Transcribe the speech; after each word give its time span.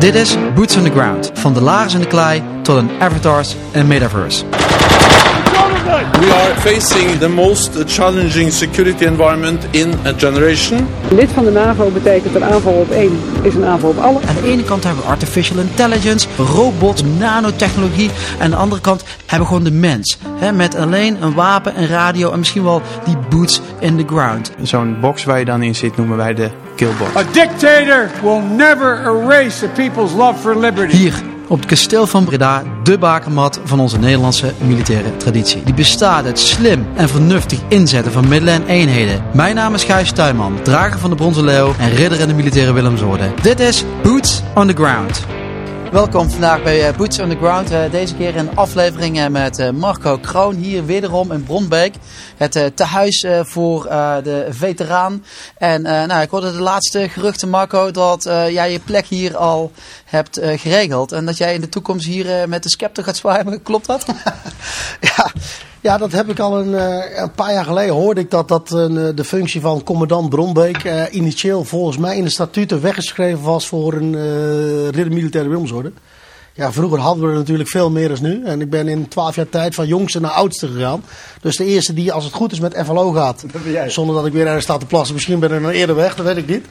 Dit 0.00 0.14
is 0.14 0.36
Boots 0.54 0.76
on 0.76 0.84
the 0.84 0.90
Ground. 0.90 1.30
Van 1.34 1.54
de 1.54 1.60
lagers 1.60 1.94
in 1.94 2.00
de 2.00 2.06
klei 2.06 2.42
tot 2.62 2.76
een 2.76 2.90
avatars 2.98 3.56
en 3.72 3.86
metaverse. 3.86 4.44
We 6.20 6.32
are 6.32 6.60
facing 6.60 7.18
the 7.18 7.28
most 7.28 7.70
challenging 7.86 8.52
security 8.52 9.04
environment 9.04 9.66
in 9.70 9.94
a 10.06 10.12
generation. 10.16 10.88
Lid 11.10 11.30
van 11.30 11.44
de 11.44 11.50
NAVO 11.50 11.90
betekent 11.90 12.34
een 12.34 12.44
aanval 12.44 12.72
op 12.72 12.90
één 12.90 13.20
is 13.42 13.54
een 13.54 13.64
aanval 13.64 13.90
op 13.90 13.98
alle. 13.98 14.20
Aan 14.26 14.34
de 14.42 14.48
ene 14.48 14.64
kant 14.64 14.84
hebben 14.84 15.02
we 15.02 15.08
artificial 15.08 15.58
intelligence, 15.58 16.28
robots, 16.36 17.02
nanotechnologie. 17.18 18.10
En 18.38 18.44
aan 18.44 18.50
de 18.50 18.56
andere 18.56 18.80
kant 18.80 19.04
hebben 19.26 19.48
we 19.48 19.54
gewoon 19.54 19.64
de 19.64 19.78
mens. 19.78 20.18
Hè, 20.38 20.52
met 20.52 20.74
alleen 20.74 21.22
een 21.22 21.34
wapen, 21.34 21.78
een 21.78 21.88
radio 21.88 22.32
en 22.32 22.38
misschien 22.38 22.64
wel 22.64 22.82
die 23.04 23.16
boots 23.28 23.60
in 23.78 23.96
the 23.96 24.04
ground. 24.06 24.52
Zo'n 24.62 24.96
box 25.00 25.24
waar 25.24 25.38
je 25.38 25.44
dan 25.44 25.62
in 25.62 25.74
zit 25.74 25.96
noemen 25.96 26.16
wij 26.16 26.34
de 26.34 26.50
A 27.16 27.22
dictator 27.32 28.10
will 28.22 28.40
never 28.40 29.02
erase 29.02 29.66
a 29.66 29.68
people's 29.68 30.12
love 30.12 30.40
for 30.40 30.58
liberty. 30.58 30.96
Hier 30.96 31.14
op 31.48 31.58
het 31.58 31.68
kasteel 31.68 32.06
van 32.06 32.24
Breda, 32.24 32.62
de 32.82 32.98
bakermat 32.98 33.60
van 33.64 33.80
onze 33.80 33.98
Nederlandse 33.98 34.52
militaire 34.66 35.16
traditie. 35.16 35.62
Die 35.62 35.74
bestaat 35.74 36.24
uit 36.24 36.38
slim 36.38 36.86
en 36.94 37.08
vernuftig 37.08 37.58
inzetten 37.68 38.12
van 38.12 38.28
middelen 38.28 38.54
en 38.54 38.66
eenheden. 38.66 39.22
Mijn 39.32 39.54
naam 39.54 39.74
is 39.74 39.84
Gijs 39.84 40.12
Tuinman, 40.12 40.62
drager 40.62 40.98
van 40.98 41.10
de 41.10 41.16
Bronzen 41.16 41.44
Leeuw 41.44 41.74
en 41.78 41.90
ridder 41.90 42.20
in 42.20 42.28
de 42.28 42.34
militaire 42.34 42.72
Willemsorde. 42.72 43.30
Dit 43.42 43.60
is 43.60 43.84
Boots 44.02 44.42
on 44.54 44.66
the 44.66 44.74
Ground. 44.74 45.39
Welkom 45.90 46.30
vandaag 46.30 46.62
bij 46.62 46.88
eh, 46.88 46.96
Boots 46.96 47.18
on 47.18 47.28
the 47.28 47.36
Ground. 47.36 47.70
Eh, 47.70 47.90
deze 47.90 48.14
keer 48.14 48.36
een 48.36 48.56
aflevering 48.56 49.20
eh, 49.20 49.26
met 49.26 49.72
Marco 49.72 50.18
Kroon 50.18 50.54
hier 50.54 50.86
wederom 50.86 51.32
in 51.32 51.42
Bronbeek. 51.42 51.94
Het 52.36 52.72
tehuis 52.74 53.26
voor 53.42 53.82
de 54.22 54.46
veteraan. 54.50 55.24
En 55.56 55.82
nou, 55.82 56.22
ik 56.22 56.30
hoorde 56.30 56.52
de 56.52 56.60
laatste 56.60 57.08
geruchten 57.08 57.48
Marco 57.48 57.90
dat 57.90 58.22
jij 58.50 58.72
je 58.72 58.78
plek 58.78 59.06
hier 59.06 59.36
al 59.36 59.72
hebt 60.10 60.40
geregeld. 60.42 61.12
En 61.12 61.26
dat 61.26 61.36
jij 61.36 61.54
in 61.54 61.60
de 61.60 61.68
toekomst 61.68 62.06
hier 62.06 62.48
met 62.48 62.62
de 62.62 62.68
scepter 62.68 63.04
gaat 63.04 63.16
zwaaien. 63.16 63.62
Klopt 63.62 63.86
dat? 63.86 64.04
ja, 65.16 65.32
ja, 65.80 65.98
dat 65.98 66.12
heb 66.12 66.28
ik 66.28 66.38
al 66.38 66.58
een, 66.58 66.70
uh, 66.70 67.18
een 67.18 67.32
paar 67.32 67.52
jaar 67.52 67.64
geleden 67.64 67.94
hoorde 67.94 68.20
ik 68.20 68.30
dat, 68.30 68.48
dat 68.48 68.68
de 68.68 69.24
functie 69.24 69.60
van 69.60 69.82
commandant 69.82 70.28
Bronbeek 70.28 71.08
initieel 71.10 71.64
volgens 71.64 71.96
mij 71.96 72.16
in 72.16 72.24
de 72.24 72.30
statuten 72.30 72.80
weggeschreven 72.80 73.42
was 73.42 73.66
voor 73.66 73.92
een 73.92 74.14
ridder 74.90 75.12
militaire 75.12 75.50
Wilmsorde. 75.50 75.92
Ja, 76.60 76.72
vroeger 76.72 76.98
hadden 76.98 77.24
we 77.24 77.30
er 77.30 77.38
natuurlijk 77.38 77.68
veel 77.68 77.90
meer 77.90 78.08
dan 78.08 78.22
nu. 78.22 78.44
En 78.44 78.60
ik 78.60 78.70
ben 78.70 78.88
in 78.88 79.08
twaalf 79.08 79.36
jaar 79.36 79.48
tijd 79.48 79.74
van 79.74 79.86
jongste 79.86 80.20
naar 80.20 80.30
oudste 80.30 80.68
gegaan. 80.68 81.04
Dus 81.40 81.56
de 81.56 81.64
eerste 81.64 81.94
die, 81.94 82.12
als 82.12 82.24
het 82.24 82.32
goed 82.32 82.52
is, 82.52 82.60
met 82.60 82.82
FLO 82.84 83.10
gaat. 83.10 83.44
Zonder 83.86 84.14
dat 84.14 84.26
ik 84.26 84.32
weer 84.32 84.46
ergens 84.46 84.64
sta 84.64 84.76
te 84.78 84.86
plassen. 84.86 85.14
Misschien 85.14 85.38
ben 85.38 85.52
ik 85.52 85.60
nog 85.60 85.70
eerder 85.70 85.96
weg, 85.96 86.14
dat 86.14 86.26
weet 86.26 86.36
ik 86.36 86.46
niet. 86.46 86.66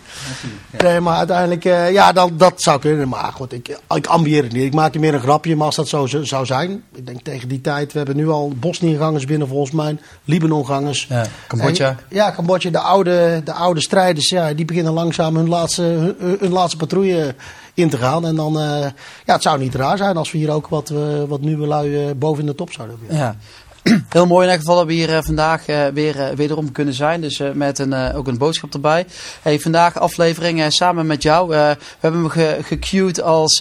Nee, 0.84 1.00
maar 1.00 1.18
uiteindelijk, 1.18 1.66
uh, 1.66 1.92
ja, 1.92 2.12
dan, 2.12 2.34
dat 2.38 2.62
zou 2.62 2.80
kunnen. 2.80 3.10
Maar 3.10 3.32
goed, 3.34 3.54
ik, 3.54 3.78
ik 3.96 4.08
ambieer 4.08 4.44
het 4.44 4.52
niet. 4.52 4.64
Ik 4.64 4.74
maak 4.74 4.94
er 4.94 5.00
meer 5.00 5.14
een 5.14 5.20
grapje, 5.20 5.56
maar 5.56 5.66
als 5.66 5.76
dat 5.76 5.88
zo 5.88 6.06
zou 6.06 6.46
zijn. 6.46 6.84
Ik 6.96 7.06
denk 7.06 7.22
tegen 7.22 7.48
die 7.48 7.62
tijd, 7.62 7.92
we 7.92 7.98
hebben 7.98 8.16
nu 8.16 8.30
al 8.30 8.54
Bosnië-gangers 8.60 9.26
binnen 9.26 9.48
volgens 9.48 9.72
mij. 9.72 9.98
Libanon-gangers. 10.24 11.06
Ja, 11.10 11.26
Cambodja. 11.48 11.96
ja, 12.10 12.32
Cambodja. 12.32 12.70
De 12.70 12.80
oude, 12.80 13.42
de 13.44 13.54
oude 13.54 13.82
strijders, 13.82 14.30
ja, 14.30 14.54
die 14.54 14.66
beginnen 14.66 14.94
langzaam 14.94 15.36
hun 15.36 15.50
laatste, 15.50 15.82
hun, 15.82 16.16
hun 16.40 16.52
laatste 16.52 16.78
patrouille 16.78 17.36
in 17.80 17.90
te 17.90 17.98
gaan. 17.98 18.26
En 18.26 18.36
dan, 18.36 18.58
uh, 18.58 18.82
ja, 19.26 19.34
het 19.34 19.42
zou 19.42 19.60
niet 19.60 19.76
raar 19.76 19.98
zijn 19.98 20.18
als 20.18 20.32
we 20.32 20.38
hier 20.38 20.52
ook 20.52 20.68
wat, 20.68 20.90
uh, 20.90 21.24
wat 21.28 21.42
nieuwe 21.42 21.68
lui 21.68 22.08
uh, 22.08 22.12
boven 22.16 22.46
de 22.46 22.56
top 22.56 22.72
zouden 22.72 22.98
hebben. 23.00 23.18
Ja. 23.18 23.36
Heel 24.10 24.26
mooi 24.26 24.46
in 24.46 24.52
elk 24.52 24.60
geval 24.60 24.76
dat 24.76 24.86
we 24.86 24.94
hier 24.94 25.24
vandaag 25.24 25.66
weer 25.94 26.36
wederom 26.36 26.72
kunnen 26.72 26.94
zijn. 26.94 27.22
Dus 27.22 27.42
met 27.54 27.80
een, 27.80 28.14
ook 28.14 28.28
een 28.28 28.38
boodschap 28.38 28.74
erbij. 28.74 29.06
Hey, 29.42 29.60
vandaag 29.60 30.00
aflevering 30.00 30.66
samen 30.68 31.06
met 31.06 31.24
jou. 31.24 31.48
we 31.48 31.78
hebben 32.00 32.22
hem 32.22 32.30
ge 32.30 32.58
gecued 32.62 33.22
als 33.22 33.56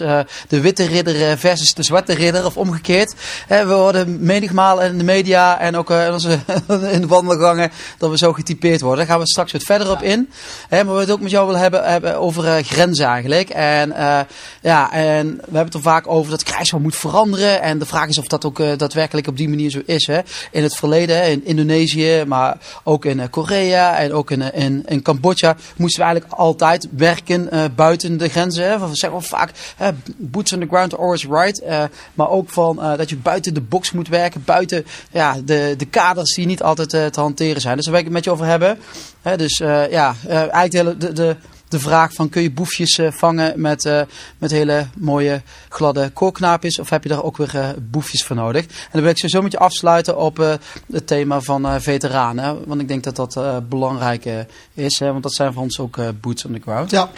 de 0.47 0.61
witte 0.61 0.85
ridder 0.85 1.37
versus 1.37 1.73
de 1.73 1.83
zwarte 1.83 2.13
ridder. 2.13 2.45
Of 2.45 2.57
omgekeerd. 2.57 3.15
we 3.47 3.65
worden 3.67 4.25
menigmaal 4.25 4.81
in 4.81 4.97
de 4.97 5.03
media 5.03 5.59
en 5.59 5.75
ook 5.75 5.89
in, 5.89 6.11
onze, 6.11 6.39
in 6.93 7.01
de 7.01 7.07
wandelgangen 7.07 7.71
dat 7.97 8.09
we 8.09 8.17
zo 8.17 8.33
getypeerd 8.33 8.81
worden. 8.81 8.99
Daar 8.99 9.13
gaan 9.13 9.23
we 9.23 9.29
straks 9.29 9.51
wat 9.51 9.63
verder 9.63 9.91
op 9.91 10.01
in. 10.01 10.29
maar 10.69 10.93
we 10.93 10.99
het 10.99 11.11
ook 11.11 11.21
met 11.21 11.31
jou 11.31 11.45
willen 11.45 11.61
hebben, 11.61 11.83
hebben 11.83 12.19
over 12.19 12.63
grenzen 12.63 13.05
eigenlijk. 13.05 13.49
En, 13.49 13.93
ja, 14.61 14.91
en 14.91 15.27
we 15.27 15.41
hebben 15.41 15.65
het 15.65 15.73
er 15.73 15.81
vaak 15.81 16.07
over 16.07 16.31
dat 16.31 16.43
krijgsmacht 16.43 16.83
moet 16.83 16.95
veranderen. 16.95 17.61
En 17.61 17.79
de 17.79 17.85
vraag 17.85 18.07
is 18.07 18.17
of 18.17 18.27
dat 18.27 18.45
ook 18.45 18.57
daadwerkelijk 18.77 19.27
op 19.27 19.37
die 19.37 19.49
manier 19.49 19.69
zo 19.69 19.81
is. 19.85 20.08
Hè. 20.15 20.21
In 20.51 20.63
het 20.63 20.75
verleden, 20.75 21.31
in 21.31 21.45
Indonesië, 21.45 22.23
maar 22.27 22.57
ook 22.83 23.05
in 23.05 23.17
uh, 23.17 23.23
Korea 23.29 23.97
en 23.97 24.13
ook 24.13 24.31
in, 24.31 24.53
in, 24.53 24.83
in 24.87 25.01
Cambodja, 25.01 25.55
moesten 25.75 25.99
we 26.01 26.07
eigenlijk 26.07 26.39
altijd 26.39 26.87
werken 26.91 27.49
uh, 27.53 27.63
buiten 27.75 28.17
de 28.17 28.29
grenzen. 28.29 28.69
Hè. 28.69 28.79
We 28.79 28.95
zeggen 28.95 29.23
vaak, 29.23 29.51
boots 30.17 30.53
on 30.53 30.59
the 30.59 30.67
ground, 30.67 30.97
always 30.97 31.25
right. 31.25 31.63
Maar 32.13 32.29
ook 32.29 32.49
van 32.49 32.75
dat 32.97 33.09
je 33.09 33.17
buiten 33.17 33.53
de 33.53 33.61
box 33.61 33.91
moet 33.91 34.07
werken, 34.07 34.43
buiten 34.45 34.85
ja, 35.11 35.35
de, 35.45 35.73
de 35.77 35.85
kaders 35.85 36.35
die 36.35 36.45
niet 36.45 36.63
altijd 36.63 36.89
te 36.89 37.19
hanteren 37.19 37.61
zijn. 37.61 37.75
Dus 37.75 37.85
daar 37.85 37.93
wil 37.93 38.03
ik 38.03 38.07
het 38.07 38.15
met 38.15 38.23
je 38.23 38.31
over 38.31 38.45
hebben. 38.45 38.79
Hè. 39.21 39.37
Dus 39.37 39.57
ja, 39.89 40.15
eigenlijk 40.27 40.73
hele, 40.73 40.97
de, 40.97 41.13
de 41.13 41.35
de 41.69 41.79
vraag 41.79 42.13
van 42.13 42.29
kun 42.29 42.41
je 42.41 42.51
boefjes 42.51 42.97
uh, 42.97 43.11
vangen 43.11 43.61
met, 43.61 43.85
uh, 43.85 44.01
met 44.37 44.51
hele 44.51 44.87
mooie 44.97 45.41
gladde 45.69 46.09
koorknaapjes 46.09 46.79
of 46.79 46.89
heb 46.89 47.03
je 47.03 47.09
daar 47.09 47.23
ook 47.23 47.37
weer 47.37 47.55
uh, 47.55 47.69
boefjes 47.91 48.23
voor 48.23 48.35
nodig? 48.35 48.65
En 48.65 48.89
dan 48.91 49.01
wil 49.01 49.11
ik 49.11 49.29
zo 49.29 49.41
met 49.41 49.51
je 49.51 49.59
afsluiten 49.59 50.17
op 50.17 50.37
het 50.91 51.07
thema 51.07 51.41
van 51.41 51.81
veteranen, 51.81 52.67
want 52.67 52.81
ik 52.81 52.87
denk 52.87 53.03
dat 53.03 53.15
dat 53.15 53.69
belangrijk 53.69 54.25
is, 54.73 54.99
hè, 54.99 55.11
want 55.11 55.23
dat 55.23 55.33
zijn 55.33 55.53
voor 55.53 55.61
ons 55.61 55.79
ook 55.79 55.97
boots 56.21 56.45
on 56.45 56.53
the 56.53 56.59
ground. 56.59 56.91
Ja. 56.91 57.09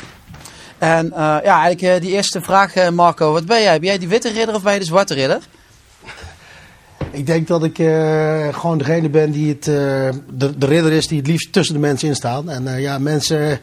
En 0.78 1.12
ja, 1.16 1.62
eigenlijk 1.64 2.02
die 2.02 2.12
eerste 2.12 2.42
vraag 2.42 2.90
Marco, 2.90 3.32
wat 3.32 3.46
ben 3.46 3.62
jij? 3.62 3.80
Ben 3.80 3.88
jij 3.88 3.98
die 3.98 4.08
witte 4.08 4.32
ridder 4.32 4.56
of 4.56 4.64
ben 4.64 4.74
je 4.74 4.80
de 4.80 4.86
zwarte 4.86 5.14
ridder? 5.14 5.40
Ik 7.12 7.26
denk 7.26 7.48
dat 7.48 7.64
ik 7.64 7.76
gewoon 8.52 8.78
degene 8.78 9.10
ben 9.10 9.32
die 9.32 9.50
het, 9.50 9.64
de, 9.64 10.58
de 10.58 10.66
ridder 10.66 10.92
is 10.92 11.08
die 11.08 11.18
het 11.18 11.28
liefst 11.28 11.54
tussen 11.54 11.76
de 11.76 11.82
mensen 11.82 12.08
in 12.08 12.16
staat. 12.16 12.46
En 12.46 12.82
ja, 12.82 12.98
mensen 12.98 13.60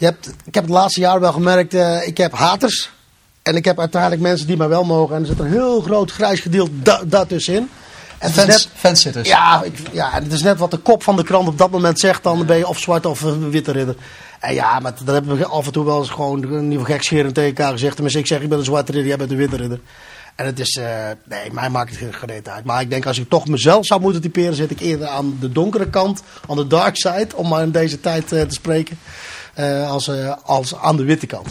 je 0.00 0.06
hebt, 0.06 0.34
ik 0.44 0.54
heb 0.54 0.64
het 0.64 0.72
laatste 0.72 1.00
jaar 1.00 1.20
wel 1.20 1.32
gemerkt, 1.32 1.74
uh, 1.74 2.06
ik 2.06 2.16
heb 2.16 2.32
haters. 2.32 2.90
En 3.42 3.56
ik 3.56 3.64
heb 3.64 3.78
uiteindelijk 3.78 4.22
mensen 4.22 4.46
die 4.46 4.56
mij 4.56 4.68
wel 4.68 4.84
mogen. 4.84 5.14
En 5.16 5.20
er 5.20 5.26
zit 5.26 5.38
een 5.38 5.50
heel 5.50 5.80
groot 5.80 6.10
grijs 6.10 6.40
gedeelte 6.40 6.82
da 6.82 7.02
daartussenin. 7.06 7.70
En 8.18 8.30
fans, 8.30 8.46
net, 8.48 8.68
fans 8.74 9.02
zitten. 9.02 9.24
Ja, 9.24 9.62
ik, 9.62 9.72
ja, 9.92 10.14
en 10.14 10.22
het 10.22 10.32
is 10.32 10.42
net 10.42 10.58
wat 10.58 10.70
de 10.70 10.76
kop 10.76 11.02
van 11.02 11.16
de 11.16 11.24
krant 11.24 11.48
op 11.48 11.58
dat 11.58 11.70
moment 11.70 12.00
zegt. 12.00 12.22
Dan 12.22 12.46
ben 12.46 12.56
je 12.56 12.68
of 12.68 12.78
zwart 12.78 13.06
of 13.06 13.20
witte 13.50 13.72
ridder. 13.72 13.96
En 14.40 14.54
ja, 14.54 14.80
maar 14.80 14.94
dat 15.04 15.14
hebben 15.14 15.36
we 15.36 15.46
af 15.46 15.66
en 15.66 15.72
toe 15.72 15.84
wel 15.84 15.98
eens 15.98 16.10
gewoon 16.10 16.36
ieder 16.36 16.62
geval 16.62 16.84
gekscherend 16.84 17.34
tegen 17.34 17.48
elkaar 17.48 17.72
gezegd. 17.72 17.94
Tenminste, 17.94 18.20
ik 18.20 18.26
zeg 18.26 18.40
ik 18.40 18.48
ben 18.48 18.58
een 18.58 18.64
zwarte 18.64 18.92
ridder, 18.92 19.08
jij 19.08 19.18
bent 19.18 19.30
een 19.30 19.36
witte 19.36 19.56
ridder. 19.56 19.80
En 20.34 20.46
het 20.46 20.58
is, 20.58 20.76
uh, 20.76 20.86
nee, 21.24 21.52
mij 21.52 21.70
maakt 21.70 21.90
het 21.90 22.14
geen 22.14 22.42
uit. 22.48 22.64
Maar 22.64 22.80
ik 22.80 22.90
denk 22.90 23.06
als 23.06 23.18
ik 23.18 23.28
toch 23.28 23.48
mezelf 23.48 23.86
zou 23.86 24.00
moeten 24.00 24.20
typeren, 24.20 24.54
zit 24.54 24.70
ik 24.70 24.80
eerder 24.80 25.06
aan 25.06 25.36
de 25.40 25.52
donkere 25.52 25.90
kant, 25.90 26.22
aan 26.48 26.56
de 26.56 26.66
dark 26.66 26.96
side, 26.96 27.28
om 27.34 27.48
maar 27.48 27.62
in 27.62 27.70
deze 27.70 28.00
tijd 28.00 28.32
uh, 28.32 28.42
te 28.42 28.54
spreken. 28.54 28.98
Uh, 29.60 29.90
als, 29.90 30.08
uh, 30.08 30.34
als 30.44 30.76
aan 30.76 30.96
de 30.96 31.04
witte 31.04 31.26
kant. 31.26 31.48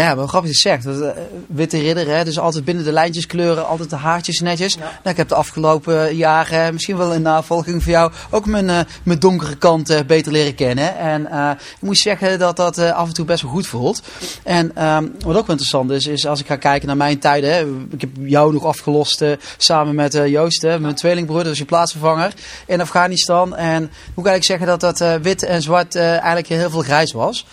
Ja, 0.00 0.16
wat 0.16 0.28
grappig 0.28 0.50
is 0.50 0.60
zegt. 0.60 0.84
Dat, 0.84 0.96
uh, 0.96 1.08
witte 1.46 1.78
ridder, 1.78 2.06
hè, 2.06 2.24
dus 2.24 2.38
altijd 2.38 2.64
binnen 2.64 2.84
de 2.84 2.92
lijntjes 2.92 3.26
kleuren, 3.26 3.66
altijd 3.66 3.90
de 3.90 3.96
haartjes 3.96 4.40
netjes. 4.40 4.74
Ja. 4.74 4.80
Nou, 4.80 4.92
ik 5.04 5.16
heb 5.16 5.28
de 5.28 5.34
afgelopen 5.34 6.16
jaren, 6.16 6.72
misschien 6.72 6.96
wel 6.96 7.12
in 7.12 7.22
navolging 7.22 7.82
van 7.82 7.92
jou, 7.92 8.12
ook 8.30 8.46
mijn, 8.46 8.68
uh, 8.68 8.80
mijn 9.02 9.18
donkere 9.18 9.56
kant 9.56 9.90
uh, 9.90 9.98
beter 10.06 10.32
leren 10.32 10.54
kennen. 10.54 10.96
En 10.96 11.22
ik 11.56 11.80
moet 11.80 11.98
zeggen 11.98 12.38
dat 12.38 12.56
dat 12.56 12.78
af 12.78 13.08
en 13.08 13.14
toe 13.14 13.24
best 13.24 13.42
wel 13.42 13.50
goed 13.50 13.66
voelt. 13.66 14.02
En 14.42 14.86
um, 14.86 15.14
wat 15.18 15.36
ook 15.36 15.46
wel 15.46 15.56
interessant 15.56 15.90
is, 15.90 16.06
is 16.06 16.26
als 16.26 16.40
ik 16.40 16.46
ga 16.46 16.56
kijken 16.56 16.86
naar 16.86 16.96
mijn 16.96 17.18
tijden. 17.18 17.54
Hè, 17.54 17.66
ik 17.90 18.00
heb 18.00 18.10
jou 18.20 18.52
nog 18.52 18.64
afgelost 18.64 19.24
samen 19.56 19.94
met 19.94 20.12
Joost, 20.26 20.62
hè, 20.62 20.80
mijn 20.80 20.94
tweelingbroer, 20.94 21.44
dus 21.44 21.58
je 21.58 21.64
plaatsvervanger 21.64 22.32
in 22.66 22.80
Afghanistan. 22.80 23.56
En 23.56 23.90
hoe 24.14 24.24
kan 24.24 24.34
ik 24.34 24.44
zeggen 24.44 24.66
dat 24.66 24.80
dat 24.80 25.18
wit 25.22 25.42
en 25.42 25.62
zwart 25.62 25.96
eigenlijk 25.96 26.48
heel 26.48 26.70
veel 26.70 26.82
grijs 26.82 27.12
was. 27.12 27.46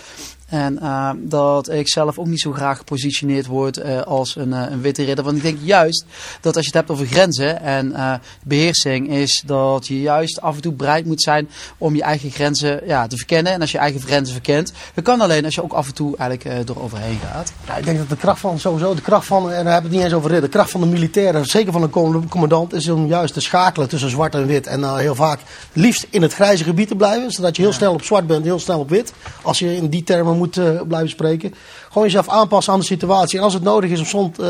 En 0.52 0.78
uh, 0.82 1.10
dat 1.18 1.70
ik 1.70 1.90
zelf 1.90 2.20
ook 2.20 2.28
niet 2.28 2.40
zo 2.40 2.52
graag 2.52 2.78
gepositioneerd 2.78 3.46
word 3.46 3.78
uh, 3.78 4.02
als 4.02 4.36
een, 4.36 4.50
uh, 4.50 4.64
een, 4.70 4.82
witte 4.82 5.04
ridder. 5.04 5.26
Want 5.26 5.38
ik 5.38 5.44
denk 5.44 5.58
juist 5.62 6.06
dat 6.42 6.56
als 6.56 6.66
je 6.66 6.72
het 6.72 6.80
hebt 6.80 6.92
over 6.92 7.06
grenzen 7.06 7.62
en 7.62 7.94
beheersing, 8.44 9.10
is 9.10 9.44
dat 9.46 9.88
je 9.88 10.02
juist 10.02 10.42
af 10.42 10.56
en 10.56 10.62
toe 10.62 10.74
bereid 10.74 11.06
moet 11.06 11.22
zijn 11.22 11.50
om 11.78 11.96
je 11.96 12.02
eigen 12.02 12.32
grenzen 12.32 12.82
ja, 12.86 13.08
te 13.08 13.18
verkennen. 13.18 13.54
En 13.54 13.62
als 13.62 13.72
je 13.72 13.78
eigen 13.78 14.02
grenzen 14.02 14.34
verkent, 14.34 14.72
dat 14.94 15.04
kan 15.04 15.22
alleen 15.22 15.46
als 15.46 15.56
je 15.56 15.64
ook 15.64 15.74
af 15.74 15.88
en 15.88 15.94
toe 15.94 16.18
eigenlijk 16.18 16.70
er 16.70 16.82
overheen 16.82 17.20
gaat. 17.32 17.52
Ja, 17.68 17.76
ik 17.76 17.86
denk 17.86 17.98
dat 17.98 18.10
de 18.10 18.18
kracht 18.18 18.40
van 18.40 18.60
sowieso, 18.60 18.96
de 18.96 19.02
kracht 19.02 19.26
van, 19.26 19.52
en 19.52 19.64
daar 19.64 19.74
hebben 19.74 19.74
we 19.74 19.88
het 19.88 19.92
niet 19.92 20.04
eens 20.04 20.14
over 20.14 20.30
ridder, 20.30 20.50
de 20.50 20.56
kracht 20.56 20.72
van 20.72 20.82
de 20.82 20.88
militairen, 20.88 21.46
zeker 21.46 21.72
van 21.72 21.82
een 21.82 22.28
commandant, 22.30 22.74
is 22.74 22.90
om 22.90 23.08
juist 23.08 23.34
te 23.34 23.42
schakelen 23.42 23.90
tussen 23.90 24.10
zwart 24.10 24.36
en 24.36 24.46
wit. 24.46 24.68
En 24.68 24.98
heel 24.98 25.16
vaak 25.16 25.40
liefst 25.74 26.08
in 26.10 26.22
het 26.22 26.34
grijze 26.34 26.64
gebied 26.64 26.88
te 26.88 26.96
blijven, 26.96 27.32
zodat 27.32 27.56
je 27.56 27.62
heel 27.62 27.74
snel 27.74 27.94
op 27.94 28.04
zwart 28.04 28.28
bent, 28.28 28.46
heel 28.46 28.60
snel 28.60 28.80
op 28.80 28.90
wit. 28.90 29.14
Als 29.42 29.60
je 29.60 29.76
in 29.76 29.90
die 29.90 30.04
termen 30.04 30.40
moet 30.42 30.88
blijven 30.88 31.10
spreken. 31.10 31.54
Gewoon 31.88 32.04
jezelf 32.04 32.30
aanpassen 32.30 32.74
aan 32.74 32.80
de 32.80 32.86
situatie. 32.86 33.38
En 33.38 33.44
als 33.44 33.54
het 33.54 33.64
nodig 33.64 33.90
is 33.90 34.00
om, 34.00 34.06
soms, 34.06 34.38
uh, 34.40 34.48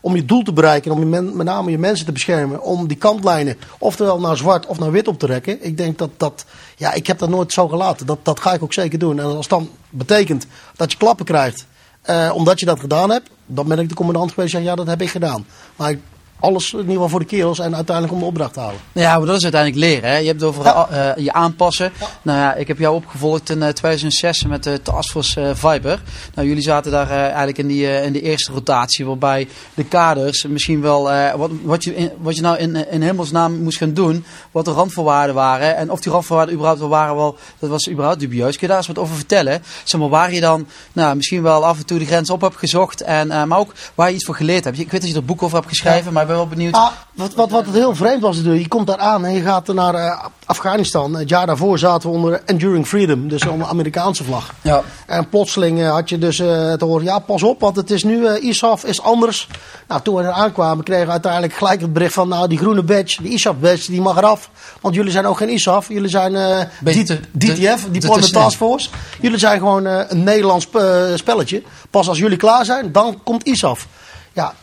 om 0.00 0.16
je 0.16 0.24
doel 0.24 0.42
te 0.42 0.52
bereiken, 0.52 0.90
om 0.92 0.98
je 0.98 1.20
met 1.20 1.46
name 1.46 1.70
je 1.70 1.78
mensen 1.78 2.06
te 2.06 2.12
beschermen, 2.12 2.62
om 2.62 2.86
die 2.86 2.96
kantlijnen 2.96 3.56
oftewel 3.78 4.20
naar 4.20 4.36
zwart 4.36 4.66
of 4.66 4.78
naar 4.78 4.90
wit 4.90 5.08
op 5.08 5.18
te 5.18 5.26
rekken. 5.26 5.64
Ik 5.64 5.76
denk 5.76 5.98
dat 5.98 6.10
dat, 6.16 6.44
ja, 6.76 6.92
ik 6.92 7.06
heb 7.06 7.18
dat 7.18 7.28
nooit 7.28 7.52
zo 7.52 7.68
gelaten. 7.68 8.06
Dat, 8.06 8.18
dat 8.22 8.40
ga 8.40 8.52
ik 8.52 8.62
ook 8.62 8.72
zeker 8.72 8.98
doen. 8.98 9.18
En 9.18 9.24
als 9.24 9.48
dan 9.48 9.68
betekent 9.90 10.46
dat 10.76 10.92
je 10.92 10.98
klappen 10.98 11.24
krijgt 11.24 11.66
Eh, 12.02 12.30
omdat 12.34 12.60
je 12.60 12.66
dat 12.66 12.80
gedaan 12.80 13.10
hebt, 13.10 13.30
dan 13.46 13.68
ben 13.68 13.78
ik 13.78 13.88
de 13.88 13.94
commandant 13.94 14.32
geweest. 14.32 14.52
Ja, 14.52 14.58
ja, 14.58 14.74
dat 14.74 14.86
heb 14.86 15.00
ik 15.02 15.10
gedaan. 15.10 15.46
Maar 15.76 15.90
ik- 15.90 16.00
alles 16.42 16.72
in 16.72 16.78
ieder 16.78 16.92
geval 16.92 17.08
voor 17.08 17.18
de 17.20 17.24
kerels 17.26 17.58
en 17.58 17.74
uiteindelijk 17.74 18.14
om 18.14 18.20
de 18.20 18.26
opdracht 18.26 18.52
te 18.52 18.60
halen. 18.60 18.80
Ja, 18.92 19.16
maar 19.18 19.26
dat 19.26 19.36
is 19.36 19.42
uiteindelijk 19.42 19.80
leren. 19.84 20.10
Hè? 20.10 20.16
Je 20.16 20.26
hebt 20.26 20.40
het 20.40 20.48
over 20.48 20.64
Ja. 20.64 20.88
eh, 20.90 21.24
je 21.24 21.32
aanpassen. 21.32 21.92
Nou 22.22 22.38
ja, 22.38 22.54
ik 22.54 22.68
heb 22.68 22.78
jou 22.78 22.94
opgevolgd 22.94 23.50
in 23.50 23.62
eh, 23.62 23.68
2006 23.68 24.44
met 24.44 24.64
de 24.64 24.82
Taskforce 24.82 25.40
eh 25.40 25.50
Viber. 25.54 26.02
Nou, 26.34 26.48
jullie 26.48 26.62
zaten 26.62 26.90
daar 26.92 27.10
eh, 27.10 27.16
eigenlijk 27.20 27.58
in, 27.58 27.66
die, 27.66 27.86
eh, 27.86 28.04
in 28.04 28.12
de 28.12 28.20
eerste 28.20 28.52
rotatie, 28.52 29.06
waarbij 29.06 29.48
de 29.74 29.84
kaders 29.84 30.46
misschien 30.46 30.80
wel, 30.80 31.10
eh, 31.10 31.34
wat, 31.34 31.50
wat, 31.62 31.84
je 31.84 31.94
in, 31.96 32.10
wat 32.18 32.36
je 32.36 32.42
nou 32.42 32.56
in, 32.56 32.90
in 32.90 33.02
hemelsnaam 33.02 33.62
moest 33.62 33.78
gaan 33.78 33.92
doen, 33.94 34.24
wat 34.50 34.64
de 34.64 34.70
randvoorwaarden 34.70 35.34
waren. 35.34 35.76
En 35.76 35.90
of 35.90 36.00
die 36.00 36.12
randvoorwaarden 36.12 36.54
überhaupt 36.54 36.80
wel 36.80 36.90
waren, 36.90 37.16
wel, 37.16 37.36
dat 37.58 37.70
was 37.70 37.88
überhaupt 37.90 38.20
dubieus. 38.20 38.50
Kun 38.50 38.60
je 38.60 38.66
daar 38.66 38.76
eens 38.76 38.86
wat 38.86 38.98
over 38.98 39.14
vertellen? 39.16 39.62
Zeg 39.84 40.00
maar, 40.00 40.08
waar 40.08 40.32
je 40.32 40.40
dan 40.40 40.66
nou, 40.92 41.16
misschien 41.16 41.42
wel 41.42 41.64
af 41.66 41.78
en 41.78 41.86
toe 41.86 41.98
de 41.98 42.04
grens 42.06 42.30
op 42.30 42.40
hebt 42.40 42.56
gezocht, 42.56 43.00
en, 43.00 43.30
eh, 43.30 43.44
maar 43.44 43.58
ook 43.58 43.72
waar 43.94 44.08
je 44.08 44.14
iets 44.14 44.24
voor 44.24 44.34
geleerd 44.36 44.64
hebt. 44.64 44.78
Ik 44.78 44.90
weet 44.90 45.00
dat 45.00 45.10
je 45.10 45.16
er 45.16 45.24
boek 45.24 45.42
over 45.42 45.56
hebt 45.56 45.68
geschreven, 45.68 46.12
maar 46.12 46.26
wel 46.32 46.46
benieuwd. 46.46 46.74
Ah, 46.74 46.88
wat, 47.14 47.34
wat, 47.34 47.50
wat 47.50 47.64
het 47.66 47.74
heel 47.74 47.94
vreemd 47.94 48.22
was 48.22 48.36
natuurlijk, 48.36 48.62
je 48.62 48.68
komt 48.68 48.86
daar 48.86 48.98
aan 48.98 49.24
en 49.24 49.32
je 49.32 49.40
gaat 49.42 49.66
naar 49.66 49.94
eh, 49.94 50.24
Afghanistan. 50.46 51.14
Het 51.14 51.28
jaar 51.28 51.46
daarvoor 51.46 51.78
zaten 51.78 52.10
we 52.10 52.16
onder 52.16 52.42
Enduring 52.44 52.86
Freedom, 52.86 53.28
dus 53.28 53.46
onder 53.46 53.66
de 53.66 53.72
Amerikaanse 53.72 54.24
vlag. 54.24 54.52
Ja. 54.62 54.82
En 55.06 55.28
plotseling 55.28 55.80
eh, 55.80 55.90
had 55.90 56.08
je 56.08 56.18
dus 56.18 56.38
eh, 56.38 56.72
te 56.72 56.84
horen, 56.84 57.04
ja 57.04 57.18
pas 57.18 57.42
op, 57.42 57.60
want 57.60 57.76
het 57.76 57.90
is 57.90 58.04
nu, 58.04 58.28
ISAF 58.38 58.84
is 58.84 59.02
anders. 59.02 59.48
Nou, 59.88 60.00
toen 60.02 60.14
we 60.14 60.22
er 60.22 60.30
aankwamen 60.30 60.84
kregen 60.84 61.06
we 61.06 61.12
uiteindelijk 61.12 61.52
gelijk 61.54 61.80
het 61.80 61.92
bericht 61.92 62.14
van, 62.14 62.28
nou 62.28 62.48
die 62.48 62.58
groene 62.58 62.82
badge, 62.82 63.22
die 63.22 63.32
ISAF 63.32 63.56
badge, 63.56 63.90
die 63.90 64.00
mag 64.00 64.16
eraf. 64.16 64.50
Want 64.80 64.94
jullie 64.94 65.12
zijn 65.12 65.26
ook 65.26 65.36
geen 65.36 65.50
ISAF, 65.52 65.88
jullie 65.88 66.08
zijn 66.10 66.36
eh, 66.36 66.60
Beetje 66.80 67.02
D- 67.02 67.06
te- 67.06 67.20
DTF, 67.38 67.86
Deployment 67.90 68.32
Task 68.32 68.56
Force. 68.56 68.88
Jullie 69.20 69.38
zijn 69.38 69.58
gewoon 69.58 69.84
een 69.84 70.22
Nederlands 70.22 70.68
spelletje. 71.14 71.62
Pas 71.90 72.08
als 72.08 72.18
jullie 72.18 72.36
klaar 72.36 72.64
zijn, 72.64 72.92
dan 72.92 73.20
komt 73.22 73.46
ISAF. 73.46 73.86
Ja, 74.32 74.54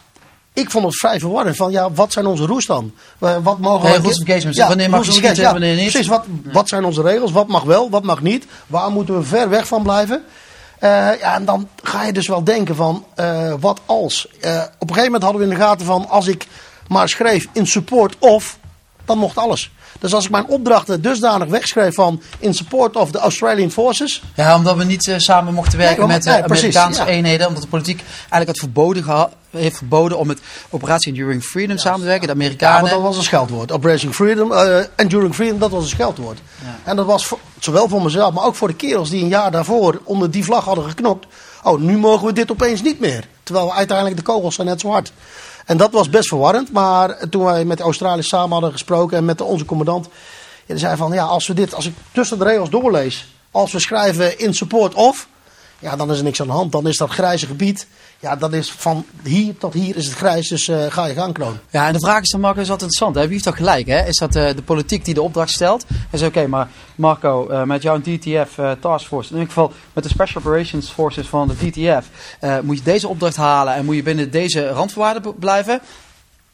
ik 0.60 0.72
vond 0.72 0.86
het 0.86 0.98
vrij 0.98 1.20
verwarrend 1.20 1.56
van, 1.56 1.72
ja, 1.72 1.92
wat 1.92 2.12
zijn 2.14 2.26
onze 2.26 2.46
roes 2.46 2.66
dan? 2.66 2.94
Eh, 3.20 3.36
wat 3.44 3.60
mogen 3.60 3.90
Nee, 3.90 4.00
we- 4.00 4.26
engagement. 4.26 4.58
Wanneer 4.58 4.90
mag 4.90 5.06
je 5.06 5.12
schieten, 5.12 5.44
wanneer 5.52 5.76
niet? 5.76 5.92
Precies, 5.92 6.08
wat, 6.08 6.26
wat 6.52 6.68
zijn 6.68 6.86
onze 6.86 7.02
regels? 7.02 7.32
Wat 7.32 7.48
mag 7.48 7.64
wel, 7.64 7.90
wat 7.90 8.04
mag 8.04 8.22
niet? 8.22 8.46
Waar 8.68 8.92
moeten 8.92 9.18
we 9.18 9.24
ver 9.24 9.50
weg 9.50 9.68
van 9.68 9.84
blijven? 9.84 10.24
Eh, 10.80 10.90
ja, 11.20 11.36
en 11.36 11.46
dan 11.46 11.68
ga 11.84 12.04
je 12.06 12.14
dus 12.14 12.28
wel 12.28 12.44
denken 12.44 12.76
van, 12.76 13.06
eh, 13.16 13.54
wat 13.60 13.80
als? 13.86 14.28
Op 14.28 14.42
een 14.42 14.56
gegeven 14.80 15.04
moment 15.04 15.24
hadden 15.24 15.42
we 15.42 15.48
in 15.48 15.54
de 15.54 15.62
gaten 15.66 15.86
van, 15.86 16.10
als 16.10 16.28
ik 16.28 16.48
maar 16.88 17.10
schreef 17.10 17.48
in 17.54 17.68
support 17.68 18.16
of, 18.20 18.58
dan 19.06 19.18
mocht 19.18 19.38
alles. 19.38 19.72
Dus 20.00 20.14
als 20.14 20.26
ik 20.26 20.32
mijn 20.32 20.48
opdrachten 20.48 21.02
dusdanig 21.02 21.48
wegschreef 21.48 21.96
van 21.96 22.22
in 22.40 22.54
support 22.54 22.96
of 22.96 23.12
the 23.12 23.18
Australian 23.20 23.72
Forces, 23.72 24.22
Ja, 24.36 24.56
omdat 24.56 24.76
we 24.76 24.84
niet 24.84 25.08
eh, 25.08 25.16
samen 25.18 25.54
mochten 25.54 25.78
werken 25.78 25.98
Nee, 26.08 26.08
met 26.08 26.24
de 26.24 26.30
nee, 26.30 26.44
precies, 26.44 26.76
Amerikaanse 26.76 27.02
ja. 27.12 27.18
eenheden. 27.18 27.48
Omdat 27.48 27.64
de 27.64 27.70
politiek 27.70 28.02
eigenlijk 28.20 28.48
had 28.48 28.58
verboden 28.58 29.30
heeft 29.50 29.78
verboden 29.78 30.18
om 30.18 30.28
met 30.28 30.40
Operatie 30.70 31.12
Enduring 31.14 31.44
Freedom 31.44 31.78
samen 31.78 32.00
te 32.00 32.06
werken. 32.06 32.28
De 32.28 32.34
Ja, 32.34 32.40
Amerikanen. 32.40 32.82
want 32.82 32.94
dat 32.94 33.02
was 33.02 33.18
een 33.18 33.24
scheldwoord. 33.24 33.72
Operation 33.72 34.14
Freedom, 34.14 34.52
eh 34.52 34.80
Enduring 34.96 35.36
Freedom, 35.36 35.60
dat 35.60 35.72
was 35.72 35.84
een 35.84 35.90
scheldwoord. 35.90 36.40
En 36.84 36.96
dat 36.96 37.06
was 37.06 37.26
voor- 37.26 37.40
zowel 37.60 37.88
voor 37.88 38.02
mezelf, 38.02 38.34
maar 38.34 38.44
ook 38.44 38.56
voor 38.56 38.68
de 38.68 38.76
kerels 38.76 39.10
die 39.10 39.22
een 39.24 39.28
jaar 39.30 39.52
daarvoor 39.52 40.02
onder 40.04 40.32
die 40.32 40.44
vlag 40.44 40.66
hadden 40.66 40.84
geknokt. 40.90 41.26
Oh, 41.64 41.80
nu 41.80 41.98
mogen 41.98 42.26
we 42.28 42.34
dit 42.34 42.52
opeens 42.52 42.82
niet 42.82 43.00
meer. 43.00 43.28
Terwijl 43.44 43.66
we 43.68 43.74
uiteindelijk 43.74 44.18
de 44.18 44.24
kogels 44.24 44.56
zijn 44.56 44.68
net 44.68 44.80
zo 44.80 44.90
hard. 44.90 45.12
En 45.70 45.78
dat 45.78 45.92
was 45.92 46.10
best 46.10 46.28
verwarrend. 46.28 46.72
Maar 46.72 47.30
toen 47.30 47.44
wij 47.44 47.66
met 47.66 47.78
de 47.78 48.22
samen 48.22 48.52
hadden 48.52 48.72
gesproken 48.72 49.18
en 49.18 49.26
met 49.26 49.42
onze 49.42 49.66
commandant. 49.66 50.06
Ja, 50.06 50.12
die 50.66 50.78
zei 50.78 50.96
van, 50.96 51.12
ja, 51.12 51.24
als 51.24 51.48
we 51.48 51.54
dit, 51.54 51.74
als 51.74 51.86
ik 51.86 51.94
tussen 52.12 52.38
de 52.38 52.44
regels 52.44 52.70
doorlees. 52.70 53.28
Als 53.52 53.72
we 53.72 53.80
schrijven 53.80 54.40
in 54.40 54.54
support 54.54 54.94
of. 54.94 55.28
Ja, 55.80 55.96
dan 55.96 56.12
is 56.12 56.18
er 56.18 56.24
niks 56.24 56.42
aan 56.42 56.48
de 56.48 56.54
hand. 56.54 56.72
Dan 56.72 56.88
is 56.88 56.98
dat 56.98 57.10
grijze 57.10 57.46
gebied. 57.46 57.88
Ja, 58.20 58.36
dat 58.36 58.54
is 58.54 58.72
van 58.72 59.06
hier 59.24 59.58
tot 59.58 59.74
hier 59.74 59.96
is 59.96 60.06
het 60.06 60.16
grijs. 60.16 60.48
Dus 60.48 60.68
eh, 60.68 60.86
ga 60.90 61.06
je 61.06 61.14
gang, 61.14 61.34
kroon. 61.34 61.58
Ja, 61.70 61.88
en 61.88 61.94
de 61.94 62.00
vraag 62.00 62.22
is 62.22 62.30
dan, 62.30 62.42
Marco, 62.42 62.62
is 62.62 62.70
altijd 62.70 62.92
interessant. 62.92 63.16
Hè? 63.16 63.22
Wie 63.22 63.32
heeft 63.32 63.44
toch 63.44 63.56
gelijk? 63.56 63.88
Hè? 63.88 64.06
Is 64.06 64.18
dat 64.18 64.36
eh, 64.36 64.56
de 64.56 64.62
politiek 64.62 65.06
die 65.06 65.14
de 65.14 65.22
opdracht 65.22 65.52
stelt? 65.52 65.86
Zegt, 66.12 66.38
oké, 66.38 66.48
maar 66.48 66.68
Marco, 66.96 67.48
eh, 67.48 67.64
met 67.64 67.82
jouw 67.82 68.00
DTF 68.00 68.58
eh, 68.58 68.72
Task 68.72 69.08
Force, 69.08 69.30
in 69.30 69.40
ieder 69.40 69.54
geval 69.54 69.74
met 69.94 70.04
de 70.04 70.10
Special 70.10 70.42
Operations 70.42 70.90
Forces 70.90 71.28
van 71.28 71.48
de 71.48 71.70
DTF, 71.70 72.08
moet 72.64 72.78
je 72.78 72.84
deze 72.84 73.08
opdracht 73.08 73.36
halen 73.36 73.74
en 73.74 73.86
moet 73.86 73.96
je 73.96 74.04
binnen 74.04 74.32
deze 74.32 74.68
randvoorwaarden 74.68 75.36
blijven? 75.36 75.82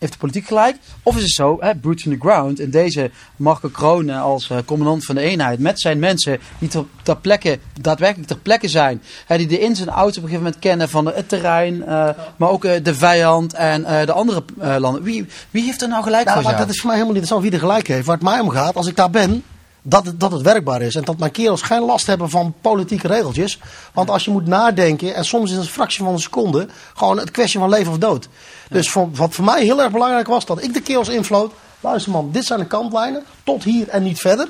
Heeft 0.06 0.20
de 0.20 0.26
politiek 0.26 0.48
gelijk? 0.48 0.76
Of 1.04 1.16
is 1.16 1.22
het 1.22 1.32
zo, 1.32 1.58
hè, 1.60 1.76
boots 1.76 2.06
on 2.06 2.12
the 2.12 2.20
ground, 2.20 2.60
in 2.60 2.70
deze 2.70 3.12
Marco 3.36 3.70
Kroon 3.70 4.10
als 4.10 4.50
eh, 4.50 4.58
commandant 4.66 5.06
van 5.06 5.16
de 5.16 5.22
eenheid, 5.22 5.60
met 5.60 5.80
zijn 5.80 6.00
mensen 6.00 6.40
die 6.60 6.70
ter, 6.70 6.86
ter 7.04 7.18
plekke, 7.18 7.60
daadwerkelijk 7.82 8.28
ter 8.28 8.38
plekke 8.38 8.68
zijn, 8.68 9.02
hè, 9.26 9.38
die 9.38 9.48
de 9.48 9.60
ins 9.60 9.80
en 9.82 9.90
outs 9.90 10.18
op 10.18 10.24
een 10.24 10.30
gegeven 10.30 10.44
moment 10.44 10.60
kennen 10.62 10.90
van 10.90 11.06
het 11.06 11.30
terrein, 11.30 11.86
eh, 11.86 12.10
maar 12.38 12.50
ook 12.50 12.66
eh, 12.66 12.84
de 12.84 12.96
vijand 12.96 13.54
en 13.54 13.86
eh, 13.86 14.06
de 14.06 14.12
andere 14.12 14.44
eh, 14.60 14.76
landen. 14.78 15.04
Wie, 15.04 15.26
wie 15.52 15.64
heeft 15.64 15.82
er 15.82 15.88
nou 15.88 16.04
gelijk 16.04 16.26
Nou, 16.26 16.36
voor 16.36 16.46
maar 16.46 16.54
jou? 16.56 16.66
dat 16.66 16.76
is 16.76 16.82
voor 16.82 16.90
mij 16.90 17.00
helemaal 17.00 17.16
niet 17.22 17.24
interessant 17.24 17.42
wie 17.42 17.52
er 17.62 17.68
gelijk 17.68 17.88
heeft. 17.88 18.06
Waar 18.06 18.16
het 18.16 18.26
mij 18.26 18.40
om 18.40 18.50
gaat, 18.50 18.76
als 18.76 18.88
ik 18.88 18.96
daar 18.96 19.10
ben, 19.10 19.44
dat 19.88 20.06
het, 20.06 20.20
dat 20.20 20.32
het 20.32 20.42
werkbaar 20.42 20.82
is. 20.82 20.96
En 20.96 21.04
dat 21.04 21.18
mijn 21.18 21.32
kerels 21.32 21.62
geen 21.62 21.82
last 21.82 22.08
hebben 22.08 22.30
van 22.30 22.54
politieke 22.62 23.08
regeltjes. 23.08 23.60
Want 23.94 24.10
als 24.10 24.26
je 24.26 24.32
moet 24.32 24.48
nadenken, 24.48 25.16
en 25.16 25.26
soms 25.26 25.50
is 25.50 25.56
het 25.56 25.66
een 25.66 25.72
fractie 25.72 26.04
van 26.04 26.14
een 26.14 26.20
seconde, 26.20 26.68
gewoon 26.96 27.18
het 27.18 27.32
kwestie 27.32 27.60
van 27.60 27.70
leven 27.70 27.92
of 27.92 27.98
dood. 27.98 28.28
Dus 28.70 28.90
voor, 28.90 29.12
wat 29.12 29.34
voor 29.34 29.46
mij 29.46 29.64
heel 29.64 29.82
erg 29.82 29.92
belangrijk 29.92 30.28
was, 30.28 30.46
dat 30.46 30.64
ik 30.64 30.74
de 30.74 30.82
kerels 30.82 31.10
invloot. 31.10 31.54
Luister 31.80 32.12
man, 32.12 32.32
dit 32.32 32.46
zijn 32.46 32.60
de 32.60 32.66
kantlijnen, 32.66 33.24
tot 33.44 33.64
hier 33.64 33.88
en 33.88 34.04
niet 34.04 34.20
verder. 34.20 34.50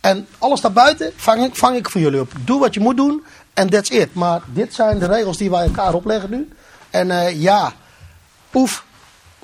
En 0.00 0.26
alles 0.38 0.60
daarbuiten 0.60 1.12
vang 1.16 1.44
ik, 1.44 1.56
vang 1.56 1.76
ik 1.76 1.90
voor 1.90 2.00
jullie 2.00 2.20
op. 2.20 2.32
Doe 2.44 2.60
wat 2.60 2.74
je 2.74 2.80
moet 2.80 2.96
doen 2.96 3.24
en 3.54 3.70
that's 3.70 3.90
it. 3.90 4.14
Maar 4.14 4.40
dit 4.46 4.74
zijn 4.74 4.98
de 4.98 5.06
regels 5.06 5.36
die 5.36 5.50
wij 5.50 5.64
elkaar 5.64 5.94
opleggen 5.94 6.30
nu. 6.30 6.48
En 6.90 7.10
eh, 7.10 7.40
ja, 7.40 7.72
poef, 8.50 8.84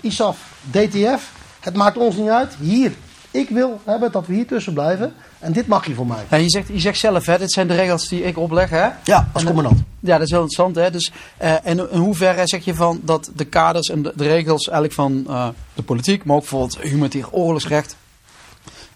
ISAF, 0.01 0.39
DTF, 0.71 1.31
het 1.61 1.75
maakt 1.75 1.97
ons 1.97 2.17
niet 2.17 2.29
uit. 2.29 2.55
Hier, 2.61 2.93
ik 3.33 3.49
wil 3.49 3.81
hebben 3.85 4.13
dat 4.13 4.27
we 4.27 4.35
hier 4.35 4.47
tussen 4.47 4.73
blijven. 4.73 5.13
En 5.39 5.53
dit 5.53 5.67
mag 5.67 5.87
je 5.87 5.95
voor 5.95 6.07
mij. 6.07 6.25
Ja, 6.31 6.37
je, 6.37 6.51
zegt, 6.51 6.69
je 6.69 6.81
zegt 6.81 6.99
zelf, 6.99 7.27
hè, 7.27 7.39
dit 7.39 7.53
zijn 7.53 7.69
de 7.69 7.75
regels 7.75 8.09
die 8.09 8.23
ik 8.23 8.39
opleg. 8.39 8.71
Hè? 8.71 8.89
Ja, 9.05 9.29
als 9.33 9.43
En, 9.43 9.47
commandant. 9.49 9.83
Ja, 10.01 10.13
dat 10.13 10.27
is 10.27 10.31
heel 10.31 10.43
interessant. 10.43 10.77
Hè? 10.77 10.91
Dus, 10.91 11.13
eh, 11.37 11.67
en 11.67 11.91
in 11.91 11.99
hoeverre 11.99 12.47
zeg 12.47 12.65
je 12.65 12.75
van 12.75 13.01
dat 13.05 13.31
de 13.35 13.45
kaders 13.45 13.89
en 13.89 14.03
de, 14.03 14.13
de 14.17 14.27
regels 14.27 14.69
eigenlijk 14.69 14.95
van 14.95 15.25
eh, 15.29 15.49
de 15.75 15.83
politiek, 15.83 16.25
maar 16.25 16.37
ook 16.37 16.43
bijvoorbeeld 16.43 16.81
humanitair 16.81 17.31
oorlogsrecht 17.31 17.97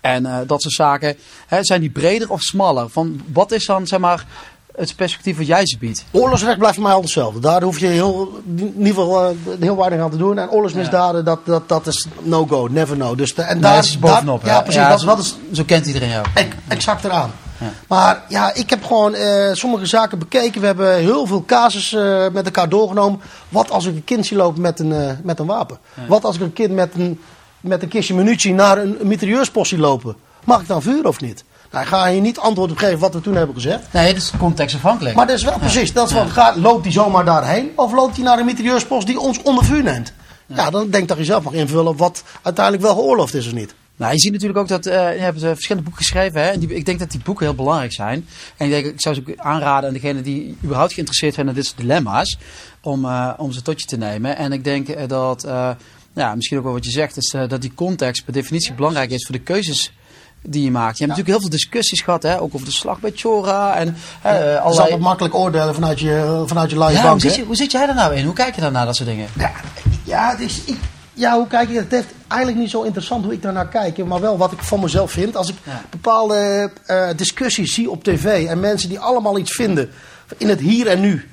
en 0.07 0.27
eh, 0.27 0.39
dat 0.47 0.63
soort 0.63 0.75
zaken, 0.75 1.17
hè, 1.47 1.65
zijn 1.65 1.81
die 1.81 1.91
breder 1.91 2.31
of 2.31 2.41
smaller? 2.41 2.89
Van, 2.89 3.21
wat 3.33 3.53
is 3.53 3.67
dan 3.67 3.87
zeg 3.87 3.99
maar, 3.99 4.27
het 4.77 4.97
perspectief 4.97 5.37
wat 5.37 5.47
jij 5.47 5.67
ze 5.67 5.79
biedt? 5.79 6.05
Oorlogsrecht 6.11 6.59
blijft 6.59 6.75
voor 6.75 6.85
mij 6.85 6.93
altijd 6.95 7.15
hetzelfde. 7.15 7.41
Daar 7.41 7.63
hoef 7.63 7.79
je 7.79 7.87
heel, 7.87 8.41
in 8.57 8.75
ieder 8.79 8.87
geval 8.95 9.25
eh, 9.25 9.37
heel 9.61 9.77
weinig 9.77 10.01
aan 10.01 10.11
te 10.11 10.17
doen. 10.17 10.39
En 10.39 10.51
oorlogsmisdaden, 10.51 11.25
dat, 11.25 11.39
dat, 11.47 11.69
dat 11.69 11.87
is 11.87 12.07
no-go, 12.23 12.67
never 12.71 12.97
no. 12.97 13.15
Dus 13.15 13.35
de, 13.35 13.43
en 13.43 13.61
Daar 13.61 13.73
daar 13.73 13.83
is 13.85 13.99
bovenop. 13.99 14.45
daar- 14.45 14.55
ja, 14.55 14.63
precies. 14.63 14.89
dat, 14.89 15.01
zo, 15.01 15.07
dat 15.07 15.19
is 15.19 15.37
zo 15.53 15.63
kent 15.67 15.87
iedereen 15.87 16.09
jou. 16.09 16.27
Ex- 16.35 16.57
exact 16.69 17.05
eraan. 17.05 17.31
Maar 17.89 18.23
ja, 18.29 18.55
ik 18.55 18.71
heb 18.71 18.85
gewoon 18.85 19.15
eh, 19.15 19.53
sommige 19.53 19.87
zaken 19.87 20.19
bekeken. 20.19 20.61
We 20.61 20.67
hebben 20.67 20.95
heel 20.97 21.27
veel 21.27 21.45
casus 21.47 21.93
eh, 21.93 22.29
met 22.33 22.45
elkaar 22.45 22.69
doorgenomen. 22.69 23.21
Wat 23.49 23.71
als 23.71 23.87
ik 23.87 23.95
een 23.95 24.05
kind 24.05 24.27
zie 24.27 24.37
lopen 24.37 24.61
met 24.61 24.81
een, 24.81 25.19
met 25.23 25.39
een 25.39 25.47
wapen? 25.47 25.79
Wat 26.09 26.25
als 26.25 26.35
ik 26.37 26.41
een 26.41 26.53
kind 26.53 26.73
met 26.73 26.91
een, 26.95 27.21
met 27.61 27.83
een 27.83 27.89
kistje 27.89 28.15
munitie 28.15 28.55
naar 28.55 28.79
een, 28.79 28.97
een 29.01 29.07
mitrailleurspost 29.07 29.69
zie 29.69 29.79
lopen? 29.79 30.17
Mag 30.45 30.61
ik 30.61 30.67
dan 30.69 30.83
vuren 30.83 31.07
of 31.07 31.21
niet? 31.21 31.45
Nou, 31.71 31.85
ik 31.85 31.91
ga 31.91 32.07
je 32.07 32.21
niet 32.21 32.39
antwoord 32.39 32.71
op 32.71 32.79
geven 32.79 32.99
wat 32.99 33.15
we 33.15 33.21
toen 33.21 33.35
hebben 33.35 33.55
gezegd. 33.55 33.93
Nee, 33.93 34.13
dat 34.13 34.23
is 34.23 34.33
contextafhankelijk. 34.39 35.17
Maar 35.17 35.27
dat 35.27 35.37
is 35.37 35.45
wel 35.45 35.59
precies. 35.59 35.93
Dat 35.93 36.07
is 36.07 36.13
van, 36.15 36.31
gaat, 36.31 36.57
loopt 36.57 36.85
hij 36.85 36.93
zomaar 36.93 37.25
daarheen? 37.25 37.73
Of 37.75 37.93
loopt 37.93 38.17
hij 38.17 38.25
naar 38.25 38.39
een 38.39 38.45
mitrailleurspost 38.45 39.07
die 39.07 39.21
ons 39.21 39.43
onder 39.43 39.65
vuur 39.65 39.83
neemt? 39.83 40.13
Ja, 40.47 40.71
dan 40.71 40.91
denk 40.91 41.09
dat 41.09 41.19
je 41.19 41.25
zelf 41.25 41.45
mag 41.45 41.53
invullen 41.53 41.97
wat 41.97 42.23
uiteindelijk 42.43 42.85
wel 42.85 42.95
geoorloofd 42.95 43.35
is 43.35 43.47
of 43.47 43.53
niet. 43.53 43.75
Nou, 43.97 44.13
je 44.13 44.19
ziet 44.19 44.33
natuurlijk 44.33 44.59
ook 44.59 44.69
dat 44.69 44.87
eh, 44.87 45.15
je 45.15 45.21
hebt 45.21 45.43
eh, 45.43 45.49
verschillende 45.49 45.89
boeken 45.89 46.05
geschreven. 46.05 46.41
Hè? 46.43 46.51
En 46.51 46.61
die, 46.61 46.75
ik 46.75 46.85
denk 46.85 46.99
dat 46.99 47.11
die 47.11 47.21
boeken 47.25 47.47
heel 47.47 47.55
belangrijk 47.55 47.93
zijn. 47.93 48.27
En 48.57 48.67
ik, 48.67 48.73
denk, 48.73 48.87
ik 48.87 49.01
zou 49.01 49.15
ze 49.15 49.21
ook 49.21 49.37
aanraden 49.37 49.89
aan 49.89 49.95
degenen 49.95 50.23
die 50.23 50.57
überhaupt 50.65 50.93
geïnteresseerd 50.93 51.35
zijn 51.35 51.49
in 51.49 51.55
dit 51.55 51.67
soort 51.67 51.79
dilemma's. 51.79 52.39
Om, 52.83 53.05
eh, 53.05 53.33
om 53.37 53.53
ze 53.53 53.63
tot 53.63 53.81
je 53.81 53.87
te 53.87 53.97
nemen. 53.97 54.37
En 54.37 54.53
ik 54.53 54.65
denk 54.65 55.09
dat, 55.09 55.47
ja, 56.13 56.35
misschien 56.35 56.59
ook 56.59 56.65
wel 56.65 56.73
wat 56.73 56.85
je 56.85 56.91
zegt, 56.91 57.17
is 57.17 57.35
dat 57.49 57.61
die 57.61 57.75
context 57.75 58.25
per 58.25 58.33
definitie 58.33 58.75
belangrijk 58.75 59.11
is 59.11 59.27
voor 59.27 59.35
de 59.35 59.43
keuzes 59.43 59.93
die 60.49 60.65
je 60.65 60.71
maakt. 60.71 60.99
Je 60.99 61.05
hebt 61.05 61.17
natuurlijk 61.17 61.29
heel 61.29 61.41
veel 61.41 61.59
discussies 61.59 62.01
gehad, 62.01 62.23
hè? 62.23 62.41
ook 62.41 62.55
over 62.55 62.67
de 62.67 62.73
slag 62.73 63.01
bij 63.01 63.13
Chora. 63.15 63.75
En, 63.75 63.97
eh, 64.23 64.33
Het 64.33 64.73
is 64.73 64.79
altijd 64.79 65.01
makkelijk 65.01 65.35
oordelen 65.35 65.75
vanuit 65.75 66.01
je, 66.01 66.43
vanuit 66.47 66.71
je 66.71 66.77
ja, 66.79 66.85
hoe, 66.91 67.03
bank. 67.03 67.21
zit 67.21 67.31
hè? 67.31 67.37
je, 67.37 67.45
hoe 67.45 67.57
zit 67.57 67.71
jij 67.73 67.87
daar 67.87 67.95
nou 67.95 68.15
in? 68.15 68.25
Hoe 68.25 68.35
kijk 68.35 68.55
je 68.55 68.61
daarnaar, 68.61 68.87
dat 68.87 68.97
soort 68.97 69.09
dingen? 69.09 69.29
Ja, 69.39 69.51
ja, 70.05 70.31
het 70.31 70.41
is, 70.41 70.61
ik, 70.65 70.77
ja, 71.13 71.35
hoe 71.37 71.47
kijk 71.47 71.69
ik? 71.69 71.77
Het 71.77 71.91
heeft 71.91 72.09
eigenlijk 72.29 72.61
niet 72.61 72.71
zo 72.71 72.83
interessant 72.83 73.25
hoe 73.25 73.33
ik 73.33 73.43
daarnaar 73.43 73.69
kijk. 73.69 74.05
Maar 74.05 74.21
wel 74.21 74.37
wat 74.37 74.53
ik 74.53 74.63
van 74.63 74.81
mezelf 74.81 75.11
vind. 75.11 75.37
Als 75.37 75.49
ik 75.49 75.55
Ja. 75.63 75.83
bepaalde 75.91 76.71
eh, 76.87 77.09
discussies 77.17 77.75
zie 77.75 77.91
op 77.91 78.05
tv. 78.05 78.47
En 78.49 78.61
mensen 78.61 78.89
die 78.89 78.99
allemaal 78.99 79.39
iets 79.39 79.53
vinden 79.53 79.91
in 80.37 80.49
het 80.49 80.61
hier 80.61 80.87
en 80.87 81.01
nu. 81.01 81.29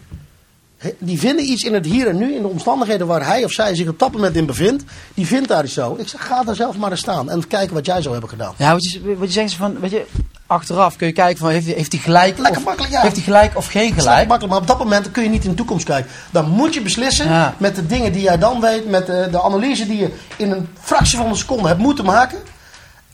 Die 1.00 1.20
vinden 1.20 1.46
iets 1.46 1.63
in 1.63 1.74
het 1.74 1.86
hier 1.86 2.08
en 2.08 2.18
nu. 2.18 2.36
In 2.36 2.42
de 2.42 2.48
omstandigheden 2.48 3.08
waar 3.08 3.25
hij 3.25 3.44
of 3.44 3.52
zij 3.52 3.75
zich 3.75 3.88
op 3.88 4.00
dat 4.00 4.12
moment 4.12 4.36
in 4.36 4.46
bevindt. 4.46 4.84
Die 5.13 5.25
vindt 5.28 5.48
daar 5.48 5.63
iets 5.63 5.74
zo. 5.74 5.96
Ik 6.00 6.08
zeg, 6.08 6.25
ga 6.28 6.44
daar 6.44 6.56
zelf 6.56 6.78
maar 6.78 6.92
eens 6.92 7.00
staan. 7.00 7.30
En 7.30 7.48
kijken 7.48 7.74
wat 7.74 7.86
jij 7.86 8.00
zou 8.02 8.12
hebben 8.12 8.30
gedaan. 8.30 8.54
Ja, 8.58 8.72
wat 8.72 8.84
je, 8.92 9.16
wat 9.18 9.28
je 9.28 9.34
zegt 9.34 9.48
is 9.50 9.56
van, 9.56 9.80
weet 9.80 9.92
je, 9.92 10.06
achteraf 10.48 10.96
kun 10.96 11.08
je 11.08 11.13
kijken 11.13 11.38
van 11.38 11.50
heeft 11.50 11.66
hij, 11.66 11.75
heeft 11.75 11.92
hij 11.92 12.02
gelijk, 12.02 12.38
Lekker 12.38 12.58
of, 12.60 12.63
makkelijk, 12.66 12.94
ja. 12.94 13.02
heeft 13.02 13.16
hij 13.16 13.24
gelijk 13.24 13.58
of 13.58 13.68
geen 13.68 13.94
gelijk. 13.94 14.28
makkelijk, 14.28 14.54
maar 14.54 14.62
op 14.62 14.68
dat 14.68 14.78
moment 14.78 15.12
kun 15.12 15.24
je 15.24 15.30
niet 15.30 15.44
in 15.44 15.50
de 15.50 15.56
toekomst 15.56 15.86
kijken. 15.86 16.12
Dan 16.32 16.50
moet 16.50 16.74
je 16.74 16.82
beslissen 16.82 17.25
Ja. 17.28 17.56
met 17.58 17.75
de 17.75 17.86
dingen 17.86 18.12
die 18.12 18.22
jij 18.22 18.38
dan 18.38 18.62
weet, 18.62 18.90
met 18.90 19.06
de, 19.06 19.28
de 19.32 19.42
analyse 19.44 19.86
die 19.88 19.98
je 19.98 20.10
in 20.38 20.52
een 20.52 20.68
fractie 20.82 21.18
van 21.18 21.28
een 21.28 21.36
seconde 21.36 21.68
hebt 21.68 21.80
moeten 21.80 22.06
maken. 22.06 22.40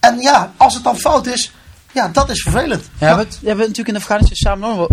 En 0.00 0.18
ja, 0.20 0.52
als 0.56 0.74
het 0.74 0.84
dan 0.84 0.96
fout 0.98 1.26
is, 1.26 1.52
ja, 1.92 2.08
dat 2.12 2.30
is 2.30 2.42
vervelend. 2.42 2.82
Ja, 2.98 3.08
we 3.10 3.14
Maar- 3.16 3.24
hebben 3.34 3.56
we 3.56 3.56
natuurlijk 3.56 3.88
in 3.88 3.96
Afghanistan 3.96 4.36
samen 4.36 4.86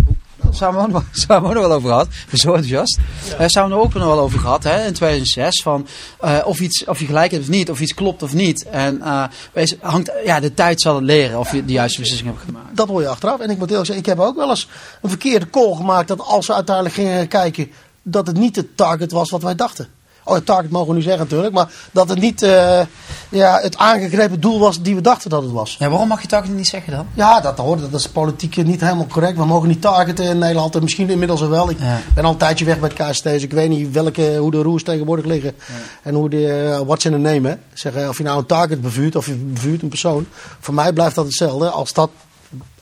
samen 0.50 1.04
samen 1.12 1.48
ook 1.48 1.54
nog 1.54 1.66
wel 1.66 1.72
over 1.72 1.88
gehad. 1.88 2.08
Zo 2.32 2.48
enthousiast. 2.48 2.98
Eh, 3.38 3.46
samen 3.46 3.70
er 3.70 3.78
ook 3.78 3.94
nog 3.94 4.04
wel 4.04 4.18
over 4.18 4.38
gehad 4.38 4.64
hè, 4.64 4.86
in 4.86 4.92
2006. 4.92 5.62
Van, 5.62 5.86
eh, 6.20 6.38
of, 6.44 6.60
iets, 6.60 6.84
of 6.84 7.00
je 7.00 7.06
gelijk 7.06 7.30
hebt 7.30 7.42
of 7.42 7.48
niet, 7.48 7.70
of 7.70 7.80
iets 7.80 7.94
klopt 7.94 8.22
of 8.22 8.34
niet. 8.34 8.68
En 8.68 9.02
eh, 9.02 9.24
wees, 9.52 9.76
hangt, 9.80 10.12
ja, 10.24 10.40
de 10.40 10.54
tijd 10.54 10.80
zal 10.80 10.94
het 10.94 11.04
leren 11.04 11.38
of 11.38 11.52
je 11.52 11.64
de 11.64 11.72
juiste 11.72 12.00
beslissing 12.00 12.30
hebt 12.30 12.44
gemaakt. 12.44 12.76
dat 12.76 12.88
hoor 12.88 13.00
je 13.00 13.08
achteraf. 13.08 13.40
En 13.40 13.50
ik 13.50 13.58
moet 13.58 13.68
eerlijk 13.68 13.86
zeggen, 13.86 14.04
ik 14.04 14.10
heb 14.10 14.26
ook 14.26 14.36
wel 14.36 14.48
eens 14.48 14.68
een 15.02 15.08
verkeerde 15.08 15.50
call 15.50 15.74
gemaakt 15.74 16.08
dat 16.08 16.20
als 16.20 16.46
we 16.46 16.54
uiteindelijk 16.54 16.94
gingen 16.94 17.28
kijken, 17.28 17.70
dat 18.02 18.26
het 18.26 18.36
niet 18.36 18.56
het 18.56 18.76
target 18.76 19.12
was 19.12 19.30
wat 19.30 19.42
wij 19.42 19.54
dachten. 19.54 19.88
Oh, 20.28 20.36
target 20.36 20.70
mogen 20.70 20.88
we 20.88 20.94
nu 20.94 21.02
zeggen 21.02 21.22
natuurlijk, 21.22 21.54
maar 21.54 21.72
dat 21.92 22.08
het 22.08 22.20
niet 22.20 22.42
eh, 22.42 22.80
ja, 23.28 23.58
het 23.62 23.76
aangegrepen 23.76 24.40
doel 24.40 24.58
was 24.58 24.82
die 24.82 24.94
we 24.94 25.00
dachten 25.00 25.30
dat 25.30 25.42
het 25.42 25.52
was. 25.52 25.76
Ja, 25.78 25.88
waarom 25.88 26.08
mag 26.08 26.22
je 26.30 26.36
ook 26.36 26.48
niet 26.48 26.66
zeggen 26.68 26.92
dan? 26.92 27.06
Ja, 27.14 27.40
dat 27.40 27.58
hoort. 27.58 27.80
Dat 27.90 28.00
is 28.00 28.08
politiek 28.08 28.56
niet 28.64 28.80
helemaal 28.80 29.06
correct. 29.06 29.36
We 29.38 29.44
mogen 29.44 29.68
niet 29.68 29.80
targeten 29.80 30.24
in 30.24 30.38
Nederland. 30.38 30.74
En 30.74 30.82
misschien 30.82 31.10
inmiddels 31.10 31.40
wel. 31.40 31.70
Ik 31.70 31.78
Ja. 31.80 32.00
ben 32.14 32.24
al 32.24 32.30
een 32.30 32.36
tijdje 32.36 32.64
weg 32.64 32.78
bij 32.80 32.90
het 32.96 33.10
KST. 33.10 33.22
Dus 33.22 33.42
ik 33.42 33.52
weet 33.52 33.68
niet 33.68 33.92
welke, 33.92 34.36
hoe 34.36 34.50
de 34.50 34.62
roers 34.62 34.82
tegenwoordig 34.82 35.24
liggen. 35.24 35.54
En 36.02 36.14
hoe 36.14 36.28
de, 36.30 36.46
eh, 36.52 36.80
what's 36.86 37.04
in 37.04 37.12
the 37.12 37.18
name. 37.18 37.48
Hè. 37.48 37.54
Zeggen, 37.72 38.08
of 38.08 38.16
je 38.18 38.24
nou 38.24 38.38
een 38.38 38.46
target 38.46 38.80
bevuurt 38.80 39.16
of 39.16 39.26
je 39.26 39.34
bevuurt 39.34 39.82
een 39.82 39.88
persoon. 39.88 40.26
Voor 40.60 40.74
mij 40.74 40.92
blijft 40.92 41.14
dat 41.14 41.24
hetzelfde. 41.24 41.68
Als 41.70 41.92
dat, 41.92 42.10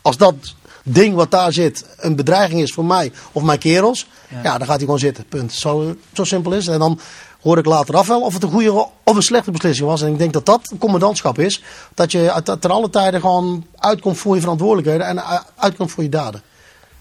als 0.03 0.17
dat 0.17 0.35
ding 0.83 1.15
wat 1.15 1.31
daar 1.31 1.53
zit 1.53 1.85
een 1.97 2.17
bedreiging 2.17 2.61
is 2.61 2.73
voor 2.73 2.85
mij 2.85 3.13
of 3.33 3.43
mijn 3.43 3.59
kerels. 3.59 4.07
Ja, 4.43 4.59
dan 4.59 4.67
gaat 4.67 4.77
hij 4.77 4.79
gewoon 4.79 4.99
zitten. 4.99 5.25
Punt. 5.29 5.53
Zo, 5.53 5.95
zo 6.13 6.25
simpel 6.25 6.53
is 6.53 6.65
het. 6.65 6.75
En 6.75 6.81
dan 6.81 6.99
hoor 7.47 7.59
ik 7.59 7.67
later 7.67 7.97
af 7.97 8.07
wel 8.07 8.21
of 8.21 8.35
het 8.35 8.43
een 8.43 8.51
goede 8.51 8.73
of 9.05 9.17
een 9.17 9.23
slechte 9.23 9.51
beslissing 9.51 9.89
was. 9.89 10.03
En 10.03 10.13
ik 10.13 10.19
denk 10.19 10.33
dat 10.33 10.47
dat 10.47 10.71
een 10.71 10.79
commandantschap 10.79 11.39
is. 11.39 11.63
Dat 11.95 12.13
je 12.13 12.43
ten 12.61 12.71
alle 12.71 12.91
tijden 12.91 13.21
gewoon 13.21 13.67
uitkomt 13.77 14.19
voor 14.19 14.35
je 14.35 14.41
verantwoordelijkheden 14.41 15.07
en 15.07 15.17
uh, 15.17 15.41
uitkomt 15.57 15.91
voor 15.91 16.03
je 16.03 16.09
daden. 16.09 16.43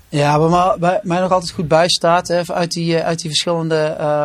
Ja, 0.10 0.40
wat 0.40 0.78
mij- 1.04 1.20
nog 1.20 1.32
altijd 1.32 1.52
goed 1.52 1.68
bijstaat 1.68 2.28
hè, 2.28 2.42
uit, 2.54 2.72
die, 2.72 2.98
eh, 2.98 3.06
uit 3.06 3.20
die 3.20 3.30
verschillende 3.30 3.96
eh, 4.00 4.24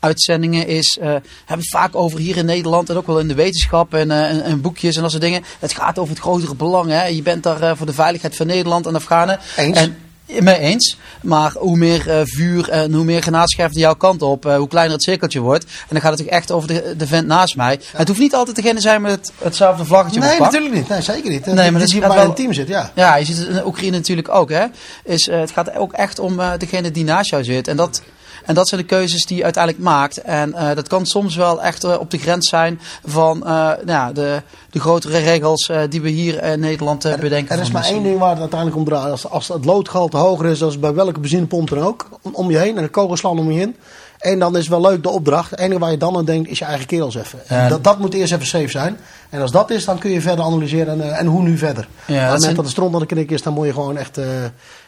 uitzendingen 0.00 0.66
is, 0.66 0.98
eh 1.00 1.06
hebben 1.06 1.22
we 1.46 1.54
het 1.54 1.68
vaak 1.68 1.96
over 1.96 2.18
hier 2.18 2.36
in 2.36 2.46
Nederland 2.46 2.90
en 2.90 2.96
ook 2.96 3.06
wel 3.06 3.18
in 3.18 3.28
de 3.28 3.34
wetenschap 3.34 3.94
en, 3.94 4.10
eh, 4.10 4.30
en, 4.30 4.42
en 4.42 4.60
boekjes 4.60 4.96
en 4.96 5.02
dat 5.02 5.10
soort 5.10 5.22
dingen. 5.22 5.44
Het 5.58 5.72
gaat 5.72 5.98
over 5.98 6.14
het 6.14 6.22
grotere 6.22 6.54
belang. 6.54 6.90
Hè. 6.90 7.04
Je 7.04 7.22
bent 7.22 7.42
daar 7.42 7.62
eh, 7.62 7.72
voor 7.76 7.86
de 7.86 7.92
veiligheid 7.92 8.36
van 8.36 8.46
Nederland 8.46 8.86
en 8.86 8.94
Afghanen. 8.94 9.38
Eens. 9.56 9.78
En, 9.78 9.96
mee 10.42 10.58
eens. 10.58 10.96
Maar 11.22 11.52
hoe 11.58 11.76
meer 11.76 12.10
eh, 12.10 12.20
vuur 12.24 12.68
en 12.68 12.92
hoe 12.92 13.04
meer 13.04 13.22
granaatschijven 13.22 13.78
jouw 13.78 13.94
kant 13.94 14.22
op, 14.22 14.46
eh, 14.46 14.56
hoe 14.56 14.68
kleiner 14.68 14.94
het 14.94 15.02
cirkeltje 15.02 15.40
wordt. 15.40 15.64
En 15.64 15.70
dan 15.88 16.00
gaat 16.00 16.12
het 16.12 16.22
ook 16.22 16.28
echt 16.28 16.50
over 16.50 16.68
de, 16.68 16.94
de 16.96 17.06
vent 17.06 17.26
naast 17.26 17.56
mij. 17.56 17.80
Het 17.96 18.08
hoeft 18.08 18.20
niet 18.20 18.34
altijd 18.34 18.56
degene 18.56 18.74
te 18.74 18.80
zijn 18.80 19.02
met 19.02 19.10
het, 19.10 19.32
hetzelfde 19.38 19.84
vlaggetje 19.84 20.20
Nee, 20.20 20.40
natuurlijk 20.40 20.74
niet. 20.74 20.88
Nee, 20.88 21.02
zeker 21.02 21.30
niet. 21.30 21.46
Nee, 21.46 21.54
Nee, 21.54 21.70
maar 21.70 21.80
dat 21.80 21.92
gaat 21.92 22.14
bij 22.14 22.24
een 22.24 22.34
team 22.34 22.52
zit, 22.52 22.68
ja. 22.68 22.90
Ja, 22.94 23.16
je 23.16 23.24
ziet 23.24 23.38
het 23.38 23.48
in 23.48 23.66
Oekraïne 23.66 23.96
natuurlijk 23.96 24.28
ook. 24.28 24.50
Hè? 24.50 24.64
Is, 25.04 25.28
eh, 25.28 25.40
het 25.40 25.50
gaat 25.50 25.76
ook 25.76 25.92
echt 25.92 26.18
om 26.18 26.40
eh, 26.40 26.50
degene 26.58 26.90
die 26.90 27.04
naast 27.04 27.30
jou 27.30 27.44
zit. 27.44 27.68
En 27.68 27.76
dat, 27.76 28.02
en 28.44 28.54
dat 28.54 28.68
zijn 28.68 28.80
de 28.80 28.86
keuzes 28.86 29.26
die 29.26 29.36
je 29.36 29.44
uiteindelijk 29.44 29.84
maakt. 29.84 30.18
En 30.18 30.54
eh, 30.54 30.74
dat 30.74 30.88
kan 30.88 31.06
soms 31.06 31.36
wel 31.36 31.62
echt 31.62 31.84
eh, 31.84 31.98
op 32.00 32.10
de 32.10 32.18
grens 32.18 32.48
zijn 32.48 32.80
van 33.04 33.46
eh, 33.46 33.50
nou, 33.50 33.86
ja, 33.86 34.12
de, 34.12 34.42
de 34.70 34.80
grotere 34.80 35.18
regels 35.18 35.70
die 35.88 36.00
we 36.00 36.08
hier 36.08 36.42
in 36.42 36.60
Nederland 36.60 37.04
eh, 37.04 37.14
bedenken. 37.14 37.56
Er 37.56 37.62
is 37.62 37.70
maar 37.70 37.84
één 37.84 38.02
ding 38.02 38.18
waar 38.18 38.30
het 38.30 38.40
uiteindelijk 38.40 38.78
om 38.78 38.84
draait. 38.84 39.10
Als, 39.10 39.28
als 39.28 39.48
het 39.48 39.64
loodgehalte 39.64 40.16
hoger 40.16 40.46
is, 40.46 40.62
als 40.62 40.78
bij 40.78 40.94
welke 40.94 41.20
benzinepomp 41.20 41.68
dan 41.68 41.78
ook, 41.78 42.08
om, 42.22 42.34
om 42.34 42.50
je 42.50 42.58
heen 42.58 42.76
en 42.76 42.82
de 42.82 42.88
kogels 42.88 43.20
slaan 43.20 43.38
om 43.38 43.50
je 43.50 43.58
heen. 43.58 43.76
En 44.18 44.38
dan 44.38 44.56
is 44.56 44.68
wel 44.68 44.80
leuk 44.80 45.02
de 45.02 45.08
opdracht. 45.08 45.50
Het 45.50 45.58
enige 45.58 45.78
waar 45.78 45.90
je 45.90 45.96
dan 45.96 46.16
aan 46.16 46.24
denkt 46.24 46.48
is 46.48 46.58
je 46.58 46.64
eigen 46.64 46.86
kerels 46.86 47.14
even. 47.14 47.38
En 47.46 47.68
dat, 47.68 47.84
dat 47.84 47.98
moet 47.98 48.14
eerst 48.14 48.32
even 48.32 48.46
safe 48.46 48.68
zijn. 48.68 48.98
En 49.30 49.40
als 49.40 49.50
dat 49.50 49.70
is, 49.70 49.84
dan 49.84 49.98
kun 49.98 50.10
je 50.10 50.20
verder 50.20 50.44
analyseren 50.44 51.00
en, 51.00 51.16
en 51.16 51.26
hoe 51.26 51.42
nu 51.42 51.58
verder. 51.58 51.88
Ja, 52.06 52.14
Op 52.14 52.20
het 52.20 52.38
moment 52.38 52.56
dat 52.56 52.64
de 52.64 52.70
stront 52.70 52.94
aan 52.94 53.00
de 53.00 53.06
knik 53.06 53.30
is, 53.30 53.42
dan 53.42 53.52
moet 53.52 53.66
je 53.66 53.72
gewoon 53.72 53.96
echt 53.96 54.18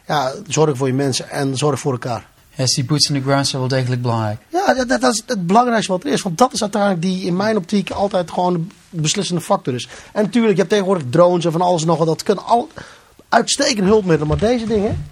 ja, 0.07 0.33
zorgen 0.47 0.77
voor 0.77 0.87
je 0.87 0.95
mensen 0.95 1.31
en 1.31 1.57
zorgen 1.57 1.79
voor 1.79 1.93
elkaar. 1.93 2.27
Ja, 2.57 2.65
dus 2.65 2.75
die 2.75 2.85
boots 2.85 3.11
on 3.11 3.17
the 3.17 3.23
ground 3.23 3.47
zijn 3.47 3.61
wel 3.61 3.71
degelijk 3.71 4.03
belangrijk. 4.03 4.39
Ja, 4.49 4.75
dat, 4.85 5.01
dat, 5.01 5.13
is 5.15 5.23
het 5.27 5.47
belangrijkste 5.47 5.93
wat 5.93 6.05
er 6.05 6.13
is. 6.13 6.23
Want 6.23 6.39
dat 6.39 6.53
is 6.53 6.61
uiteindelijk 6.63 7.03
die 7.03 7.25
in 7.25 7.37
mijn 7.37 7.57
optiek 7.57 7.91
altijd 7.91 8.31
gewoon 8.31 8.71
de 8.91 9.01
beslissende 9.01 9.41
factor 9.41 9.75
is. 9.75 9.89
En 10.13 10.23
natuurlijk, 10.23 10.53
je 10.53 10.59
hebt 10.59 10.71
tegenwoordig 10.71 11.05
drones 11.11 11.45
en 11.45 11.53
van 11.53 11.61
alles 11.61 11.81
en 11.81 11.87
nog 11.87 11.99
wat. 11.99 12.07
Dat 12.07 12.23
kunnen 12.23 12.45
al 12.45 12.69
uitstekende 13.29 13.89
hulpmiddelen. 13.91 14.29
Maar 14.29 14.49
deze 14.49 14.67
dingen... 14.67 15.05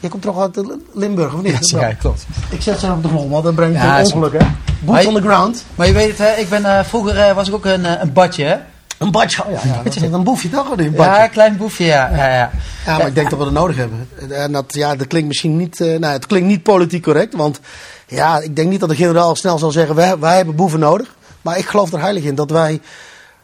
Je 0.00 0.08
komt 0.08 0.22
toch 0.22 0.40
uit 0.40 0.60
Limburg, 0.92 1.34
of 1.34 1.42
niet? 1.42 1.70
Ja, 1.70 1.92
klopt. 1.92 2.26
Ik 2.50 2.62
zet 2.62 2.78
ze 2.78 2.90
op 2.92 3.02
de 3.02 3.08
grond, 3.08 3.30
want 3.30 3.44
dan 3.44 3.54
brengt 3.54 3.76
Ja, 3.76 3.96
het 3.96 4.06
is- 4.06 4.12
ongeluk, 4.12 4.42
hè? 4.42 4.46
Boots 4.80 5.06
on 5.06 5.14
the 5.14 5.20
ground. 5.20 5.64
Maar 5.74 5.86
je 5.86 5.92
weet 5.92 6.08
het, 6.08 6.18
hè, 6.18 6.34
ik 6.34 6.48
ben, 6.48 6.64
eh, 6.64 6.84
vroeger 6.84 7.18
eh, 7.18 7.34
was 7.34 7.48
ik 7.48 7.54
ook 7.54 7.64
een, 7.64 7.84
eh, 7.84 8.02
een 8.02 8.12
badje. 8.12 8.44
Hè? 8.44 8.56
Een 8.98 9.10
badje. 9.10 9.44
Oh, 9.44 9.52
ja, 9.52 9.60
ja, 9.64 9.82
dat 9.82 9.94
is 9.96 10.02
een 10.02 10.24
boefje 10.24 10.50
toch? 10.50 10.70
Een 10.70 10.76
badje. 10.94 11.12
Ja, 11.12 11.24
een 11.24 11.30
klein 11.30 11.56
boefje, 11.56 11.84
ja. 11.84 12.10
ja, 12.16 12.34
ja. 12.34 12.50
Ja, 12.86 12.98
maar 12.98 13.06
ik 13.06 13.14
denk 13.14 13.30
dat 13.30 13.38
we 13.38 13.44
dat 13.44 13.54
nodig 13.54 13.76
hebben. 13.76 14.08
En 14.30 14.52
dat, 14.52 14.74
ja, 14.74 14.96
dat 14.96 15.06
klinkt 15.06 15.28
misschien 15.28 15.56
niet, 15.56 15.80
eh, 15.80 15.98
nou, 15.98 16.12
het 16.12 16.26
klinkt 16.26 16.48
niet 16.48 16.62
politiek 16.62 17.02
correct. 17.02 17.34
Want 17.34 17.60
ja, 18.06 18.38
ik 18.40 18.56
denk 18.56 18.70
niet 18.70 18.80
dat 18.80 18.88
de 18.88 18.94
generaal 18.96 19.36
snel 19.36 19.58
zal 19.58 19.70
zeggen, 19.70 19.94
wij, 19.94 20.18
wij 20.18 20.36
hebben 20.36 20.54
boeven 20.54 20.78
nodig. 20.78 21.16
Maar 21.42 21.58
ik 21.58 21.66
geloof 21.66 21.92
er 21.92 22.00
heilig 22.00 22.22
in 22.24 22.34
dat 22.34 22.50
wij 22.50 22.80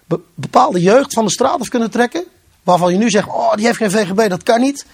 be- 0.06 0.20
bepaalde 0.34 0.80
jeugd 0.80 1.12
van 1.12 1.24
de 1.24 1.30
straat 1.30 1.60
af 1.60 1.68
kunnen 1.68 1.90
trekken. 1.90 2.24
Waarvan 2.62 2.92
je 2.92 2.98
nu 2.98 3.10
zegt, 3.10 3.28
oh, 3.28 3.54
die 3.54 3.66
heeft 3.66 3.76
geen 3.78 3.90
VGB, 3.90 4.28
dat 4.28 4.42
kan 4.42 4.60
niet. 4.60 4.86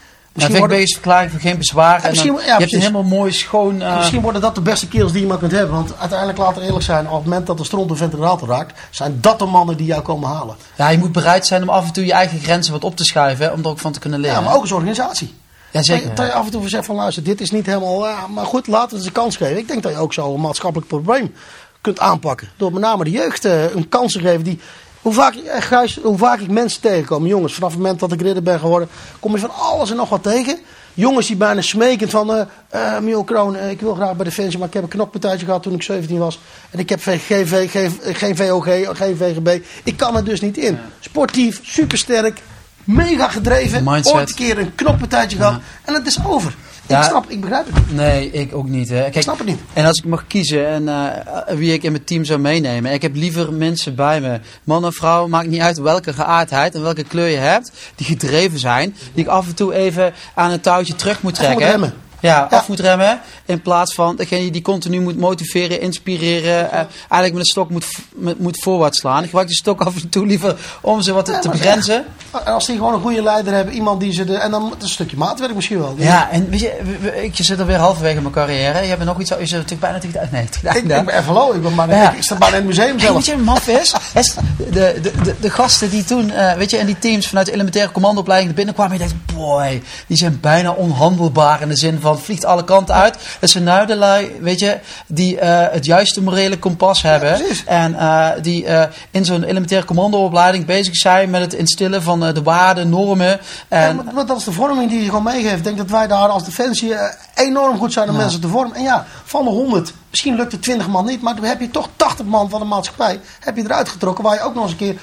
Misschien 0.49 0.81
is 0.81 0.93
verklaring 0.93 1.31
van 1.31 1.41
geen 1.41 1.59
bezwaar. 1.59 1.95
En 1.95 2.01
dan, 2.03 2.11
misschien- 2.11 2.35
ja, 2.35 2.41
je 2.45 2.51
hebt 2.61 2.73
een 2.73 2.81
helemaal 2.81 3.03
mooi, 3.03 3.33
schoon... 3.33 3.83
eh, 3.83 3.97
misschien 3.97 4.21
worden 4.21 4.41
dat 4.41 4.55
de 4.55 4.61
beste 4.61 4.89
kerels 4.89 5.13
die 5.13 5.21
je 5.21 5.27
maar 5.27 5.39
kunt 5.39 5.53
hebben. 5.53 5.75
Want 5.75 5.93
uiteindelijk, 5.99 6.39
laten 6.39 6.59
we 6.61 6.67
eerlijk 6.67 6.85
zijn, 6.85 7.09
op 7.09 7.15
het 7.15 7.25
moment 7.25 7.47
dat 7.47 7.59
de 7.59 7.65
stront 7.65 7.91
een 7.91 7.97
ventilator 7.97 8.49
raakt, 8.49 8.79
zijn 8.91 9.19
dat 9.21 9.39
de 9.39 9.45
mannen 9.45 9.77
die 9.77 9.87
jou 9.87 10.03
komen 10.03 10.29
halen. 10.29 10.57
Ja, 10.77 10.89
je 10.89 10.99
moet 10.99 11.13
bereid 11.13 11.47
zijn 11.47 11.63
om 11.63 11.69
af 11.69 11.87
en 11.87 11.93
toe 11.93 12.05
je 12.07 12.13
eigen 12.13 12.41
grenzen 12.41 12.73
wat 12.73 12.85
op 12.85 12.97
te 12.97 13.05
schuiven, 13.05 13.45
hè, 13.47 13.53
om 13.53 13.61
er 13.61 13.69
ook 13.69 13.79
van 13.79 13.93
te 13.93 13.99
kunnen 13.99 14.21
leren. 14.21 14.37
Ja, 14.37 14.43
maar 14.43 14.55
ook 14.55 14.61
als 14.61 14.73
organisatie. 14.73 15.35
Ja, 15.71 15.83
zeker. 15.83 16.03
Dat 16.09 16.11
je- 16.11 16.23
Dat 16.23 16.27
je 16.27 16.33
af 16.39 16.45
en 16.45 16.51
toe 16.51 16.69
zegt 16.69 16.87
van 16.87 16.95
luister, 16.97 17.23
dit 17.23 17.41
is 17.41 17.51
niet 17.51 17.67
helemaal... 17.67 18.07
Ja, 18.07 18.27
maar 18.27 18.47
goed, 18.47 18.67
laten 18.67 18.91
we 18.91 18.97
het 18.97 19.07
een 19.07 19.13
kans 19.13 19.37
geven. 19.37 19.59
Ik 19.59 19.69
denk 19.69 19.83
dat 19.83 19.93
je 19.93 19.99
ook 19.99 20.13
zo 20.13 20.35
een 20.35 20.41
maatschappelijk 20.41 20.89
probleem 20.89 21.35
kunt 21.81 21.99
aanpakken. 22.01 22.49
Door 22.57 22.73
met 22.73 22.81
name 22.83 23.05
de 23.05 23.11
jeugd 23.11 23.45
eh, 23.45 23.75
een 23.75 23.89
kans 23.89 24.13
te 24.13 24.21
geven 24.21 24.43
die... 24.45 24.61
Hoe 25.03 25.13
vaak, 25.13 25.35
eh, 25.35 25.63
Gijs, 25.63 25.99
hoe 26.03 26.19
vaak 26.19 26.41
ik 26.41 26.51
mensen 26.51 26.81
tegenkom, 26.81 27.27
jongens, 27.27 27.55
vanaf 27.55 27.71
het 27.71 27.81
moment 27.81 28.01
dat 28.01 28.13
ik 28.13 28.21
ridder 28.21 28.43
ben 28.43 28.59
geworden, 28.59 28.89
kom 29.21 29.33
je 29.33 29.39
van 29.39 29.55
alles 29.55 29.91
en 29.91 29.97
nog 29.97 30.09
wat 30.09 30.23
tegen. 30.23 30.59
Jongens 30.95 31.27
die 31.27 31.37
bijna 31.37 31.61
smekend 31.61 32.11
van, 32.11 32.35
eh 32.35 32.41
eh 32.69 32.99
Miel 33.03 33.25
Kroon, 33.25 33.57
ik 33.57 33.81
wil 33.81 33.95
graag 33.95 34.15
bij 34.17 34.25
Defensie, 34.25 34.59
maar 34.59 34.69
ik 34.69 34.75
heb 34.75 34.83
een 34.83 34.89
knokpartijtje 34.89 35.47
gehad 35.47 35.63
toen 35.63 35.75
ik 35.75 35.83
17 35.83 36.19
was. 36.19 36.41
En 36.71 36.79
ik 36.79 36.89
heb 36.89 37.03
geen, 37.03 37.19
geen, 37.19 37.47
V- 37.47 37.71
geen, 38.17 38.37
VOG, 38.37 38.65
geen 38.97 39.17
VGB. 39.17 39.59
Ik 39.85 39.97
kan 39.97 40.17
er 40.17 40.25
dus 40.25 40.41
niet 40.41 40.57
in. 40.57 40.79
Sportief, 41.01 41.61
supersterk, 41.63 42.41
mega 42.85 43.29
gedreven. 43.29 43.85
Mindset. 43.85 44.15
Ooit 44.15 44.29
een 44.29 44.35
keer 44.35 44.59
een 44.59 44.75
knokpartijtje 44.75 45.37
gehad 45.37 45.61
en 45.85 45.95
het 45.95 46.07
is 46.07 46.19
over. 46.27 46.55
Ja. 46.91 46.99
Ik 46.99 47.09
snap, 47.09 47.25
ik 47.29 47.41
begrijp 47.41 47.67
het 47.67 47.75
niet. 47.75 47.97
Nee, 47.97 48.31
ik 48.31 48.55
ook 48.55 48.69
niet. 48.69 48.89
Hè. 48.89 49.11
Kijk, 49.11 49.23
snap 49.23 49.39
het 49.39 49.47
niet. 49.47 49.59
En 49.73 49.85
als 49.85 49.99
ik 49.99 50.05
mag 50.05 50.27
kiezen 50.27 50.67
en, 50.67 50.89
eh, 50.89 51.55
wie 51.57 51.73
ik 51.73 51.83
in 51.83 51.93
mijn 51.93 52.05
team 52.05 52.25
zou 52.25 52.39
meenemen. 52.41 52.93
Ik 52.93 53.03
heb 53.03 53.15
liever 53.15 53.53
mensen 53.53 53.95
bij 53.95 54.21
me. 54.21 54.41
Man 54.65 54.85
of 54.85 54.95
vrouw, 54.95 55.27
maakt 55.27 55.49
niet 55.49 55.61
uit 55.61 55.79
welke 55.79 56.13
geaardheid 56.13 56.75
en 56.75 56.83
welke 56.83 57.05
kleur 57.05 57.29
je 57.29 57.37
hebt. 57.37 57.73
Die 57.95 58.07
gedreven 58.07 58.59
zijn. 58.59 58.97
Die 59.15 59.25
ik 59.25 59.31
af 59.31 59.47
en 59.47 59.55
toe 59.55 59.75
even 59.75 60.13
aan 60.35 60.51
een 60.51 60.61
touwtje 60.61 60.95
terug 60.95 61.23
moet 61.23 61.35
trekken. 61.35 61.93
Ja, 62.21 62.47
af 62.51 62.69
moet 62.69 62.81
remmen. 62.81 63.21
In 63.45 63.63
plaats 63.63 63.95
van 63.95 64.17
degene 64.17 64.51
die 64.51 64.63
continu 64.63 65.01
moet 65.01 65.17
motiveren, 65.19 65.81
inspireren. 65.81 66.71
eh, 66.73 66.79
eigenlijk 66.79 67.33
met 67.33 67.39
een 67.39 67.45
stok 67.45 67.71
moet, 67.71 67.87
met- 68.15 68.39
moet 68.39 68.63
voorwaarts 68.63 68.99
slaan. 68.99 69.19
Ik 69.19 69.25
gebruik 69.25 69.47
die 69.49 69.57
stok 69.57 69.81
af 69.81 69.95
en 70.03 70.09
toe 70.09 70.27
liever 70.27 70.57
om 70.81 71.03
ze 71.03 71.13
wat 71.13 71.25
te, 71.25 71.39
te 71.39 71.49
begrenzen. 71.49 72.05
En 72.45 72.53
als 72.53 72.67
die 72.67 72.77
gewoon 72.77 72.95
een 72.95 73.01
goede 73.01 73.23
leider 73.23 73.53
hebben, 73.55 73.75
iemand 73.75 74.01
die 74.01 74.13
ze 74.13 74.25
de. 74.25 74.35
En 74.37 74.51
dan 74.51 74.75
is 74.79 74.83
een 74.83 74.89
stukje 74.89 75.17
maatwerk 75.17 75.55
misschien 75.55 75.79
wel. 75.79 75.95
Ja, 75.99 76.31
en 76.31 76.51
weet 76.51 76.61
je, 76.61 77.23
ik 77.23 77.37
zit 77.37 77.61
alweer 77.61 77.77
halverwege 77.79 78.21
mijn 78.21 78.33
carrière. 78.33 78.81
Je 78.83 78.89
hebt 78.89 79.05
nog 79.05 79.21
iets, 79.21 79.31
je 79.31 79.37
zit 79.47 79.51
natuurlijk 79.51 79.81
bijna 79.81 79.99
tegen 79.99 80.21
de, 80.21 80.27
nee, 80.31 80.43
Ik, 80.43 80.83
ik 80.83 80.87
ben 80.89 81.09
even 81.19 81.33
low, 81.33 81.55
ik, 81.57 81.63
ben 81.63 81.75
maar, 81.75 81.89
Ja. 81.91 82.11
ik, 82.11 82.17
ik 82.17 82.23
sta 82.23 82.37
bijna 82.37 82.57
in 82.57 82.67
het 82.67 82.77
museum 82.77 82.99
zelf. 82.99 83.15
weet 83.15 83.27
je 83.27 83.37
maf 83.37 83.69
is? 83.69 83.95
is 84.15 84.35
de, 84.57 84.71
de, 85.03 85.13
de, 85.23 85.35
de 85.41 85.51
gasten 85.51 85.91
die 85.91 86.05
toen, 86.05 86.31
eh, 86.31 86.53
weet 86.53 86.71
je, 86.71 86.79
in 86.79 86.87
die 86.87 86.99
teams 86.99 87.27
vanuit 87.29 87.47
de 87.47 87.53
elementaire 87.53 87.93
commandoopleiding 87.93 88.51
er 88.51 88.57
binnenkwamen. 88.57 88.93
Je 88.93 88.99
denkt, 88.99 89.35
boy, 89.35 89.83
die 90.07 90.17
zijn 90.17 90.39
bijna 90.41 90.71
onhandelbaar 90.73 91.63
in 91.63 91.69
de 91.69 91.77
zin 91.77 91.99
van, 92.01 92.10
het 92.15 92.25
vliegt 92.25 92.45
alle 92.45 92.65
kanten 92.65 92.95
uit. 92.95 93.19
Dat 93.41 93.51
zijn 93.51 93.65
nou 93.65 93.87
de 93.87 93.97
lui, 93.97 94.31
weet 94.41 94.59
je, 94.59 94.79
die 95.07 95.39
eh, 95.39 95.73
het 95.73 95.85
juiste 95.85 96.23
morele 96.23 96.59
kompas 96.59 97.03
hebben. 97.03 97.41
en 97.67 97.95
eh, 97.95 98.29
die 98.43 98.67
eh, 98.67 98.89
in 99.11 99.25
zo'n 99.25 99.45
elementaire 99.45 99.87
commandoopleiding 99.87 100.67
bezig 100.67 100.97
zijn 100.97 101.31
met 101.31 101.41
het 101.41 101.55
instillen 101.55 102.03
van 102.03 102.21
de 102.21 102.43
waarden, 102.43 102.89
normen. 102.89 103.41
En, 103.69 103.97
Ja, 103.97 104.13
maar, 104.13 104.27
dat 104.27 104.39
is 104.39 104.45
de 104.45 104.53
vorming 104.53 104.91
die 104.91 104.99
je 104.99 105.09
gewoon 105.09 105.23
meegeeft. 105.23 105.57
Ik 105.57 105.65
denk 105.65 105.77
dat 105.77 105.91
wij 105.91 106.07
daar 106.07 106.29
als 106.29 106.45
defensie 106.45 106.95
enorm 107.35 107.79
goed 107.79 107.93
zijn 107.93 108.09
om 108.09 108.17
mensen 108.17 108.41
te 108.41 108.49
vormen. 108.49 108.77
En 108.77 108.83
ja, 108.83 109.07
van 109.25 109.45
de 109.45 109.51
100, 109.51 109.93
misschien 110.11 110.35
lukt 110.35 110.53
het 110.53 110.63
20 110.63 110.89
man 110.89 111.05
niet, 111.05 111.23
maar 111.23 111.35
dan 111.35 111.45
heb 111.45 111.61
je 111.61 111.71
toch 111.71 111.89
80 111.97 112.27
man 112.27 112.51
van 112.51 112.61
de 112.61 112.67
maatschappij 112.67 113.21
heb 113.41 113.57
je 113.57 113.63
eruit 113.63 113.89
getrokken. 113.89 114.25
Waar 114.25 114.35
je 114.35 114.43
ook 114.43 114.55
nog 114.55 114.63
eens 114.63 114.73
een 114.73 114.79
keer 114.79 114.97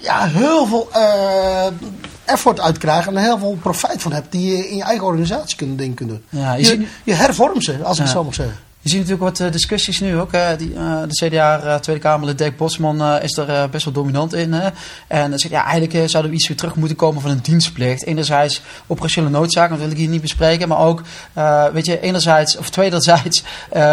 ja, 0.00 0.26
heel 0.26 0.66
veel 0.66 0.88
effort 2.30 2.60
uit 2.60 2.78
krijgen 2.78 3.16
en 3.16 3.22
heel 3.22 3.38
veel 3.38 3.58
profijt 3.60 4.02
van 4.02 4.12
hebt. 4.12 4.32
Die 4.32 4.56
je 4.56 4.68
in 4.68 4.76
je 4.76 4.82
eigen 4.82 5.06
organisatie 5.06 5.56
kunt, 5.56 5.78
ding 5.78 5.94
kunt 5.94 6.08
doen. 6.08 6.22
Ja, 6.28 6.54
je 6.54 6.86
je, 7.04 7.14
hervormt 7.14 7.64
ze, 7.64 7.78
als 7.82 7.96
ik 7.98 8.02
het 8.02 8.12
zo 8.12 8.24
mag 8.24 8.34
zeggen. 8.34 8.56
Je 8.82 8.88
ziet 8.88 8.98
natuurlijk 8.98 9.24
wat 9.28 9.40
eh, 9.40 9.52
discussies 9.52 10.00
nu 10.00 10.18
ook. 10.18 10.30
Die, 10.58 10.74
eh, 10.74 11.02
de 11.08 11.26
CDA 11.26 11.60
eh, 11.60 11.74
Tweede 11.74 12.02
Kamerlid 12.02 12.38
Dirk 12.38 12.56
Bosman 12.56 13.02
is 13.22 13.36
er 13.36 13.70
best 13.70 13.84
wel 13.84 13.94
dominant 13.94 14.34
in. 14.34 14.52
hè. 14.52 14.68
En 15.06 15.38
zegt, 15.38 15.54
ja, 15.54 15.64
eigenlijk 15.64 16.10
zouden 16.10 16.30
we 16.30 16.36
iets 16.36 16.48
weer 16.48 16.56
terug 16.56 16.74
moeten 16.74 16.96
komen 16.96 17.22
van 17.22 17.30
een 17.30 17.40
dienstplicht. 17.42 18.04
Enerzijds 18.04 18.62
operationele 18.86 19.32
noodzaken, 19.32 19.70
dat 19.70 19.80
wil 19.80 19.90
ik 19.90 19.96
hier 19.96 20.08
niet 20.08 20.20
bespreken. 20.20 20.68
Maar 20.68 20.78
ook, 20.78 21.02
weet 21.72 21.86
je, 21.86 22.00
enerzijds, 22.00 22.56
of 22.56 22.70
tweederzijds, 22.70 23.42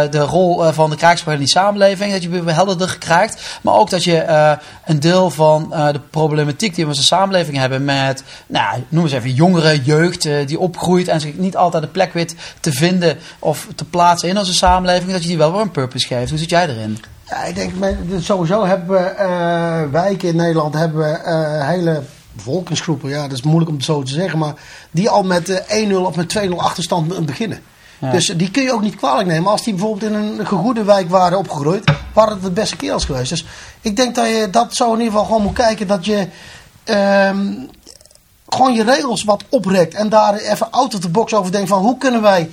de 0.10 0.20
rol 0.20 0.74
van 0.74 0.90
de 0.90 0.96
krijgsmacht 0.96 1.38
in 1.38 1.44
die 1.44 1.54
samenleving. 1.54 2.12
Dat 2.12 2.24
je 2.24 2.30
weer 2.30 2.54
helderder 2.54 2.98
krijgt. 2.98 3.60
Maar 3.62 3.74
ook 3.74 3.90
dat 3.90 4.04
je 4.04 4.58
een 4.86 5.00
deel 5.00 5.30
van 5.30 5.70
de 5.70 6.02
problematiek 6.10 6.76
die 6.76 6.86
we 6.86 6.92
in 6.92 6.98
onze 6.98 7.04
samenleving 7.04 7.58
hebben 7.58 7.86
met, 7.86 8.24
nou, 8.48 8.84
noem 8.90 9.04
eens 9.04 9.14
even, 9.14 9.34
jongeren, 9.34 9.84
jeugd 9.84 10.22
die 10.46 10.60
opgroeit 10.60 11.08
en 11.08 11.22
zich 11.22 11.38
niet 11.38 11.56
altijd 11.56 11.84
een 11.84 11.92
plek 11.92 12.14
weet 12.14 12.36
te 12.60 12.72
vinden 12.72 13.18
of 13.40 13.68
te 13.76 13.86
plaatsen 13.86 14.30
in 14.30 14.38
onze 14.38 14.54
samenleving, 14.54 14.77
dat 14.84 15.22
je 15.22 15.28
die 15.28 15.38
wel 15.38 15.52
weer 15.52 15.62
een 15.62 15.72
purpose 15.72 16.08
geeft. 16.08 16.30
Hoe 16.30 16.40
zit 16.40 16.50
jij 16.50 16.70
erin? 16.70 16.98
Ja, 17.30 17.44
ik 17.44 17.56
denk, 17.56 17.74
sowieso 18.20 18.66
hebben 18.66 18.90
we 18.90 19.06
eh, 19.06 19.82
wijken 19.92 20.28
in 20.30 20.36
Nederland, 20.36 20.74
hebben 20.74 21.00
we 21.00 21.18
eh, 21.18 21.68
hele 21.68 22.04
bevolkingsgroepen, 22.34 23.10
ja, 23.10 23.22
dat 23.22 23.38
is 23.38 23.42
moeilijk 23.42 23.70
om 23.70 23.76
het 23.76 23.86
zo 23.86 24.04
te 24.04 24.14
zeggen, 24.14 24.40
maar 24.40 24.54
die 24.92 25.10
al 25.10 25.24
met 25.24 25.50
eh, 25.50 25.90
1-0 25.90 25.96
of 25.96 26.16
met 26.16 26.38
2-0 26.38 26.50
achterstand 26.56 27.26
beginnen. 27.26 27.62
Ja. 28.00 28.12
Dus 28.12 28.26
die 28.26 28.52
kun 28.52 28.64
je 28.64 28.74
ook 28.74 28.82
niet 28.82 28.96
kwalijk 28.96 29.28
nemen. 29.28 29.52
Als 29.52 29.64
die 29.64 29.74
bijvoorbeeld 29.74 30.12
in 30.12 30.14
een 30.14 30.48
gegoede 30.48 30.84
wijk 30.84 31.10
waren 31.10 31.38
opgegroeid, 31.38 31.84
waren 32.14 32.34
het 32.34 32.44
de 32.44 32.52
beste 32.52 32.76
kerels 32.76 33.06
geweest. 33.06 33.30
Dus 33.30 33.46
ik 33.82 33.96
denk 33.96 34.16
dat 34.16 34.28
je 34.28 34.48
dat 34.52 34.76
zo 34.76 34.86
in 34.86 35.00
ieder 35.00 35.12
geval 35.12 35.26
gewoon 35.26 35.42
moet 35.42 35.54
kijken 35.54 35.88
dat 35.88 36.06
je 36.06 36.28
ehm, 36.84 37.54
gewoon 38.48 38.74
je 38.74 38.84
regels 38.84 39.24
wat 39.24 39.44
oprekt 39.50 39.94
en 39.94 40.10
daar 40.10 40.36
even 40.36 40.72
out 40.72 40.94
of 40.94 41.00
the 41.00 41.10
box 41.10 41.34
over 41.34 41.52
denkt 41.52 41.70
van 41.70 41.82
hoe 41.82 41.98
kunnen 41.98 42.22
wij 42.22 42.50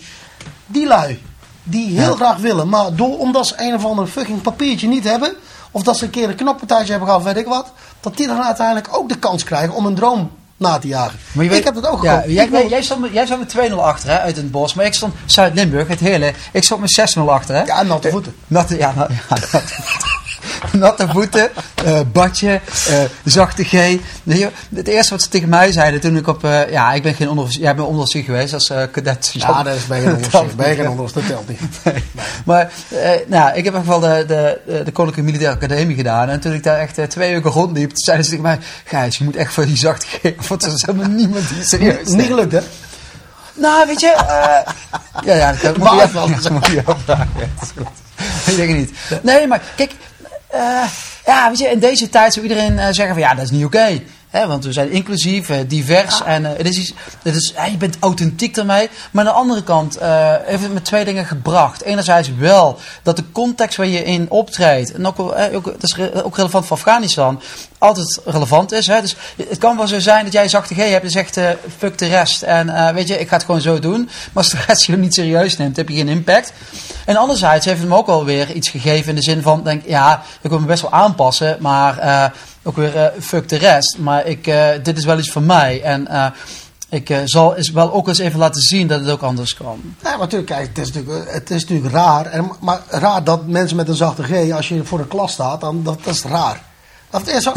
die 0.67 0.87
lui 0.87 1.23
die 1.65 2.01
heel 2.01 2.15
graag 2.15 2.37
willen, 2.37 2.69
maar 2.69 2.95
door, 2.95 3.19
omdat 3.19 3.47
ze 3.47 3.55
een 3.57 3.75
of 3.75 3.85
ander 3.85 4.07
fucking 4.07 4.43
papiertje 4.43 4.89
niet 4.89 5.05
hebben, 5.05 5.33
of 5.71 5.83
dat 5.83 5.97
ze 5.97 6.05
een 6.05 6.11
keer 6.11 6.29
een 6.29 6.35
knoppartijtje 6.35 6.91
hebben 6.91 7.09
gehad, 7.09 7.23
weet 7.25 7.37
ik 7.37 7.47
wat, 7.47 7.73
dat 8.01 8.17
die 8.17 8.27
dan 8.27 8.43
uiteindelijk 8.43 8.89
ook 8.91 9.09
de 9.09 9.19
kans 9.19 9.45
krijgen 9.45 9.75
om 9.75 9.87
een 9.87 9.95
droom 9.95 10.31
na 10.57 10.79
te 10.79 10.87
jagen. 10.89 11.19
Maar 11.33 11.45
je 11.45 11.51
weet- 11.51 11.59
ik 11.59 11.65
heb 11.65 11.75
dat 11.75 11.87
ook 11.87 12.03
ja, 12.03 12.23
jij, 12.27 12.51
wil- 12.51 12.69
jij, 12.69 12.83
stond, 12.83 13.01
met- 13.01 13.13
jij 13.13 13.25
stond 13.27 13.41
met 13.41 13.49
2-0 13.73 13.75
achter 13.85 14.09
hè, 14.11 14.19
uit 14.21 14.37
het 14.37 14.51
bos. 14.51 14.75
Maar 14.75 14.85
ik 14.85 14.95
stond 14.95 15.15
Zuid-Limburg, 15.27 15.89
het 15.89 16.01
hele. 16.01 16.33
Ik 16.53 16.65
stond 16.65 16.81
met 16.81 16.93
6-0 16.93 17.31
achter. 17.31 17.55
Hè? 17.55 17.63
Ja, 17.63 17.83
natte 17.83 18.11
voeten. 18.11 18.35
Natte, 18.47 18.77
ja, 18.77 18.93
na- 18.97 19.09
ja, 19.19 19.23
natte 19.29 19.47
voeten. 19.49 20.14
Natte 20.73 21.09
voeten, 21.09 21.51
eh, 21.85 22.01
badje, 22.13 22.61
eh, 22.89 22.97
zachte 23.25 23.65
G. 23.65 23.71
Het 24.75 24.89
eerste 24.89 25.11
wat 25.13 25.23
ze 25.23 25.29
tegen 25.29 25.49
mij 25.49 25.73
zeiden 25.73 26.01
toen 26.01 26.17
ik 26.17 26.27
op... 26.27 26.45
eh, 26.45 26.71
ja, 26.71 26.93
ik 26.93 27.03
ben 27.03 27.15
geen 27.15 27.29
onderofficier. 27.29 27.63
Jij 27.65 27.75
bent 27.75 27.87
onderofficier 27.87 28.25
geweest 28.25 28.55
als 28.55 28.73
cadet. 28.93 29.31
Ja, 29.33 29.63
dat 29.63 29.75
is 29.77 29.87
bij 29.87 30.01
geen 30.01 30.15
onderzoek. 30.15 30.55
Bij 30.65 30.77
geen 30.77 30.89
onderzoek, 30.89 31.15
dat 31.15 31.27
telt 31.27 31.49
niet. 31.49 31.61
Nee. 31.85 32.03
Maar 32.45 32.71
nou, 33.27 33.55
ik 33.57 33.65
heb 33.65 33.75
nog 33.75 33.85
wel 33.85 34.01
de, 34.01 34.25
de, 34.27 34.61
de 34.85 34.93
Koninklijke 34.93 35.23
Militaire 35.33 35.57
Academie 35.57 35.97
gedaan. 35.97 36.29
En 36.29 36.41
toen 36.41 36.53
ik 36.53 36.63
daar 36.63 36.79
echt 36.79 37.11
twee 37.11 37.33
weken 37.35 37.51
rondliep, 37.51 37.91
zeiden 37.95 38.25
ze 38.25 38.31
tegen 38.31 38.47
mij... 38.47 38.59
Gijs, 38.85 39.17
je 39.19 39.25
moet 39.25 39.37
echt 39.37 39.53
voor 39.53 39.67
die 39.67 39.77
zachte 39.77 40.07
G... 40.07 40.49
Want 40.49 40.65
er 40.65 40.73
is 40.73 40.87
helemaal 40.87 41.09
niemand 41.11 41.49
die 41.49 41.65
serieus 41.65 42.07
Niet, 42.09 42.17
niet 42.17 42.27
gelukt, 42.27 42.53
hè? 42.53 42.61
nou, 43.55 43.87
weet 43.87 44.01
je. 44.01 44.15
ja, 45.25 45.35
ja, 45.35 45.53
dat 45.63 45.77
moet 45.77 45.87
Maar 45.87 45.95
je 45.95 46.01
het 46.01 46.09
even- 46.09 46.21
was- 46.33 46.43
ja, 46.43 46.51
moet 46.51 46.67
je 46.67 46.79
even 46.79 46.97
vragen. 47.05 47.29
Ja, 47.39 47.47
dat 47.59 47.63
is 47.63 47.71
goed. 47.77 48.47
Ik 48.47 48.57
denk 48.57 48.69
het 48.69 48.79
niet. 48.79 49.23
Nee, 49.23 49.47
maar 49.47 49.63
kijk. 49.77 49.93
Eh, 50.55 50.89
ja, 51.27 51.49
weet 51.49 51.59
je, 51.59 51.69
in 51.69 51.79
deze 51.79 52.09
tijd 52.09 52.33
zou 52.33 52.47
iedereen 52.47 52.79
eh, 52.79 52.85
zeggen 52.85 53.09
van 53.09 53.19
ja, 53.19 53.35
dat 53.35 53.45
is 53.45 53.51
niet 53.51 53.65
oké. 53.65 54.03
Hè, 54.29 54.47
want 54.47 54.65
we 54.65 54.73
zijn 54.73 54.91
inclusief, 54.91 55.49
eh, 55.51 55.59
divers 55.67 56.23
en 56.23 56.45
het 56.45 56.69
is 56.69 56.79
iets, 56.79 56.95
het 57.23 57.35
is, 57.35 57.55
je 57.71 57.77
bent 57.77 57.97
authentiek 58.01 58.55
daarmee. 58.55 58.89
Maar 59.11 59.25
aan 59.25 59.33
de 59.33 59.39
andere 59.39 59.63
kant 59.63 59.99
heeft 60.45 60.63
het 60.63 60.73
met 60.73 60.85
twee 60.85 61.05
dingen 61.05 61.27
gebracht. 61.27 61.83
Enerzijds 61.83 62.31
wel 62.39 62.79
dat 63.03 63.17
de 63.17 63.25
context 63.33 63.77
waar 63.77 63.87
je 63.87 64.05
in 64.05 64.31
optreedt, 64.31 64.93
en 64.93 65.07
ook, 65.07 65.19
ook, 65.53 65.65
dat 65.65 65.83
is 65.83 65.97
re- 65.97 66.23
ook 66.25 66.37
relevant 66.37 66.67
voor 66.67 66.77
Afghanistan, 66.77 67.41
altijd 67.85 68.21
relevant 68.25 68.73
is. 68.73 68.87
Hè. 68.87 69.01
Dus 69.01 69.17
het 69.49 69.59
kan 69.59 69.77
wel 69.77 69.87
zo 69.87 69.99
zijn 69.99 70.25
dat 70.25 70.33
jij 70.33 70.49
zachte 70.49 70.75
G 70.75 70.77
hebt 70.77 71.05
en 71.05 71.11
zegt 71.11 71.37
eh, 71.37 71.49
fuck 71.79 71.99
de 71.99 72.07
rest. 72.07 72.43
En 72.43 72.69
eh, 72.69 72.95
weet 72.95 73.09
je, 73.09 73.21
ik 73.21 73.29
ga 73.29 73.37
het 73.37 73.45
gewoon 73.45 73.61
zo 73.61 73.79
doen. 73.79 74.05
Maar 74.05 74.43
als 74.43 74.51
de 74.51 74.59
rest 74.67 74.85
je 74.85 74.97
niet 74.97 75.15
serieus 75.15 75.57
neemt, 75.57 75.77
heb 75.77 75.89
je 75.89 75.95
geen 75.95 76.09
impact. 76.09 76.53
En 77.05 77.17
anderzijds 77.17 77.67
heeft 77.67 77.81
het 77.81 77.89
me 77.89 77.97
ook 77.97 78.09
alweer 78.09 78.53
iets 78.53 78.69
gegeven 78.69 79.09
in 79.09 79.15
de 79.15 79.23
zin 79.23 79.43
van, 79.43 79.63
denk 79.63 79.83
ja, 79.87 80.23
ik 80.41 80.51
wil 80.51 80.61
me 80.61 80.67
best 80.67 80.83
wel 80.83 80.93
aanpassen, 80.93 81.57
maar 81.61 81.99
eh, 81.99 82.25
ook 82.63 82.77
weer 82.77 83.13
fuck 83.21 83.49
de 83.49 83.57
rest. 83.57 83.99
Maar 83.99 84.27
ik, 84.27 84.45
dit 84.83 84.99
is 84.99 85.05
wel 85.05 85.19
iets 85.19 85.31
voor 85.31 85.43
mij. 85.43 85.83
En 85.83 86.33
ik 86.89 87.21
zal 87.25 87.55
is 87.55 87.71
wel 87.71 87.93
ook 87.93 88.09
eens 88.09 88.19
even 88.19 88.39
laten 88.39 88.63
zien 88.63 88.87
dat 88.87 89.01
het 89.01 89.11
ook 89.11 89.23
anders 89.23 89.55
kan. 89.55 89.81
Ja, 90.03 90.11
maar 90.11 90.19
natuurlijk, 90.19 90.51
kijk, 90.51 90.69
het 90.69 90.79
is 90.79 90.93
natuurlijk, 90.93 91.33
het 91.33 91.51
is 91.51 91.63
natuurlijk 91.63 91.93
raar. 91.93 92.27
En, 92.27 92.51
maar 92.61 92.81
raar 92.89 93.25
dat 93.25 93.47
mensen 93.47 93.77
met 93.77 93.89
een 93.89 93.95
zachte 93.95 94.23
G, 94.23 94.53
als 94.53 94.69
je 94.69 94.85
voor 94.85 94.99
de 94.99 95.07
klas 95.07 95.33
staat, 95.33 95.61
dan 95.61 95.83
dat, 95.83 96.05
dat 96.05 96.15
is 96.15 96.23
raar. 96.23 96.61
Dat 97.15 97.29
is, 97.29 97.49
ook- 97.49 97.55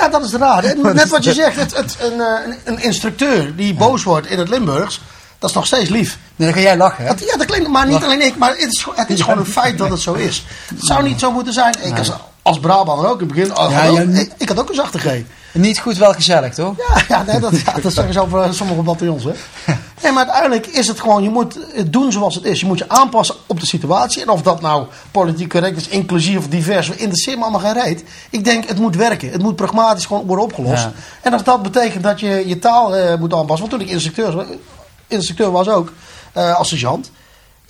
Ja, 0.00 0.08
dat 0.08 0.24
is 0.24 0.32
raar. 0.32 0.64
En 0.64 0.80
net 0.94 1.08
wat 1.08 1.24
je 1.24 1.32
zegt, 1.32 1.56
het, 1.56 1.76
het, 1.76 1.96
een, 2.00 2.20
eh, 2.20 2.26
een, 2.46 2.56
een 2.64 2.82
instructeur 2.82 3.56
die 3.56 3.74
boos 3.74 4.02
wordt 4.02 4.26
in 4.26 4.38
het 4.38 4.48
Limburgs, 4.48 5.00
dat 5.38 5.50
is 5.50 5.56
nog 5.56 5.66
steeds 5.66 5.88
lief. 5.88 6.18
Nee, 6.36 6.48
dan 6.48 6.56
ga 6.58 6.62
jij 6.64 6.76
lachen, 6.76 7.04
hè? 7.04 7.08
Dat, 7.14 7.28
ja, 7.30 7.36
dat 7.36 7.46
klinkt, 7.46 7.68
maar 7.68 7.86
niet 7.86 8.04
alleen 8.04 8.22
ik, 8.22 8.36
maar 8.36 8.50
het 8.56 8.72
is, 8.72 8.82
gewoon- 8.82 8.98
het 8.98 9.10
is 9.10 9.20
gewoon 9.20 9.38
een 9.38 9.46
feit 9.46 9.78
dat 9.78 9.90
het 9.90 10.00
zo 10.00 10.12
is. 10.14 10.44
Het 10.68 10.84
zou 10.84 11.02
niet 11.02 11.20
zo 11.20 11.30
moeten 11.32 11.52
zijn. 11.52 11.74
Ik 11.82 11.98
als, 11.98 12.12
als 12.42 12.60
Brabander 12.60 13.06
ook 13.10 13.20
in 13.20 13.26
het 13.26 13.34
begin. 13.36 13.52
Ja, 13.70 13.82
ja, 13.92 14.00
ik, 14.20 14.32
ik 14.36 14.48
had 14.48 14.60
ook 14.60 14.68
een 14.68 14.74
zachte 14.74 14.98
G. 14.98 15.04
Niet 15.52 15.78
goed, 15.78 15.96
wel 15.96 16.12
gezellig, 16.12 16.54
toch? 16.54 16.74
Ja, 16.88 17.02
ja, 17.08 17.22
nee, 17.22 17.40
dat, 17.40 17.60
ja, 17.60 17.72
dat 17.82 17.92
zeggen 17.92 18.12
ze 18.12 18.20
over 18.20 18.54
sommige 18.54 18.82
bataljons. 18.82 19.24
Hè. 19.24 19.30
Nee, 20.02 20.12
maar 20.12 20.22
uiteindelijk 20.24 20.66
is 20.66 20.88
het 20.88 21.00
gewoon, 21.00 21.22
je 21.22 21.28
moet 21.30 21.58
het 21.72 21.92
doen 21.92 22.12
zoals 22.12 22.34
het 22.34 22.44
is. 22.44 22.60
Je 22.60 22.66
moet 22.66 22.78
je 22.78 22.88
aanpassen 22.88 23.34
op 23.46 23.60
de 23.60 23.66
situatie. 23.66 24.22
En 24.22 24.28
of 24.28 24.42
dat 24.42 24.60
nou 24.60 24.86
politiek 25.10 25.48
correct 25.48 25.76
is, 25.76 25.88
inclusief 25.88 26.38
of 26.38 26.48
divers, 26.48 26.88
in 26.90 27.08
de 27.08 27.16
sim 27.18 27.42
allemaal 27.42 27.60
geen 27.60 27.72
reet. 27.82 28.04
Ik 28.30 28.44
denk, 28.44 28.68
het 28.68 28.78
moet 28.78 28.96
werken. 28.96 29.30
Het 29.30 29.42
moet 29.42 29.56
pragmatisch 29.56 30.06
gewoon 30.06 30.26
worden 30.26 30.44
opgelost. 30.44 30.82
Ja. 30.82 30.92
En 31.22 31.32
als 31.32 31.44
dat 31.44 31.62
betekent 31.62 32.02
dat 32.02 32.20
je 32.20 32.42
je 32.48 32.58
taal 32.58 32.96
eh, 32.96 33.18
moet 33.18 33.32
aanpassen. 33.34 33.68
Want 33.68 33.70
toen 33.70 33.80
ik 33.88 33.94
instructeur, 33.94 34.36
was- 34.36 34.46
instructeur 35.06 35.50
was 35.50 35.68
ook, 35.68 35.92
eh 36.32 36.54
als 36.58 36.68
sergeant. 36.68 37.10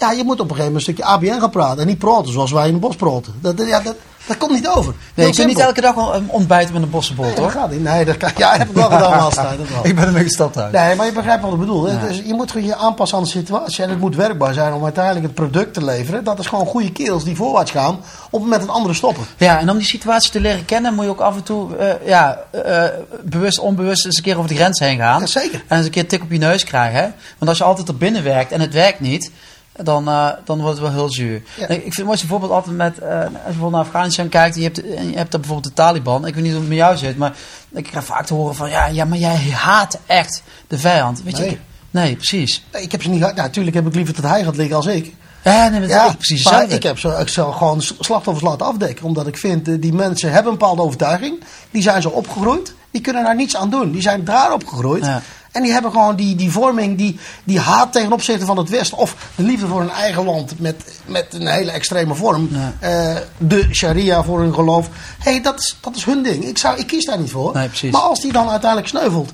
Ja, 0.02 0.10
je 0.10 0.24
moet 0.24 0.40
op 0.40 0.50
een 0.50 0.56
gegeven 0.56 0.72
moment 0.72 0.88
een 0.88 0.94
stukje 0.94 1.04
ABN 1.04 1.40
gaan 1.40 1.50
praten. 1.50 1.80
En 1.80 1.86
niet 1.86 1.98
praten 1.98 2.32
zoals 2.32 2.52
wij 2.52 2.66
in 2.66 2.72
de 2.72 2.78
bos 2.78 2.96
praten. 2.96 3.34
Dat, 3.40 3.66
ja, 3.66 3.80
dat, 3.80 3.94
dat 4.26 4.36
komt 4.36 4.52
niet 4.52 4.68
over. 4.68 4.94
Nee, 5.14 5.26
je 5.26 5.34
kunt 5.34 5.46
niet 5.46 5.58
elke 5.58 5.80
dag 5.80 5.94
wel, 5.94 6.14
um, 6.14 6.24
ontbijten 6.28 6.72
met 6.72 6.82
een 6.82 6.90
bossenbol, 6.90 7.24
Nee, 7.24 7.34
dat 7.34 7.44
toch? 7.44 7.52
gaat 7.52 7.70
niet. 7.70 7.82
Nee, 7.82 8.04
dat 8.04 8.16
kan, 8.16 8.30
ja, 8.36 8.50
dat 8.50 8.58
heb 8.58 8.68
ik 8.68 8.74
wel 8.74 8.90
gedaan 8.90 9.10
laatst 9.10 9.40
tijd. 9.40 9.58
Dat 9.58 9.68
wel. 9.68 9.86
Ik 9.86 9.94
ben 9.94 10.04
ermee 10.04 10.22
gestapt 10.22 10.58
uit. 10.58 10.72
Nee, 10.72 10.94
maar 10.94 11.06
je 11.06 11.12
begrijpt 11.12 11.42
wat 11.42 11.52
ik 11.52 11.58
bedoel. 11.58 11.82
Dus 11.82 12.22
je 12.24 12.34
moet 12.34 12.50
gewoon 12.50 12.66
je 12.66 12.76
aanpassen 12.76 13.18
aan 13.18 13.24
de 13.24 13.30
situatie. 13.30 13.84
En 13.84 13.90
het 13.90 13.98
moet 13.98 14.16
werkbaar 14.16 14.54
zijn 14.54 14.72
om 14.72 14.84
uiteindelijk 14.84 15.24
het 15.24 15.34
product 15.34 15.74
te 15.74 15.84
leveren. 15.84 16.24
Dat 16.24 16.38
is 16.38 16.46
gewoon 16.46 16.66
goede 16.66 16.92
kerels 16.92 17.24
die 17.24 17.36
voorwaarts 17.36 17.70
gaan 17.70 18.00
om 18.30 18.48
met 18.48 18.60
het 18.60 18.70
andere 18.70 18.94
stoppen. 18.94 19.24
Ja, 19.36 19.58
en 19.58 19.70
om 19.70 19.76
die 19.76 19.86
situatie 19.86 20.30
te 20.30 20.40
leren 20.40 20.64
kennen, 20.64 20.94
moet 20.94 21.04
je 21.04 21.10
ook 21.10 21.20
af 21.20 21.36
en 21.36 21.42
toe, 21.42 21.76
eh, 21.76 22.06
ja, 22.06 22.38
eh, 22.50 22.84
bewust, 23.24 23.58
onbewust 23.58 24.04
eens 24.04 24.16
een 24.16 24.22
keer 24.22 24.36
over 24.36 24.48
de 24.48 24.54
grens 24.54 24.78
heen 24.78 24.98
gaan. 24.98 25.20
Ja, 25.20 25.26
zeker. 25.26 25.64
En 25.66 25.76
eens 25.76 25.86
een 25.86 25.92
keer 25.92 26.02
een 26.02 26.08
tik 26.08 26.22
op 26.22 26.30
je 26.30 26.38
neus 26.38 26.64
krijgen. 26.64 27.00
Hè? 27.00 27.08
Want 27.38 27.50
als 27.50 27.58
je 27.58 27.64
altijd 27.64 27.88
er 27.88 27.96
binnen 27.96 28.22
werkt 28.22 28.52
en 28.52 28.60
het 28.60 28.72
werkt 28.72 29.00
niet, 29.00 29.30
dan, 29.76 30.08
eh, 30.08 30.28
dan 30.44 30.60
wordt 30.60 30.78
het 30.78 30.86
wel 30.86 30.96
heel 30.96 31.10
zuur. 31.12 31.42
Ja. 31.56 31.68
Ik 31.68 31.80
vind 31.82 31.96
het 31.96 32.04
mooiste 32.06 32.26
voorbeeld 32.26 32.52
altijd 32.52 32.76
met, 32.76 32.98
eh, 32.98 33.18
als 33.18 33.24
je 33.24 33.30
bijvoorbeeld 33.42 33.70
naar 33.72 33.80
Afghanistan 33.80 34.28
kijkt, 34.28 34.56
je 34.56 34.62
hebt, 34.62 34.76
je 34.76 35.12
hebt 35.14 35.30
daar 35.30 35.40
bijvoorbeeld 35.40 35.64
de 35.64 35.72
Taliban. 35.72 36.26
Ik 36.26 36.34
weet 36.34 36.42
niet 36.42 36.52
hoe 36.52 36.60
het 36.60 36.68
met 36.68 36.78
jou 36.78 36.96
zit, 36.96 37.16
maar 37.18 37.32
ik 37.72 37.84
krijg 37.84 38.04
vaak 38.04 38.26
te 38.26 38.34
horen 38.34 38.54
van, 38.54 38.70
ja, 38.70 38.86
ja 38.86 39.04
maar 39.04 39.18
jij 39.18 39.36
haat 39.52 39.98
echt 40.06 40.42
de 40.66 40.78
vijand. 40.78 41.22
Weet 41.22 41.36
je? 41.36 41.42
Nee. 41.42 41.50
ik- 41.50 41.60
nee, 41.90 42.14
precies. 42.16 42.64
Nee, 42.72 42.82
Ik 42.82 42.92
heb 42.92 43.02
ze 43.02 43.08
niet 43.08 43.20
gehad. 43.20 43.36
Ja, 43.36 43.42
natuurlijk 43.42 43.76
heb 43.76 43.86
ik 43.86 43.94
liever 43.94 44.14
dat 44.14 44.30
hij 44.30 44.44
gaat 44.44 44.56
liggen 44.56 44.76
als 44.76 44.86
ik. 44.86 45.14
Ja, 45.44 45.68
nee, 45.68 45.80
ik 45.80 46.16
precies 46.16 46.44
maar 46.44 46.70
ik 46.70 46.82
heb 46.82 46.98
ze, 46.98 47.08
ik 47.20 47.28
zal 47.28 47.52
gewoon 47.52 47.80
slachtoffers 47.80 48.44
laten 48.46 48.66
afdekken. 48.66 49.04
Omdat 49.04 49.26
ik 49.26 49.36
vind, 49.36 49.68
eh, 49.68 49.74
die 49.80 49.92
mensen 49.92 50.32
hebben 50.32 50.52
een 50.52 50.58
bepaalde 50.58 50.82
overtuiging. 50.82 51.42
Die 51.70 51.82
zijn 51.82 52.02
zo 52.02 52.08
opgegroeid. 52.08 52.74
Die 52.90 53.00
kunnen 53.00 53.24
daar 53.24 53.34
niets 53.34 53.56
aan 53.56 53.70
doen. 53.70 53.92
Die 53.92 54.02
zijn 54.02 54.24
daar 54.24 54.52
opgegroeid. 54.52 55.04
Ja. 55.04 55.22
En 55.52 55.62
die 55.62 55.72
hebben 55.72 55.90
gewoon 55.90 56.16
die, 56.16 56.34
die 56.34 56.50
vorming, 56.50 56.98
die, 56.98 57.18
die 57.44 57.58
haat 57.58 57.92
tegen 57.92 58.12
opzichte 58.12 58.44
van 58.44 58.56
het 58.56 58.68
Westen. 58.68 58.98
Of 58.98 59.16
de 59.34 59.42
liefde 59.42 59.66
voor 59.66 59.80
hun 59.80 59.90
eigen 59.90 60.24
land 60.24 60.60
met, 60.60 61.00
met 61.06 61.26
een 61.30 61.46
hele 61.46 61.70
extreme 61.70 62.14
vorm. 62.14 62.48
Ja. 62.50 62.72
Eh, 62.80 63.16
de 63.38 63.66
sharia 63.70 64.22
voor 64.22 64.40
hun 64.40 64.54
geloof. 64.54 64.88
hey, 65.18 65.42
dat, 65.42 65.58
is, 65.58 65.76
dat 65.80 65.96
is 65.96 66.04
hun 66.04 66.22
ding. 66.22 66.44
Ik, 66.44 66.58
zou, 66.58 66.78
ik 66.78 66.86
kies 66.86 67.04
daar 67.04 67.18
niet 67.18 67.30
voor. 67.30 67.54
Nee. 67.54 67.90
Maar 67.90 68.00
als 68.00 68.20
die 68.20 68.32
dan 68.32 68.48
uiteindeld 68.48 68.88
sneuvelt. 68.88 69.32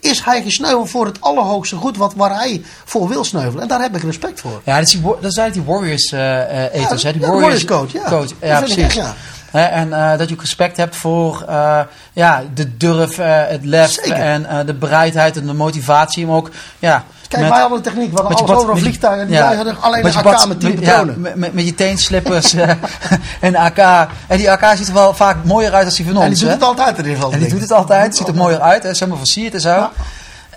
Is 0.00 0.24
hij 0.24 0.42
gesneuveld 0.42 0.90
voor 0.90 1.06
het 1.06 1.20
allerhoogste 1.20 1.76
goed 1.76 1.96
wat, 1.96 2.14
waar 2.14 2.34
hij 2.34 2.62
voor 2.84 3.08
wil 3.08 3.24
sneuvelen. 3.24 3.62
En 3.62 3.68
daar 3.68 3.80
heb 3.80 3.96
ik 3.96 4.02
respect 4.02 4.40
voor. 4.40 4.60
Ja, 4.64 4.78
dat 4.78 4.86
is, 4.86 4.90
die, 4.90 5.02
dat 5.02 5.30
is 5.30 5.36
eigenlijk 5.36 5.54
die 5.54 5.74
Warriors 5.74 6.12
ethos, 6.72 7.02
hè? 7.02 7.12
Die 7.12 7.20
ja, 7.20 7.30
Warriors, 7.30 7.60
ja. 7.60 7.66
Coach. 7.66 7.92
Ja, 8.40 8.58
ik 8.58 8.64
precies. 8.64 8.76
echt, 8.76 8.94
ja. 8.94 9.14
En 9.52 9.92
eh, 9.92 10.18
dat 10.18 10.28
je 10.28 10.34
ook 10.34 10.40
respect 10.40 10.76
hebt 10.76 10.96
voor 10.96 11.44
eh, 11.48 11.80
ja, 12.12 12.42
de 12.54 12.76
durf, 12.76 13.18
eh, 13.18 13.40
het 13.46 13.64
lef 13.64 13.96
en 13.96 14.66
de 14.66 14.74
bereidheid 14.74 15.36
en 15.36 15.46
de 15.46 15.52
motivatie 15.54 16.26
om 16.26 16.32
ook 16.32 16.50
ja, 16.78 17.04
Kijk, 17.28 17.42
Met- 17.42 17.50
wij 17.50 17.60
hadden 17.60 17.82
de 17.82 17.88
techniek. 17.90 18.10
We 18.12 18.20
hadden 18.22 18.38
alles 18.46 18.56
over 18.62 18.74
je- 18.74 18.80
vliegtuigen. 18.80 19.26
Die 19.26 19.36
ja. 19.36 19.54
hadden 19.54 19.76
alleen 19.80 20.02
Met 20.02 20.14
een 20.14 20.24
AK 20.26 20.46
met 20.46 20.60
10 20.60 20.70
met- 20.74 20.80
patronen. 20.84 21.14
Ja, 21.14 21.20
met, 21.20 21.34
met, 21.34 21.52
met 21.54 21.64
je 21.64 21.74
teenslippers 21.74 22.54
en 23.40 23.56
AK. 23.56 23.78
En 24.26 24.36
die 24.36 24.50
AK 24.50 24.76
ziet 24.76 24.88
er 24.88 24.94
wel 24.94 25.14
vaak 25.14 25.36
mooier 25.44 25.72
uit 25.72 25.84
als 25.84 25.96
die 25.96 26.06
van 26.06 26.14
ons. 26.16 26.24
en 26.24 26.30
die 26.30 26.38
doet 26.38 26.48
hè? 26.48 26.54
het 26.54 26.62
altijd 26.64 26.98
in 26.98 27.04
ieder 27.04 27.14
geval. 27.16 27.32
En 27.32 27.38
die 27.38 27.48
doet 27.48 27.60
het 27.60 27.72
altijd. 27.72 28.16
Ziet 28.16 28.28
er 28.28 28.34
mooier 28.34 28.60
uit. 28.60 28.82
Hè? 28.82 28.94
Zeg 28.94 29.08
maar 29.08 29.18
versierd 29.18 29.54
en 29.54 29.60
zo. 29.60 29.68
Ja. 29.68 29.90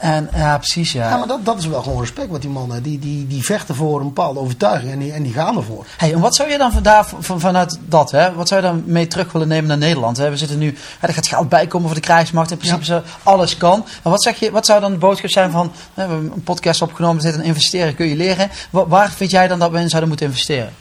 En 0.01 0.29
ja, 0.35 0.57
precies 0.57 0.91
ja. 0.91 1.09
Ja, 1.09 1.17
maar 1.17 1.27
dat, 1.27 1.45
dat 1.45 1.57
is 1.57 1.65
wel 1.65 1.81
gewoon 1.81 1.99
respect 1.99 2.29
wat 2.29 2.41
die 2.41 2.49
mannen. 2.49 2.83
Die, 2.83 2.99
die, 2.99 3.27
die 3.27 3.43
vechten 3.43 3.75
voor 3.75 3.99
een 3.99 4.05
bepaalde 4.05 4.39
overtuiging 4.39 4.91
en 4.91 4.99
die, 4.99 5.11
en 5.11 5.23
die 5.23 5.33
gaan 5.33 5.57
ervoor. 5.57 5.85
Hey, 5.97 6.13
en 6.13 6.19
wat 6.19 6.35
zou 6.35 6.49
je 6.49 6.57
dan 6.57 6.71
vandaar, 6.71 7.05
van, 7.19 7.39
vanuit 7.39 7.79
dat, 7.85 8.11
hè, 8.11 8.33
wat 8.33 8.47
zou 8.47 8.61
je 8.61 8.67
dan 8.67 8.83
mee 8.85 9.07
terug 9.07 9.31
willen 9.31 9.47
nemen 9.47 9.67
naar 9.67 9.77
Nederland? 9.77 10.17
Hè? 10.17 10.29
We 10.29 10.37
zitten 10.37 10.57
nu, 10.57 10.75
hè, 10.99 11.07
er 11.07 11.13
gaat 11.13 11.27
geld 11.27 11.49
bijkomen 11.49 11.87
voor 11.87 11.95
de 11.95 12.03
krijgsmacht, 12.03 12.51
in 12.51 12.57
principe 12.57 13.03
alles 13.23 13.57
kan. 13.57 13.85
En 14.03 14.09
wat, 14.09 14.23
zeg 14.23 14.39
je, 14.39 14.51
wat 14.51 14.65
zou 14.65 14.81
dan 14.81 14.91
de 14.91 14.97
boodschap 14.97 15.29
zijn 15.29 15.51
van, 15.51 15.71
hè, 15.93 16.07
we 16.07 16.13
hebben 16.13 16.31
een 16.35 16.43
podcast 16.43 16.81
opgenomen, 16.81 17.21
zitten 17.21 17.43
investeren 17.43 17.95
kun 17.95 18.07
je 18.07 18.15
leren. 18.15 18.49
Wa- 18.69 18.87
waar 18.87 19.11
vind 19.11 19.31
jij 19.31 19.47
dan 19.47 19.59
dat 19.59 19.71
we 19.71 19.79
in 19.79 19.89
zouden 19.89 20.09
moeten 20.09 20.27
investeren? 20.27 20.73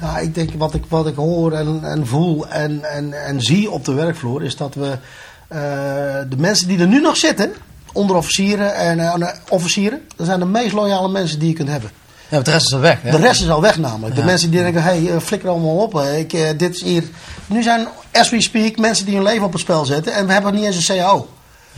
Ja, 0.00 0.18
ik 0.18 0.34
denk 0.34 0.50
wat 0.54 0.74
ik, 0.74 0.84
wat 0.88 1.06
ik 1.06 1.16
hoor 1.16 1.52
en, 1.52 1.80
en 1.82 2.06
voel 2.06 2.48
en, 2.48 2.84
en, 2.84 3.24
en 3.24 3.40
zie 3.40 3.70
op 3.70 3.84
de 3.84 3.92
werkvloer 3.92 4.42
is 4.42 4.56
dat 4.56 4.74
we 4.74 4.98
eh, 5.48 5.58
de 6.28 6.36
mensen 6.36 6.68
die 6.68 6.78
er 6.78 6.86
nu 6.86 7.00
nog 7.00 7.16
zitten, 7.16 7.52
onderofficieren 7.92 8.74
en 8.74 9.00
eh, 9.00 9.28
officieren, 9.48 10.00
dat 10.16 10.26
zijn 10.26 10.38
de 10.38 10.46
meest 10.46 10.72
loyale 10.72 11.08
mensen 11.08 11.38
die 11.38 11.48
je 11.48 11.54
kunt 11.54 11.68
hebben. 11.68 11.90
Ja, 12.28 12.34
want 12.34 12.44
de 12.44 12.50
rest 12.50 12.66
is 12.66 12.74
al 12.74 12.80
weg. 12.80 13.02
Hè? 13.02 13.10
De 13.10 13.16
rest 13.16 13.42
is 13.42 13.50
al 13.50 13.60
weg 13.60 13.78
namelijk. 13.78 14.16
De 14.16 14.24
mensen 14.24 14.50
die 14.50 14.62
denken, 14.62 14.82
hé, 14.82 14.90
hey, 14.90 15.14
eh, 15.14 15.20
flikker 15.20 15.48
allemaal 15.48 15.76
op. 15.76 16.00
Ik, 16.00 16.32
eh, 16.32 16.48
dit 16.56 16.74
is 16.74 16.82
hier. 16.82 17.04
Nu 17.46 17.62
zijn, 17.62 17.88
as 18.12 18.30
we 18.30 18.40
speak, 18.40 18.76
mensen 18.76 19.04
die 19.06 19.14
hun 19.14 19.24
leven 19.24 19.44
op 19.44 19.52
het 19.52 19.60
spel 19.60 19.84
zetten. 19.84 20.12
En 20.12 20.26
we 20.26 20.32
hebben 20.32 20.54
niet 20.54 20.64
eens 20.64 20.88
een 20.88 20.96
CAO. 20.96 21.28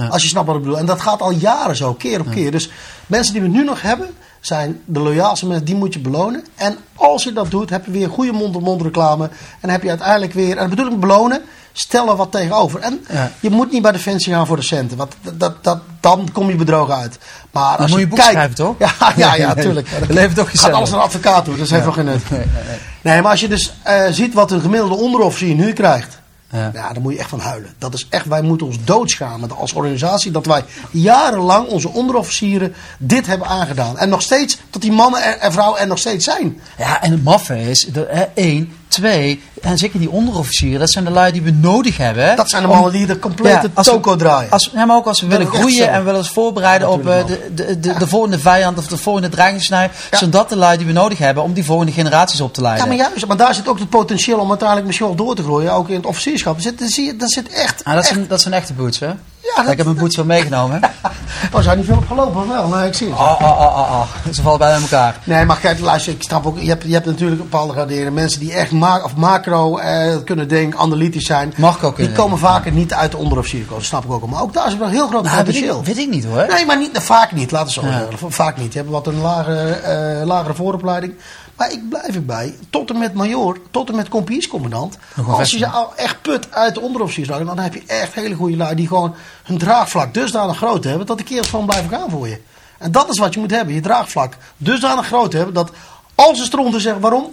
Ja. 0.04 0.06
Als 0.08 0.22
je 0.22 0.28
snapt 0.28 0.46
wat 0.46 0.56
ik 0.56 0.62
bedoel. 0.62 0.78
En 0.78 0.86
dat 0.86 1.00
gaat 1.00 1.20
al 1.22 1.30
jaren 1.30 1.76
zo, 1.76 1.94
keer 1.94 2.20
op 2.20 2.30
keer. 2.30 2.50
Dus 2.50 2.70
mensen 3.06 3.32
die 3.32 3.42
we 3.42 3.48
nu 3.48 3.64
nog 3.64 3.82
hebben, 3.82 4.08
zijn 4.40 4.80
de 4.84 5.00
loyaalste 5.00 5.46
mensen. 5.46 5.64
Die 5.66 5.74
moet 5.74 5.92
je 5.94 6.00
belonen. 6.00 6.44
En 6.56 6.76
als 6.94 7.24
je 7.24 7.32
dat 7.32 7.50
doet, 7.50 7.70
heb 7.70 7.84
je 7.84 7.90
weer 7.90 8.08
goede 8.08 8.32
mond-op-mond 8.32 8.82
reclame. 8.82 9.30
En 9.60 9.70
heb 9.70 9.82
je 9.82 9.88
uiteindelijk 9.88 10.32
weer, 10.32 10.50
en 10.56 10.68
dat 10.68 10.68
bedoel 10.70 10.92
ik 10.92 11.00
belonen, 11.00 11.42
stel 11.72 12.08
er 12.08 12.16
wat 12.16 12.32
tegenover. 12.32 12.80
En 12.80 13.04
Ja. 13.08 13.30
je 13.40 13.50
moet 13.50 13.72
niet 13.72 13.82
bij 13.82 13.92
Defensie 13.92 14.32
gaan 14.32 14.46
voor 14.46 14.56
de 14.56 14.62
centen. 14.62 14.96
Want 14.96 15.14
dat, 15.22 15.40
dat, 15.40 15.64
dat, 15.64 15.78
dan 16.00 16.28
kom 16.32 16.48
je 16.50 16.56
bedrogen 16.56 16.94
uit. 16.94 17.18
Maar 17.50 17.76
als 17.76 17.90
moet 17.90 17.98
je 17.98 18.04
je 18.04 18.08
boek 18.08 18.18
kijkt, 18.18 18.32
schrijven, 18.32 18.54
toch? 18.56 18.74
Ja, 18.98 19.12
ja, 19.16 19.34
ja, 19.34 19.54
Nee, 19.54 19.64
tuurlijk. 19.64 19.88
we 19.88 20.12
leven 20.14 20.34
toch 20.34 20.44
Gaat 20.44 20.54
gezellig. 20.54 20.76
alles 20.76 20.90
naar 20.90 20.98
een 20.98 21.04
advocaat 21.04 21.44
toe, 21.44 21.56
dat 21.56 21.68
heeft 21.68 21.84
nog 21.84 21.94
geen 21.94 22.04
nut. 22.04 22.30
Nee, 22.30 22.38
nee, 22.40 22.48
nee. 22.68 22.78
Nee, 23.02 23.22
maar 23.22 23.30
als 23.30 23.40
je 23.40 23.48
dus 23.48 23.72
eh, 23.82 24.02
ziet 24.10 24.34
wat 24.34 24.50
een 24.50 24.60
gemiddelde 24.60 24.94
onderofficier 24.94 25.54
nu 25.54 25.72
krijgt. 25.72 26.18
Ja. 26.50 26.70
Ja. 26.74 26.92
dan 26.92 27.02
moet 27.02 27.12
je 27.12 27.18
echt 27.18 27.28
van 27.28 27.40
huilen. 27.40 27.74
Dat 27.78 27.94
is 27.94 28.06
echt, 28.10 28.26
wij 28.26 28.42
moeten 28.42 28.66
ons 28.66 28.84
doodschamen 28.84 29.50
als 29.56 29.72
organisatie 29.72 30.30
dat 30.30 30.46
wij 30.46 30.64
jarenlang 30.90 31.68
onze 31.68 31.88
onderofficieren 31.88 32.74
dit 32.98 33.26
hebben 33.26 33.48
aangedaan. 33.48 33.98
En 33.98 34.08
nog 34.08 34.22
steeds, 34.22 34.58
dat 34.70 34.82
die 34.82 34.92
mannen 34.92 35.40
en 35.40 35.52
vrouwen 35.52 35.80
er 35.80 35.86
nog 35.86 35.98
steeds 35.98 36.24
zijn. 36.24 36.60
Ja, 36.78 37.02
en 37.02 37.10
het 37.10 37.24
maffe 37.24 37.60
is, 37.60 37.84
de, 37.84 38.06
hè, 38.10 38.22
één, 38.34 38.72
twee, 38.90 39.42
en 39.60 39.78
zeker 39.78 39.98
die 39.98 40.10
onderofficieren, 40.10 40.78
dat 40.80 40.90
zijn 40.90 41.04
de 41.04 41.10
lui 41.10 41.32
die 41.32 41.42
we 41.42 41.50
nodig 41.50 41.96
hebben. 41.96 42.36
Dat 42.36 42.50
zijn 42.50 42.62
de 42.62 42.68
mannen 42.68 42.92
die 42.92 43.06
de 43.06 43.18
complete 43.18 43.70
we- 43.74 43.82
toko 43.82 44.16
draaien. 44.16 44.50
Als, 44.50 44.70
ja, 44.74 44.84
maar 44.84 44.96
ook 44.96 45.06
als 45.06 45.20
we 45.20 45.26
Dat 45.28 45.38
willen 45.38 45.52
groeien 45.52 45.90
en 45.90 46.04
willen 46.04 46.18
ons 46.18 46.30
voorbereiden 46.30 46.88
Ja, 46.88 46.94
op 46.94 47.06
eh, 47.06 47.26
de, 47.26 47.50
de, 47.54 47.80
de, 47.80 47.94
de 47.98 48.06
volgende 48.08 48.38
vijand 48.38 48.78
of 48.78 48.86
de 48.86 48.96
volgende 48.96 49.28
dreigingssnij, 49.28 49.90
Ja. 50.10 50.18
zijn 50.18 50.30
dat 50.30 50.48
de 50.48 50.56
lui 50.56 50.76
die 50.76 50.86
we 50.86 50.92
nodig 50.92 51.18
hebben 51.18 51.42
om 51.42 51.52
die 51.52 51.64
volgende 51.64 51.92
generaties 51.92 52.40
op 52.40 52.54
te 52.54 52.60
ja, 52.60 52.66
leiden. 52.66 52.88
maar 52.88 52.96
juist, 52.96 53.26
maar 53.26 53.36
daar 53.36 53.54
zit 53.54 53.68
ook 53.68 53.78
het 53.78 53.88
potentieel 53.88 54.38
om 54.38 54.48
uiteindelijk 54.48 54.86
misschien 54.86 55.06
wel 55.06 55.16
door 55.16 55.34
te 55.34 55.42
groeien. 55.42 55.72
Ook 55.72 55.88
in 55.88 55.94
het 55.96 56.06
officierschap. 56.06 56.56
Er 56.56 56.62
zit, 56.62 57.18
daar 57.20 57.28
zit 57.28 57.48
echt. 57.48 57.84
Ah, 57.84 57.94
dat, 57.94 58.02
echt 58.04 58.12
zijn, 58.14 58.26
dat 58.28 58.40
zijn 58.40 58.54
echte 58.54 58.72
boots, 58.72 58.98
hè? 58.98 59.10
Dat- 59.56 59.68
ik 59.70 59.76
heb 59.76 59.86
mijn 59.86 59.98
boots 59.98 60.16
wel 60.16 60.24
meegenomen. 60.24 60.80
oh, 61.54 61.60
zijn 61.60 61.76
niet 61.76 61.86
veel 61.86 61.96
opgelopen 61.96 62.40
of 62.40 62.48
wel? 62.48 62.68
Nee, 62.68 62.86
ik 62.88 62.94
zie 62.94 63.08
het. 63.08 63.18
Ah, 63.18 63.40
ah, 63.40 63.74
ah. 63.74 64.02
Ze 64.32 64.42
vallen 64.42 64.74
in 64.76 64.82
elkaar. 64.82 65.16
Nee, 65.24 65.44
maar 65.44 65.56
kijk, 65.58 65.80
luister, 65.80 66.12
ik 66.12 66.22
snap 66.22 66.46
ook. 66.46 66.58
Je 66.58 66.68
hebt, 66.68 66.84
je 66.86 66.92
hebt 66.92 67.06
natuurlijk 67.06 67.40
bepaalde 67.40 67.72
graderen. 67.72 68.14
Mensen 68.14 68.40
die 68.40 68.52
echt 68.52 68.72
ma 68.72 69.02
of 69.02 69.16
macro 69.16 69.78
eh, 69.78 70.16
kunnen 70.24 70.48
denken, 70.48 70.78
analytisch 70.78 71.24
zijn. 71.26 71.52
Mag 71.56 71.74
ook 71.74 71.80
Die 71.96 72.04
kunnen 72.04 72.16
komen 72.24 72.38
vaker 72.38 72.72
niet 72.72 72.92
uit 72.94 73.10
de 73.10 73.16
onderofficier. 73.16 73.64
Dat 73.68 73.82
snap 73.82 74.04
ik 74.04 74.10
ook. 74.12 74.22
al. 74.22 74.28
Maar 74.28 74.42
ook 74.42 74.52
daar 74.52 74.66
is 74.66 74.76
wel 74.76 74.86
een 74.86 74.92
heel 74.92 75.08
groot 75.08 75.22
Nou, 75.22 75.36
weet 75.36 75.44
potentieel. 75.44 75.78
ik, 75.80 75.86
weet 75.86 75.98
ik 75.98 76.08
niet 76.10 76.24
hoor. 76.24 76.46
Nee, 76.48 76.66
maar 76.66 76.78
niet, 76.78 76.98
vaak 76.98 77.32
niet, 77.32 77.50
laten 77.50 77.66
we 77.82 77.88
zo 77.88 77.92
Ja. 77.92 78.06
Vaak 78.28 78.56
niet. 78.56 78.72
Je 78.72 78.78
hebt 78.78 78.90
wat 78.90 79.06
een 79.06 79.20
lagere, 79.20 79.70
eh, 79.70 80.26
lagere 80.26 80.54
vooropleiding. 80.54 81.14
Maar 81.60 81.72
ik 81.72 81.88
blijf 81.88 82.14
erbij, 82.14 82.54
tot 82.70 82.90
en 82.90 82.98
met 82.98 83.14
major, 83.14 83.58
tot 83.70 83.88
en 83.88 83.96
met 83.96 84.14
een 84.14 84.92
Als 85.26 85.50
je 85.50 85.58
ze 85.58 85.66
al 85.66 85.92
echt 85.96 86.22
put 86.22 86.52
uit 86.52 86.74
de 86.74 86.80
onderofficiersleiding, 86.80 87.54
dan 87.54 87.64
heb 87.64 87.74
je 87.74 87.82
echt 87.86 88.14
hele 88.14 88.34
goede 88.34 88.56
lui 88.56 88.74
die 88.74 88.86
gewoon 88.86 89.14
hun 89.42 89.58
draagvlak 89.58 90.14
dusdanig 90.14 90.56
groot 90.56 90.84
hebben 90.84 91.06
dat 91.06 91.18
de 91.18 91.24
kerels 91.24 91.48
gewoon 91.48 91.66
blijven 91.66 91.90
gaan 91.90 92.10
voor 92.10 92.28
je. 92.28 92.40
En 92.78 92.92
dat 92.92 93.10
is 93.10 93.18
wat 93.18 93.34
je 93.34 93.40
moet 93.40 93.50
hebben, 93.50 93.74
je 93.74 93.80
draagvlak 93.80 94.36
dusdanig 94.56 95.06
groot 95.06 95.32
hebben 95.32 95.54
dat 95.54 95.70
als 96.14 96.38
ze 96.38 96.44
stronten 96.44 96.80
zeggen 96.80 97.00
waarom, 97.00 97.32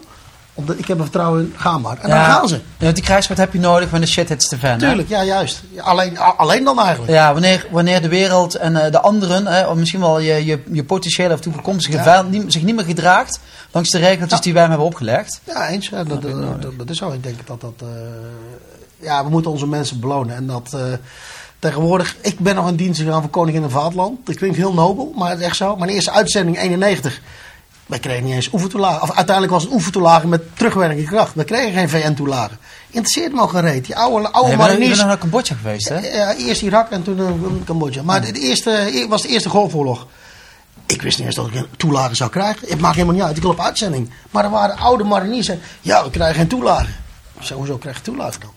omdat 0.58 0.80
ik 0.80 0.88
heb 0.88 0.98
een 0.98 1.04
vertrouwen 1.04 1.42
in, 1.42 1.54
ga 1.56 1.78
maar. 1.78 1.98
En 2.02 2.10
dan 2.10 2.20
gaan 2.24 2.48
ze. 2.48 2.62
Ja, 2.78 2.92
die 2.92 3.04
krijgsmacht 3.04 3.40
heb 3.42 3.54
je 3.54 3.60
nodig 3.60 3.90
wanneer 3.90 4.08
de 4.08 4.14
shit 4.14 4.30
hits 4.30 4.48
te 4.48 4.58
fan. 4.58 4.70
hè? 4.70 4.78
Tuurlijk, 4.78 5.10
ja 5.10 5.24
juist. 5.24 5.62
Alleen, 5.78 6.18
alleen 6.18 6.64
dan 6.64 6.80
eigenlijk. 6.80 7.12
Ja, 7.12 7.34
wanneer, 7.34 7.68
wanneer 7.72 8.02
de 8.02 8.08
wereld 8.08 8.56
en 8.56 8.76
eh, 8.86 8.92
de 8.92 9.00
anderen, 9.00 9.48
hè, 9.48 9.68
of 9.68 9.76
misschien 9.76 10.00
wel 10.00 10.20
je, 10.20 10.46
je, 10.46 10.64
je 10.72 10.84
potentiële 10.84 11.34
of 11.34 11.40
toekomstige 11.40 11.98
Ja. 11.98 12.22
niet- 12.22 12.54
zich 12.54 12.64
niet 12.64 12.76
meer 12.76 12.86
gedraagt 12.86 13.40
langs 13.72 13.90
de 13.90 13.98
regeltjes 14.00 14.42
die 14.42 14.52
wij 14.54 14.62
hem 14.62 14.72
hebben 14.72 14.88
opgelegd. 14.90 15.40
Ja, 15.44 15.68
eens. 15.68 15.88
Ja, 15.90 16.04
dat, 16.04 16.22
dat, 16.22 16.62
dat, 16.62 16.78
dat 16.78 16.90
is 16.90 16.98
zo. 16.98 17.12
Ik 17.12 17.24
denk 17.24 17.48
dat 17.48 17.62
dat. 17.62 17.74
eh, 17.82 17.88
ja, 19.00 19.24
we 19.24 19.30
moeten 19.30 19.52
onze 19.52 19.68
mensen 19.68 20.00
belonen. 20.00 20.36
En 20.36 20.48
dat. 20.48 20.74
eh, 20.74 20.82
tegenwoordig. 21.60 22.16
Ik 22.22 22.40
ben 22.40 22.56
nog 22.56 22.68
in 22.68 22.76
dienst 22.76 23.02
gegaan 23.02 23.22
voor 23.22 23.30
Koningin 23.30 23.64
en 23.64 23.72
Vaderland. 23.72 24.26
Dat 24.26 24.36
klinkt 24.36 24.58
heel 24.58 24.74
nobel, 24.74 25.14
maar 25.16 25.30
het 25.30 25.40
is 25.40 25.46
echt 25.46 25.56
zo. 25.56 25.76
Mijn 25.76 25.90
eerste 25.92 26.12
uitzending 26.12 26.58
91. 26.60 27.22
Wij 27.88 28.00
kregen 28.00 28.24
niet 28.24 28.34
eens 28.34 28.50
oefentoelagen. 28.54 29.02
Of 29.02 29.12
uiteindelijk 29.16 29.54
was 29.54 29.64
het 29.64 29.74
oefentoelagen 29.74 30.30
met 30.30 30.42
terugwerkende 30.58 31.04
kracht. 31.04 31.34
We 31.34 31.44
kregen 31.44 31.74
geen 31.74 31.90
VN-toelagen. 31.90 32.58
Interesseert 32.90 33.34
me 33.34 33.42
ook 33.42 33.50
geen 33.50 33.62
reet. 33.62 33.86
Die 33.86 33.96
oude, 33.96 34.32
oude 34.32 34.32
Nee, 34.32 34.32
maar 34.32 34.52
je 34.52 34.58
bent 34.58 34.68
mariniers. 34.70 34.98
nog 34.98 35.08
naar 35.08 35.18
Cambodja 35.18 35.56
geweest, 35.56 35.90
hè? 35.90 36.00
Ja, 36.18 36.34
eerst 36.36 36.62
Irak 36.62 36.90
en 36.90 37.04
toen 37.04 37.20
eh, 37.20 37.66
Cambodja. 37.66 38.02
Maar 38.04 38.22
de, 38.22 38.32
de 38.32 38.40
eerste, 38.40 38.72
e- 38.72 39.08
was 39.08 39.22
de 39.22 39.28
eerste 39.28 39.50
golfoorlog. 39.50 40.08
Ik 40.86 41.02
wist 41.02 41.18
niet 41.18 41.28
eens 41.28 41.36
dat 41.36 41.48
ik 41.48 41.54
een 41.56 41.68
toelage 41.78 42.16
zou 42.16 42.30
krijgen. 42.30 42.68
Het 42.70 42.80
maakt 42.80 42.96
helemaal 42.96 43.16
niet 43.16 43.24
uit. 43.24 43.36
Ik 43.36 43.42
wil 43.42 43.52
op 43.52 43.60
uitzending. 43.60 44.10
Maar 44.32 44.44
er 44.44 44.50
waren 44.50 44.78
oude 44.78 45.04
mariniers. 45.04 45.46
zeiden, 45.46 45.68
Ja, 45.82 46.04
we 46.04 46.10
krijgen 46.10 46.36
geen 46.36 46.48
toelage. 46.48 46.88
Ik 47.40 47.48
hoezo 47.48 47.78
krijg 47.78 47.96
je 47.96 48.02
toelage 48.02 48.40
dan? 48.40 48.50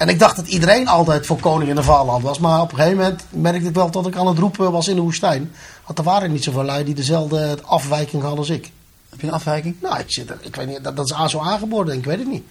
En 0.00 0.08
ik 0.08 0.18
dacht 0.18 0.36
dat 0.36 0.46
iedereen 0.46 0.88
altijd 0.88 1.26
voor 1.26 1.38
koning 1.40 1.70
in 1.70 1.76
de 1.76 1.82
vaderland 1.82 2.22
was. 2.22 2.38
Maar 2.38 2.60
op 2.60 2.70
een 2.70 2.76
gegeven 2.76 2.98
moment 2.98 3.22
merkte 3.30 3.68
ik 3.68 3.74
wel 3.74 3.90
dat 3.90 4.06
ik 4.06 4.16
aan 4.16 4.26
het 4.26 4.38
roepen 4.38 4.72
was 4.72 4.88
in 4.88 4.94
de 4.94 5.00
woestijn. 5.00 5.52
Want 5.86 5.98
er 5.98 6.04
waren 6.04 6.32
niet 6.32 6.44
zoveel 6.44 6.62
lui 6.64 6.84
die 6.84 6.94
dezelfde 6.94 7.58
afwijking 7.64 8.22
hadden 8.22 8.38
als 8.38 8.48
ik. 8.50 8.70
Heb 9.10 9.20
je 9.20 9.26
een 9.26 9.32
afwijking? 9.32 9.76
Nou, 9.82 9.98
ik, 9.98 10.04
zit 10.12 10.32
ik 10.40 10.56
weet 10.56 10.66
niet, 10.66 10.84
dat, 10.84 10.96
dat 10.96 11.10
is 11.24 11.30
zo 11.30 11.38
aangeboren, 11.38 11.96
ik 11.96 12.04
weet 12.04 12.18
het 12.18 12.28
niet. 12.28 12.42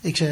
Ik, 0.00 0.18
eh, 0.18 0.28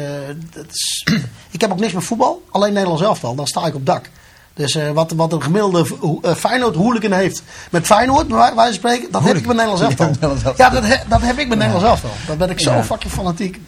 dat 0.53 0.65
is, 0.71 1.07
ik 1.51 1.61
heb 1.61 1.71
ook 1.71 1.79
niks 1.79 1.93
met 1.93 2.03
voetbal, 2.03 2.43
alleen 2.51 2.73
Nederlands 2.73 3.03
elftal, 3.03 3.35
dan 3.35 3.47
sta 3.47 3.65
ik 3.65 3.75
op 3.75 3.85
dak. 3.85 4.09
Dus 4.53 4.75
eh, 4.75 4.91
wat, 4.91 5.11
wat 5.11 5.33
een 5.33 5.43
gemiddelde 5.43 5.85
uh, 6.25 6.33
Feyenoord 6.33 6.75
hooligan 6.75 7.11
heeft 7.11 7.43
met 7.71 7.85
Feyenoord, 7.85 8.27
bij 8.27 8.37
wijze 8.37 8.55
van 8.55 8.73
spreken, 8.73 9.11
dat 9.11 9.23
heb 9.23 9.35
ik 9.35 9.45
met 9.45 9.55
Nederlands 9.55 9.81
elftal. 9.81 10.11
Ja, 10.57 10.69
dat, 10.69 10.83
he- 10.83 11.03
dat 11.07 11.21
heb 11.21 11.37
ik 11.37 11.47
met 11.47 11.57
Nederlands 11.57 11.87
elftal. 11.87 12.09
Dat 12.27 12.37
ben 12.37 12.49
ik 12.49 12.59
zo 12.59 12.71
Ja. 12.73 12.83
fucking 12.83 13.13
fanatiek. 13.13 13.61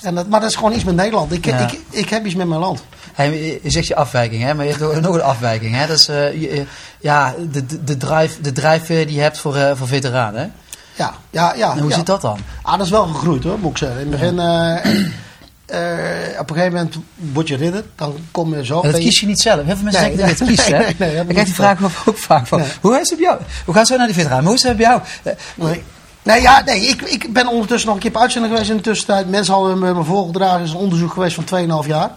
En 0.00 0.14
dat, 0.14 0.28
maar 0.28 0.40
dat 0.40 0.50
is 0.50 0.56
gewoon 0.56 0.72
iets 0.72 0.84
met 0.84 0.94
Nederland. 0.94 1.32
Ik, 1.32 1.44
Ja. 1.44 1.58
ik, 1.58 1.78
ik 1.90 2.08
heb 2.08 2.24
iets 2.26 2.34
met 2.34 2.46
mijn 2.48 2.60
land. 2.60 2.82
Hey, 3.12 3.60
je- 3.62 3.70
zegt 3.70 3.86
je 3.86 3.94
afwijking, 3.96 4.42
hè? 4.42 4.54
maar 4.54 4.64
je 4.66 4.70
hebt 4.74 5.00
nog 5.02 5.14
een 5.14 5.22
afwijking. 5.22 5.74
Hè? 5.74 5.86
Dat 5.86 5.96
is 5.98 6.08
eh, 6.08 6.32
je- 6.32 6.40
je- 6.54 6.64
ja, 7.00 7.34
de, 7.50 7.66
de, 7.66 7.84
de, 7.84 7.96
drive, 7.96 8.40
de 8.40 8.52
drijfveer 8.52 9.06
die 9.06 9.14
je 9.16 9.20
hebt 9.22 9.38
voor, 9.38 9.56
eh, 9.56 9.70
voor 9.74 9.86
veteranen. 9.88 10.40
Hè? 10.40 10.46
Ja, 11.04 11.14
ja, 11.30 11.54
ja. 11.54 11.72
En 11.72 11.78
hoe 11.78 11.88
ja. 11.90 11.96
zit 11.96 12.06
dat 12.06 12.20
dan? 12.20 12.38
Ah, 12.62 12.76
dat 12.76 12.86
is 12.86 12.90
wel 12.92 13.06
gegroeid 13.06 13.44
hoor, 13.44 13.58
moet 13.58 13.70
ik 13.70 13.78
zeggen. 13.78 14.00
In 14.00 14.10
het 14.12 14.20
begin, 14.20 14.38
eh, 14.38 14.76
eh, 15.66 16.40
op 16.40 16.50
een 16.50 16.56
gegeven 16.56 16.76
moment 16.76 16.96
word 17.14 17.48
je 17.48 17.56
ridder, 17.56 17.84
dan 17.96 18.16
kom 18.30 18.54
je 18.56 18.64
zo. 18.64 18.80
En 18.80 18.90
dat 18.92 19.00
kies 19.00 19.20
je 19.20 19.26
niet 19.26 19.40
zelf. 19.40 19.64
Heel 19.64 19.74
veel 19.74 19.84
mensen 19.84 20.02
Nee, 20.02 20.16
denken 20.16 20.28
dat 20.36 20.38
je 20.38 20.44
het 20.44 20.56
nee, 20.56 20.56
kiest. 20.56 20.70
nee, 20.70 20.78
hè? 20.80 20.84
nee, 20.98 21.08
nee, 21.08 21.16
heb 21.16 21.24
ik 21.26 21.30
krijg 21.32 21.46
die 21.46 21.54
vraag 21.54 21.78
ook 22.08 22.18
vaak 22.18 22.46
van. 22.46 22.62
Hoe 22.80 23.00
is 23.00 23.08
het 23.10 23.18
bij 23.18 23.28
jou? 23.28 23.40
Hoe 23.64 23.74
gaat 23.74 23.82
het 23.82 23.86
zo 23.92 23.96
naar 23.96 24.06
die 24.06 24.16
veteranen? 24.16 24.44
Hoe 24.44 24.54
is 24.54 24.62
het 24.62 24.76
bij 24.76 24.86
jou? 24.86 25.00
Eh, 25.22 25.32
Nee. 25.54 25.82
Nee, 26.24 26.40
ja, 26.40 26.62
nee 26.64 26.80
ik, 26.80 27.02
ik 27.02 27.32
ben 27.32 27.46
ondertussen 27.48 27.86
nog 27.88 27.96
een 27.96 28.02
keer 28.02 28.14
op 28.14 28.20
uitzending 28.20 28.52
geweest 28.52 28.70
in 28.70 28.76
de 28.76 28.82
tussentijd. 28.82 29.28
Mensen 29.30 29.54
hadden 29.54 29.78
me, 29.78 29.94
me 29.94 30.04
voorgedragen. 30.04 30.60
Is 30.62 30.70
een 30.70 30.76
onderzoek 30.76 31.12
geweest 31.12 31.38
van 31.44 31.82
2,5 31.84 31.88
jaar. 31.88 32.10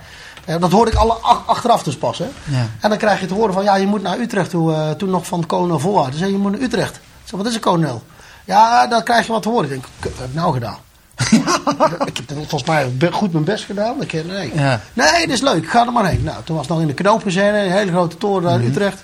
Dat 0.59 0.71
hoorde 0.71 0.91
ik 0.91 0.97
alle 0.97 1.13
ach- 1.13 1.43
achteraf 1.45 1.83
dus 1.83 1.97
pas. 1.97 2.17
Hè. 2.17 2.25
Ja. 2.43 2.65
En 2.79 2.89
dan 2.89 2.97
krijg 2.97 3.19
je 3.19 3.25
te 3.25 3.33
horen 3.33 3.53
van, 3.53 3.63
ja, 3.63 3.75
je 3.75 3.87
moet 3.87 4.01
naar 4.01 4.19
Utrecht 4.19 4.49
toe. 4.49 4.73
eh, 4.73 4.89
toen 4.91 5.09
nog 5.09 5.27
van 5.27 5.45
Konel 5.45 5.79
Volwaard. 5.79 6.09
Dan 6.09 6.17
zei 6.19 6.31
je, 6.31 6.37
moet 6.37 6.51
naar 6.51 6.61
Utrecht. 6.61 6.95
Ik 6.95 7.01
zei, 7.23 7.41
wat 7.41 7.49
is 7.49 7.55
een 7.55 7.61
Konel? 7.61 8.03
Ja, 8.45 8.87
dan 8.87 9.03
krijg 9.03 9.25
je 9.25 9.31
wat 9.31 9.41
te 9.41 9.49
horen. 9.49 9.63
Ik 9.63 9.69
denk, 9.69 9.85
wat 9.99 10.11
heb 10.17 10.27
ik 10.27 10.33
nou 10.33 10.53
gedaan? 10.53 10.77
ik 12.05 12.17
heb 12.17 12.31
volgens 12.47 12.63
mij 12.63 12.91
goed 13.11 13.31
mijn 13.31 13.43
best 13.43 13.63
gedaan. 13.65 14.01
Ik, 14.01 14.13
nee. 14.25 14.51
Ja. 14.55 14.81
nee, 14.93 15.19
dat 15.27 15.35
is 15.35 15.41
leuk. 15.41 15.69
Ga 15.69 15.85
er 15.85 15.91
maar 15.91 16.05
heen. 16.07 16.23
Nou, 16.23 16.37
toen 16.43 16.55
was 16.55 16.65
het 16.65 16.73
nog 16.73 16.81
in 16.83 16.87
de 16.87 16.93
knoop 17.01 17.21
gezeten. 17.21 17.65
Een 17.65 17.71
hele 17.71 17.91
grote 17.91 18.17
toren 18.17 18.43
daar 18.43 18.61
in 18.61 18.67
Utrecht. 18.67 19.03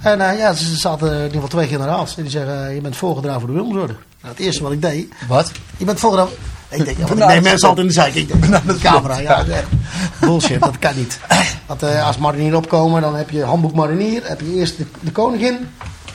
En 0.00 0.20
eh, 0.30 0.38
ja, 0.38 0.52
ze 0.52 0.76
zaten 0.76 1.08
in 1.08 1.14
ieder 1.16 1.30
geval 1.32 1.48
twee 1.48 1.66
generaals. 1.68 2.16
En 2.16 2.22
die 2.22 2.30
zeggen, 2.30 2.66
eh, 2.68 2.74
je 2.74 2.80
bent 2.80 2.96
voorgedragen 2.96 3.40
voor 3.40 3.48
de 3.50 3.54
Wilmsorde. 3.54 3.94
Nou, 4.24 4.36
het 4.36 4.44
eerste 4.44 4.62
wat 4.62 4.72
ik 4.72 4.82
deed, 4.82 5.12
Wat? 5.28 5.52
je 5.76 5.84
bent 5.84 6.00
voorgedragen... 6.00 6.36
Ik 6.68 6.84
denk, 6.84 6.98
ja, 6.98 7.06
ik 7.06 7.14
neem 7.14 7.42
mensen 7.42 7.68
altijd 7.68 7.86
in 7.86 7.92
de 7.92 8.00
zijk. 8.00 8.14
Ik 8.14 8.28
denk, 8.28 8.64
met 8.64 8.78
camera. 8.78 9.18
Ja, 9.18 9.36
dat 9.36 9.46
is 9.46 9.52
echt 9.52 9.66
bullshit, 10.20 10.60
dat 10.60 10.78
kan 10.78 10.96
niet. 10.96 11.18
Want 11.66 11.82
eh, 11.82 12.06
als 12.06 12.18
marinier 12.18 12.56
opkomen, 12.56 13.02
dan 13.02 13.14
heb 13.16 13.30
je 13.30 13.42
handboek 13.44 13.74
marinier. 13.74 14.22
Heb 14.24 14.40
je 14.40 14.54
eerst 14.54 14.76
de, 14.76 14.86
de 15.00 15.12
koningin. 15.12 15.68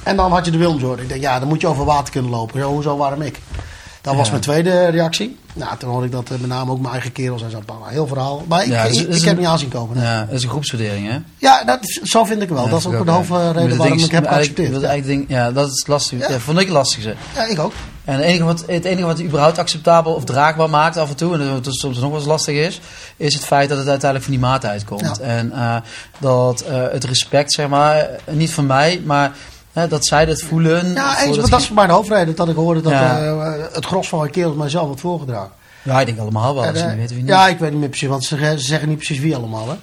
En 0.03 0.15
dan 0.15 0.31
had 0.31 0.45
je 0.45 0.51
de 0.51 0.57
Wilmshoorn. 0.57 0.99
Ik 0.99 1.09
denk, 1.09 1.21
ja, 1.21 1.39
dan 1.39 1.47
moet 1.47 1.61
je 1.61 1.67
over 1.67 1.85
water 1.85 2.11
kunnen 2.11 2.31
lopen. 2.31 2.59
Zo, 2.59 2.67
hoezo, 2.67 2.97
waarom 2.97 3.21
ik? 3.21 3.39
Dat 4.01 4.15
was 4.15 4.25
Ja. 4.25 4.31
mijn 4.31 4.43
tweede 4.43 4.85
reactie. 4.85 5.37
Nou, 5.53 5.77
toen 5.77 5.89
hoorde 5.89 6.05
ik 6.05 6.11
dat 6.11 6.29
eh, 6.29 6.37
met 6.37 6.49
name 6.49 6.71
ook 6.71 6.79
mijn 6.79 6.93
eigen 6.93 7.11
kerels 7.11 7.41
en 7.43 7.51
zo. 7.51 7.61
Heel 7.83 8.07
verhaal. 8.07 8.43
Maar 8.47 8.63
ik, 8.63 8.69
Ja, 8.69 8.83
ik, 8.83 9.23
heb 9.23 9.37
niet 9.37 9.47
aanzien 9.47 9.69
komen. 9.69 9.97
nee. 9.97 10.05
Ja, 10.05 10.25
dat 10.25 10.35
is 10.35 10.43
een 10.43 10.49
groepsverdeling, 10.49 11.07
hè? 11.09 11.17
Ja, 11.37 11.63
dat, 11.63 11.99
zo 12.03 12.23
vind 12.23 12.41
ik 12.41 12.49
wel. 12.49 12.63
Ja, 12.63 12.69
dat 12.69 12.79
is 12.79 12.85
ook 12.85 13.05
de 13.05 13.11
hoofdreden 13.11 13.77
waarom 13.77 13.99
ik 13.99 14.11
heb 14.11 14.27
geaccepteerd. 14.27 14.81
dat 14.81 15.03
ding, 15.03 15.25
ja, 15.27 15.51
dat 15.51 15.67
is. 15.69 15.85
Ja. 16.09 16.39
vond 16.39 16.59
ik 16.59 16.65
het 16.65 16.75
lastigste. 16.75 17.15
Ja, 17.35 17.43
ik 17.45 17.59
ook. 17.59 17.73
En 18.09 18.15
het 18.15 18.23
enige, 18.23 18.43
wat, 18.43 18.63
het 18.67 18.85
enige 18.85 19.05
wat 19.05 19.21
überhaupt 19.21 19.57
acceptabel 19.57 20.13
of 20.13 20.23
draagbaar 20.23 20.69
maakt 20.69 20.97
af 20.97 21.09
en 21.09 21.15
toe, 21.15 21.33
en 21.33 21.39
dat 21.39 21.65
het 21.65 21.75
soms 21.75 21.97
nog 21.97 22.09
wel 22.09 22.17
eens 22.19 22.27
lastig 22.27 22.55
is, 22.55 22.79
is 23.17 23.33
het 23.33 23.45
feit 23.45 23.69
dat 23.69 23.77
het 23.77 23.87
uiteindelijk 23.87 24.29
van 24.29 24.39
die 24.39 24.47
maat 24.49 24.65
uitkomt. 24.65 25.01
Ja. 25.19 25.25
En 25.25 25.51
eh, 25.51 25.75
dat 26.19 26.61
eh, 26.61 26.81
het 26.91 27.03
respect, 27.03 27.53
zeg 27.53 27.67
maar, 27.67 28.07
niet 28.29 28.53
van 28.53 28.65
mij, 28.65 29.01
maar 29.05 29.31
dat 29.89 30.05
zij 30.05 30.25
dat 30.25 30.41
voelen. 30.41 30.93
Ja, 30.93 31.21
eens, 31.23 31.37
dat 31.49 31.59
is 31.59 31.65
voor 31.67 31.75
mij 31.75 31.87
de 31.87 31.93
hoofdreden 31.93 32.35
dat 32.35 32.49
ik 32.49 32.55
hoorde 32.55 32.81
dat 32.81 32.91
Ja. 32.91 33.21
eh, 33.25 33.53
het 33.73 33.85
gros 33.85 34.07
van 34.09 34.19
mijn 34.19 34.31
kerels 34.31 34.55
mijzelf 34.55 34.87
had 34.87 34.99
voorgedragen. 34.99 35.51
Ja, 35.83 35.99
ik 35.99 36.05
denk 36.05 36.19
allemaal 36.19 36.53
wel. 36.53 36.63
En, 36.63 36.69
Als 36.69 36.77
je 36.79 36.83
eh, 36.83 36.89
niet 36.91 36.99
weet 36.99 37.09
wie 37.09 37.19
niet. 37.19 37.27
ja, 37.29 37.47
ik 37.47 37.59
weet 37.59 37.71
niet 37.71 37.79
meer 37.79 37.89
precies, 37.89 38.07
want 38.07 38.23
ze, 38.25 38.37
ze 38.37 38.57
zeggen 38.57 38.87
niet 38.89 38.97
precies 38.97 39.19
wie 39.19 39.35
allemaal. 39.35 39.69
Hè? 39.69 39.75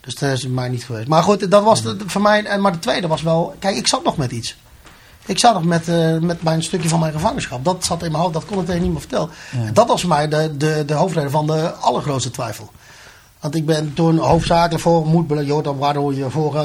Dus 0.00 0.14
dat 0.14 0.30
is 0.32 0.46
mij 0.46 0.68
niet 0.68 0.84
geweest. 0.84 1.08
Maar 1.08 1.22
goed, 1.22 1.50
dat 1.50 1.62
was 1.64 1.82
de- 1.82 1.96
voor 2.06 2.20
mij. 2.22 2.44
en- 2.44 2.60
Maar 2.60 2.72
de 2.72 2.78
tweede 2.78 3.06
was 3.06 3.22
wel. 3.22 3.54
Kijk, 3.58 3.76
ik 3.76 3.86
zat 3.86 4.04
nog 4.04 4.16
met 4.16 4.30
iets. 4.30 4.56
Ik 5.26 5.38
zat 5.38 5.54
nog 5.54 5.64
met, 5.64 5.88
eh, 5.88 6.16
met 6.18 6.42
mijn 6.42 6.62
stukje 6.62 6.88
van 6.88 7.00
mijn 7.00 7.12
gevangenschap. 7.12 7.64
Dat 7.64 7.84
zat 7.84 8.02
in 8.02 8.10
mijn 8.10 8.22
hoofd, 8.22 8.34
dat 8.34 8.44
kon 8.44 8.60
ik 8.60 8.66
tegen 8.66 8.82
niemand 8.82 9.00
vertellen. 9.00 9.30
En 9.52 9.74
dat 9.74 9.88
was 9.88 10.00
voor 10.00 10.08
mij 10.08 10.28
de, 10.28 10.56
de, 10.56 10.82
de 10.86 10.94
hoofdreden 10.94 11.30
van 11.30 11.46
de 11.46 11.72
allergrootste 11.72 12.30
twijfel. 12.30 12.70
Want 13.40 13.54
ik 13.54 13.66
ben 13.66 13.94
toen 13.94 14.18
hoofdzakelijk 14.18 14.82
voor 14.82 15.06
moedbeleid, 15.06 15.46
joh, 15.46 15.64
dan 15.64 15.78
waardoor 15.78 16.14
je 16.14 16.30
voor 16.30 16.56
eh, 16.56 16.62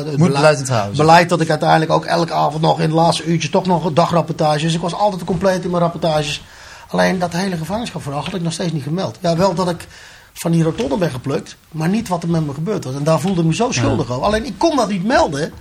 het 0.57 0.69
huis. 0.69 0.97
Beleid 0.97 1.29
dat 1.29 1.41
ik 1.41 1.49
uiteindelijk 1.49 1.91
ook 1.91 2.05
elke 2.05 2.33
avond 2.33 2.61
nog 2.61 2.75
in 2.75 2.81
het 2.81 2.91
laatste 2.91 3.23
uurtje 3.23 3.49
toch 3.49 3.65
nog 3.65 3.93
dagrapportages. 3.93 4.61
Dus 4.61 4.73
ik 4.73 4.81
was 4.81 4.93
altijd 4.93 5.23
compleet 5.23 5.63
in 5.63 5.69
mijn 5.69 5.83
rapportages. 5.83 6.43
Alleen 6.87 7.19
dat 7.19 7.33
hele 7.33 7.57
gevangenschapverhaal 7.57 8.23
had 8.23 8.33
ik 8.33 8.41
nog 8.41 8.53
steeds 8.53 8.71
niet 8.71 8.83
gemeld. 8.83 9.17
Ja, 9.21 9.35
wel 9.35 9.53
dat 9.53 9.69
ik 9.69 9.87
van 10.33 10.51
die 10.51 10.63
rotonde 10.63 10.97
ben 10.97 11.11
geplukt, 11.11 11.55
maar 11.71 11.89
niet 11.89 12.07
wat 12.07 12.23
er 12.23 12.29
met 12.29 12.45
me 12.45 12.53
gebeurd 12.53 12.83
was. 12.83 12.95
En 12.95 13.03
daar 13.03 13.19
voelde 13.19 13.41
ik 13.41 13.47
me 13.47 13.55
zo 13.55 13.71
schuldig 13.71 14.11
over. 14.11 14.23
Alleen 14.23 14.45
ik 14.45 14.57
kon 14.57 14.75
dat 14.75 14.89
niet 14.89 15.03
melden, 15.03 15.53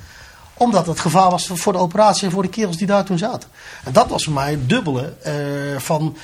omdat 0.57 0.87
het 0.87 1.01
gevaar 1.01 1.31
was 1.31 1.51
voor 1.53 1.73
de 1.73 1.79
operatie 1.79 2.27
en 2.27 2.33
voor 2.33 2.43
de 2.43 2.49
kerels 2.49 2.77
die 2.77 2.87
daar 2.87 3.05
toen 3.05 3.19
zaten. 3.19 3.49
En 3.85 3.93
dat 3.93 4.09
was 4.09 4.25
voor 4.25 4.33
mij 4.33 4.51
het 4.51 4.69
dubbele 4.69 5.15
eh, 5.23 5.33
van 5.79 6.17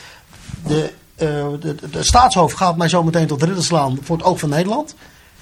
de, 0.66 0.92
eh, 1.14 1.26
de, 1.60 1.74
de, 1.74 1.90
de 1.90 2.04
staatshoofd 2.04 2.56
gaat 2.56 2.76
mij 2.76 2.88
zo 2.88 3.02
meteen 3.02 3.26
tot 3.26 3.42
ridder 3.42 3.64
slaan 3.64 3.98
voor 4.02 4.16
het 4.16 4.26
oog 4.26 4.38
van 4.38 4.48
Nederland. 4.48 4.94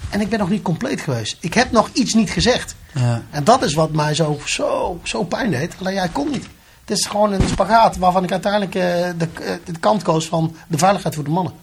En 0.09 0.21
ik 0.21 0.29
ben 0.29 0.39
nog 0.39 0.49
niet 0.49 0.61
compleet 0.61 1.01
geweest. 1.01 1.37
Ik 1.39 1.53
heb 1.53 1.71
nog 1.71 1.89
iets 1.93 2.13
niet 2.13 2.29
gezegd. 2.29 2.75
Ja. 2.93 3.21
En 3.29 3.43
dat 3.43 3.63
is 3.63 3.73
wat 3.73 3.91
mij 3.91 4.15
zo, 4.15 4.39
zo, 4.45 4.99
zo 5.03 5.23
pijn 5.23 5.51
deed. 5.51 5.75
Alleen 5.79 5.93
jij 5.93 6.09
kon 6.09 6.29
niet. 6.29 6.47
Het 6.85 6.97
is 6.97 7.05
gewoon 7.05 7.33
een 7.33 7.47
spagaat 7.47 7.97
waarvan 7.97 8.23
ik 8.23 8.31
uiteindelijk 8.31 8.75
eh, 8.75 9.09
de, 9.17 9.59
de 9.65 9.79
kant 9.79 10.03
koos 10.03 10.27
van 10.27 10.55
de 10.67 10.77
veiligheid 10.77 11.15
voor 11.15 11.23
de 11.23 11.29
mannen. 11.29 11.53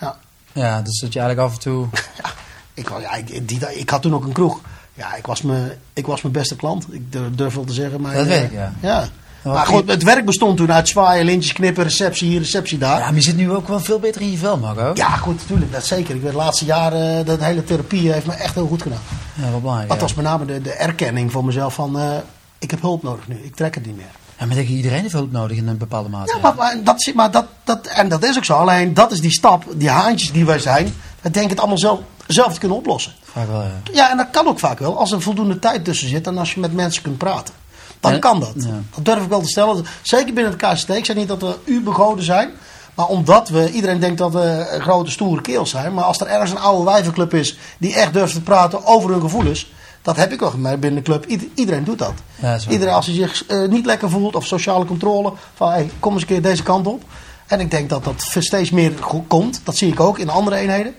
Ja, 0.00 0.18
ja, 0.52 0.82
dus 0.82 1.00
dat 1.00 1.12
je 1.12 1.20
eigenlijk 1.20 1.48
af 1.48 1.56
en 1.56 1.62
toe. 1.62 1.88
ja, 2.22 2.32
ik, 2.74 2.88
ja, 3.00 3.14
ik, 3.14 3.48
die, 3.48 3.78
ik 3.78 3.90
had 3.90 4.02
toen 4.02 4.14
ook 4.14 4.24
een 4.24 4.32
kroeg. 4.32 4.60
Ja, 5.00 5.14
ik 5.14 5.26
was 5.26 5.42
mijn, 5.42 5.72
ik 5.92 6.06
was 6.06 6.22
mijn 6.22 6.34
beste 6.34 6.56
klant. 6.56 6.86
Ik 6.90 7.12
durf, 7.12 7.34
durf 7.34 7.54
wel 7.54 7.64
te 7.64 7.72
zeggen. 7.72 8.00
Maar, 8.00 8.14
Dat 8.14 8.22
eh, 8.22 8.28
weet 8.28 8.42
ik, 8.42 8.52
ja. 8.52 8.72
ja. 8.80 9.08
wat 9.42 9.54
Maar 9.54 9.66
goed, 9.66 9.90
het 9.90 10.02
werk 10.02 10.24
bestond 10.24 10.56
toen 10.56 10.72
uit 10.72 10.88
zwaaien, 10.88 11.24
lintjes 11.24 11.52
knippen, 11.52 11.82
receptie 11.82 12.28
hier, 12.28 12.38
receptie 12.38 12.78
daar. 12.78 12.98
Ja, 12.98 13.04
maar 13.04 13.14
je 13.14 13.20
zit 13.20 13.36
nu 13.36 13.50
ook 13.50 13.68
wel 13.68 13.80
veel 13.80 13.98
beter 13.98 14.20
in 14.20 14.30
je 14.30 14.36
vel, 14.36 14.56
Marco. 14.58 14.90
Ja, 14.94 15.08
goed, 15.08 15.36
natuurlijk. 15.40 15.72
Dat 15.72 15.86
zeker. 15.86 16.14
Ik 16.14 16.22
weet 16.22 16.30
de 16.30 16.36
laatste 16.36 16.64
jaren, 16.64 17.18
eh, 17.18 17.38
de 17.38 17.44
hele 17.44 17.64
therapie 17.64 18.12
heeft 18.12 18.26
me 18.26 18.32
echt 18.32 18.54
heel 18.54 18.66
goed 18.66 18.82
gedaan. 18.82 19.00
Ja, 19.34 19.50
wel 19.50 19.60
belangrijk. 19.60 19.88
Dat 19.88 19.98
ja. 19.98 20.04
was 20.04 20.14
met 20.14 20.24
name 20.24 20.44
de, 20.44 20.60
de 20.60 20.72
erkenning 20.72 21.32
van 21.32 21.44
mezelf 21.44 21.74
van, 21.74 21.98
eh, 21.98 22.16
ik 22.58 22.70
heb 22.70 22.80
hulp 22.80 23.02
nodig 23.02 23.28
nu. 23.28 23.40
Ik 23.42 23.54
trek 23.54 23.74
het 23.74 23.86
niet 23.86 23.96
meer. 23.96 24.12
Ja, 24.38 24.46
maar 24.46 24.54
denk 24.54 24.68
je, 24.68 24.74
iedereen 24.74 25.00
heeft 25.00 25.12
hulp 25.12 25.32
nodig 25.32 25.56
in 25.56 25.68
een 25.68 25.78
bepaalde 25.78 26.08
mate. 26.08 26.32
Ja, 26.34 26.40
maar, 26.42 26.54
maar, 26.54 26.84
dat, 26.84 27.10
maar 27.14 27.30
dat, 27.30 27.46
dat, 27.64 27.86
en 27.86 28.08
dat 28.08 28.24
is 28.24 28.36
ook 28.36 28.44
zo. 28.44 28.54
Alleen 28.54 28.94
dat 28.94 29.12
is 29.12 29.20
die 29.20 29.30
stap, 29.30 29.64
die 29.74 29.90
haantjes 29.90 30.32
die 30.32 30.44
wij 30.44 30.58
zijn. 30.58 30.94
We 31.20 31.30
denken 31.30 31.50
het 31.50 31.58
allemaal 31.58 31.78
zelf, 31.78 32.00
zelf 32.32 32.52
te 32.52 32.58
kunnen 32.60 32.76
oplossen. 32.78 33.12
Vaak 33.22 33.48
wel, 33.48 33.62
ja. 33.62 33.80
Ja, 33.92 34.10
en 34.10 34.16
dat 34.16 34.26
kan 34.30 34.46
ook 34.46 34.58
vaak 34.58 34.78
wel. 34.78 34.98
Als 34.98 35.12
er 35.12 35.22
voldoende 35.22 35.58
tijd 35.58 35.84
tussen 35.84 36.08
zit 36.08 36.26
en 36.26 36.38
als 36.38 36.54
je 36.54 36.60
met 36.60 36.72
mensen 36.72 37.02
kunt 37.02 37.18
praten. 37.18 37.54
Dan 38.00 38.12
Ja, 38.12 38.18
kan 38.18 38.40
dat. 38.40 38.52
ja. 38.56 38.80
Dat 38.94 39.04
durf 39.04 39.22
ik 39.22 39.28
wel 39.28 39.40
te 39.40 39.48
stellen. 39.48 39.84
Zeker 40.02 40.34
binnen 40.34 40.52
het 40.58 40.62
KCT. 40.80 40.88
Ik 40.88 41.04
zeg 41.04 41.16
niet 41.16 41.28
dat 41.28 41.40
we 41.42 41.54
u 41.64 41.80
begoden 41.82 42.24
zijn. 42.24 42.50
Maar 42.94 43.06
omdat 43.06 43.48
we, 43.48 43.70
iedereen 43.72 44.00
denkt 44.00 44.18
dat 44.18 44.32
we 44.32 44.76
grote 44.80 45.10
stoere 45.10 45.40
keels 45.40 45.70
zijn. 45.70 45.94
Maar 45.94 46.04
als 46.04 46.20
er 46.20 46.26
ergens 46.26 46.50
een 46.50 46.58
oude 46.58 46.84
wijvenclub 46.84 47.34
is 47.34 47.58
die 47.78 47.94
echt 47.94 48.12
durft 48.12 48.34
te 48.34 48.40
praten 48.40 48.86
over 48.86 49.10
hun 49.10 49.20
gevoelens. 49.20 49.72
Dat 50.02 50.16
heb 50.16 50.32
ik 50.32 50.40
wel 50.40 50.50
gemerkt 50.50 50.80
binnen 50.80 51.04
de 51.04 51.10
club. 51.10 51.26
Ieder- 51.26 51.48
iedereen 51.54 51.84
doet 51.84 51.98
dat. 51.98 52.12
Ja, 52.40 52.52
dat 52.52 52.66
iedereen 52.68 52.94
als 52.94 53.06
hij 53.06 53.14
zich 53.14 53.46
eh, 53.46 53.68
niet 53.68 53.86
lekker 53.86 54.10
voelt 54.10 54.36
of 54.36 54.46
sociale 54.46 54.84
controle. 54.84 55.32
Van 55.54 55.70
hey, 55.70 55.90
kom 56.00 56.12
eens 56.12 56.22
een 56.22 56.28
keer 56.28 56.42
deze 56.42 56.62
kant 56.62 56.86
op. 56.86 57.02
En 57.46 57.60
ik 57.60 57.70
denk 57.70 57.88
dat 57.90 58.04
dat 58.04 58.14
steeds 58.38 58.70
meer 58.70 58.92
komt. 59.28 59.60
Dat 59.64 59.76
zie 59.76 59.92
ik 59.92 60.00
ook 60.00 60.18
in 60.18 60.28
andere 60.30 60.56
eenheden. 60.56 60.94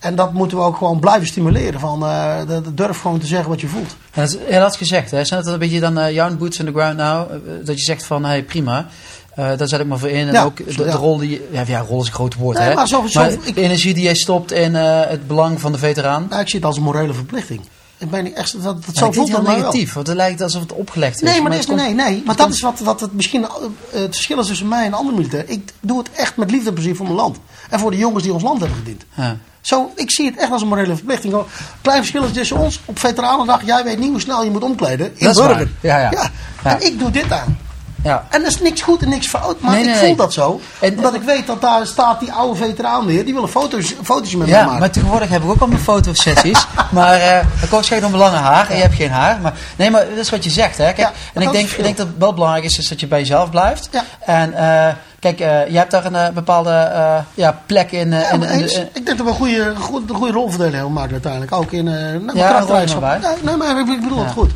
En 0.00 0.14
dat 0.14 0.32
moeten 0.32 0.58
we 0.58 0.64
ook 0.64 0.76
gewoon 0.76 1.00
blijven 1.00 1.26
stimuleren. 1.26 1.80
Van, 1.80 2.04
eh, 2.06 2.38
durf 2.74 3.00
gewoon 3.00 3.18
te 3.18 3.26
zeggen 3.26 3.48
wat 3.48 3.60
je 3.60 3.66
voelt. 3.68 3.96
Dat, 4.14 4.28
is- 4.28 4.36
ja, 4.48 4.60
dat 4.60 4.70
is 4.72 4.76
gezegd. 4.78 5.10
Hè. 5.10 5.24
Zijn 5.24 5.42
dat 5.42 5.52
een 5.52 5.58
beetje 5.58 5.80
dan 5.80 5.98
eh, 5.98 6.12
jouw 6.12 6.36
boots 6.36 6.60
on 6.60 6.66
the 6.66 6.72
ground 6.72 6.96
nou? 6.96 7.30
eh, 7.30 7.36
dat 7.64 7.78
je 7.78 7.84
zegt 7.84 8.04
van, 8.04 8.24
hey, 8.24 8.42
prima. 8.44 8.86
eh 9.34 9.56
daar 9.56 9.68
zet 9.68 9.80
ik 9.80 9.86
maar 9.86 9.98
voor 9.98 10.08
in. 10.08 10.26
En 10.26 10.32
Ja, 10.32 10.44
ook 10.44 10.76
de, 10.76 10.90
rol 10.90 11.18
die... 11.18 11.42
Ja, 11.50 11.62
ja, 11.66 11.80
rol 11.80 12.00
is 12.00 12.06
een 12.06 12.12
groot 12.12 12.34
woord, 12.34 12.58
Nee, 12.58 12.68
hè. 12.68 12.74
maar 12.74 12.88
zo- 12.88 13.06
zo- 13.06 13.22
ik- 13.22 13.54
de 13.54 13.60
energie 13.60 13.94
die 13.94 14.02
jij 14.02 14.14
stopt 14.14 14.52
in 14.52 14.74
het 14.74 15.26
belang 15.26 15.60
van 15.60 15.72
de 15.72 15.78
veteraan. 15.78 16.26
Nou, 16.30 16.40
ik 16.40 16.48
zie 16.48 16.58
het 16.58 16.68
als 16.68 16.76
een 16.76 16.82
morele 16.82 17.12
verplichting. 17.14 17.60
Ik 17.98 18.10
ben 18.10 18.34
echt, 18.34 18.52
dat, 18.62 18.84
dat 18.84 18.94
Ja, 18.94 19.00
zo 19.00 19.12
voelt 19.12 19.30
dat 19.30 19.36
heel 19.40 19.46
wel. 19.46 19.56
negatief. 19.56 19.92
Want 19.92 20.06
het 20.06 20.16
lijkt 20.16 20.40
alsof 20.42 20.62
het 20.62 20.72
opgelegd 20.72 21.14
is. 21.14 21.20
Nee, 21.20 21.40
maar, 21.42 21.50
dat 21.50 21.60
het 21.60 21.68
is, 21.68 21.74
komt- 21.74 21.80
nee, 21.96 22.06
nee, 22.10 22.22
maar 22.26 22.36
dat 22.36 22.48
is 22.48 22.60
wat, 22.60 22.78
wat 22.80 23.00
het 23.00 23.12
misschien 23.12 23.42
het 23.90 24.14
verschil 24.14 24.38
is 24.40 24.46
tussen 24.46 24.68
mij 24.68 24.84
en 24.86 24.92
andere 24.94 25.16
militairen. 25.16 25.50
Ik 25.50 25.72
doe 25.80 25.98
het 25.98 26.10
echt 26.12 26.36
met 26.36 26.50
liefde 26.50 26.68
en 26.68 26.74
plezier 26.74 26.96
voor 26.96 27.06
mijn 27.06 27.16
land. 27.18 27.36
En 27.70 27.78
voor 27.78 27.90
de 27.90 27.96
jongens 27.96 28.22
die 28.22 28.32
ons 28.32 28.42
land 28.42 28.60
hebben 28.60 28.78
gediend. 28.78 29.04
Ja. 29.14 29.36
Zo, 29.60 29.92
ik 29.94 30.10
zie 30.10 30.26
het 30.26 30.36
echt 30.36 30.50
als 30.50 30.62
een 30.62 30.68
morele 30.68 30.96
verplichting. 30.96 31.34
Klein 31.82 31.98
verschil 31.98 32.24
is 32.24 32.32
tussen 32.32 32.56
ons. 32.56 32.80
Op 32.84 32.98
Veteranendag, 32.98 33.64
jij 33.64 33.84
weet 33.84 33.98
niet 33.98 34.10
hoe 34.10 34.20
snel 34.20 34.44
je 34.44 34.50
moet 34.50 34.62
omkleden. 34.62 35.12
In 35.18 35.32
Burger. 35.32 35.68
ja. 35.80 35.98
Ja. 35.98 36.10
Ja. 36.10 36.30
En 36.62 36.86
ik 36.86 36.98
doe 36.98 37.10
dit 37.10 37.32
aan. 37.32 37.58
Ja. 38.02 38.24
En 38.28 38.40
er 38.40 38.46
is 38.46 38.60
niks 38.60 38.82
goed 38.82 39.02
en 39.02 39.08
niks 39.08 39.26
fout. 39.28 39.60
Maar 39.60 39.72
Nee, 39.74 39.84
ik 39.84 39.94
voel 39.94 40.06
nee. 40.06 40.16
dat 40.16 40.32
zo. 40.32 40.60
En- 40.80 40.96
omdat 40.96 41.14
ik 41.14 41.22
weet 41.22 41.46
dat 41.46 41.60
daar 41.60 41.86
staat 41.86 42.20
die 42.20 42.32
oude 42.32 42.56
veteraan 42.64 43.06
weer. 43.06 43.24
Die 43.24 43.34
wil 43.34 43.42
een 43.42 43.48
foto's, 43.48 43.94
fotootje 44.02 44.36
met 44.36 44.46
me 44.46 44.52
Ja, 44.52 44.64
maken. 44.64 44.80
maar 44.80 44.90
tegenwoordig 44.90 45.28
heb 45.28 45.42
ik 45.42 45.50
ook 45.50 45.60
al 45.60 45.66
mijn 45.66 45.80
fotosessies. 45.80 46.66
maar 46.90 47.14
eh 47.20 47.32
dan 47.32 47.44
kost 47.60 47.70
waarschijnlijk 47.70 48.12
nog 48.12 48.20
lang 48.22 48.34
haar 48.34 48.68
en 48.70 48.76
je 48.76 48.82
hebt 48.82 48.94
geen 48.94 49.10
haar. 49.10 49.40
Maar, 49.40 49.52
nee, 49.76 49.90
maar 49.90 50.08
dat 50.08 50.18
is 50.18 50.30
wat 50.30 50.44
je 50.44 50.50
zegt. 50.50 50.76
Hè. 50.78 50.84
Kijk, 50.84 50.96
Ja, 50.98 51.06
en 51.06 51.14
dat 51.34 51.42
ik 51.42 51.52
denk, 51.52 51.70
ik 51.70 51.82
denk 51.84 51.96
dat 51.96 52.06
het 52.06 52.16
wel 52.18 52.34
belangrijk 52.34 52.64
is, 52.64 52.78
is 52.78 52.88
dat 52.88 53.00
je 53.00 53.06
bij 53.06 53.18
jezelf 53.18 53.50
blijft. 53.50 53.88
Ja. 53.92 54.04
En 54.20 54.52
eh, 54.54 54.94
kijk, 55.20 55.40
eh, 55.40 55.68
je 55.70 55.76
hebt 55.78 55.90
daar 55.90 56.04
een 56.14 56.34
bepaalde 56.34 56.90
ja, 57.34 57.60
plek 57.66 57.92
in. 57.92 58.10
Ja, 58.10 58.30
in- 58.30 58.38
maar 58.38 58.50
in- 58.50 58.60
eens. 58.60 58.74
in- 58.74 58.88
ik 58.92 59.06
denk 59.06 59.18
dat 59.18 59.26
we 59.26 59.32
een 59.32 59.38
goede, 59.38 59.72
goede, 59.80 60.14
goede 60.14 60.32
rolverdeling 60.32 60.74
hebben 60.74 60.92
gemaakt 60.92 61.12
uiteindelijk. 61.12 61.52
Ook 61.52 61.72
in 61.72 61.86
uh, 61.86 62.12
Ja, 62.34 62.64
nou, 62.64 62.80
je 62.88 62.96
maar 63.00 63.18
Nee, 63.42 63.56
maar 63.56 63.78
ik 63.78 64.00
bedoel 64.00 64.18
Ja. 64.18 64.24
het 64.24 64.32
goed. 64.32 64.50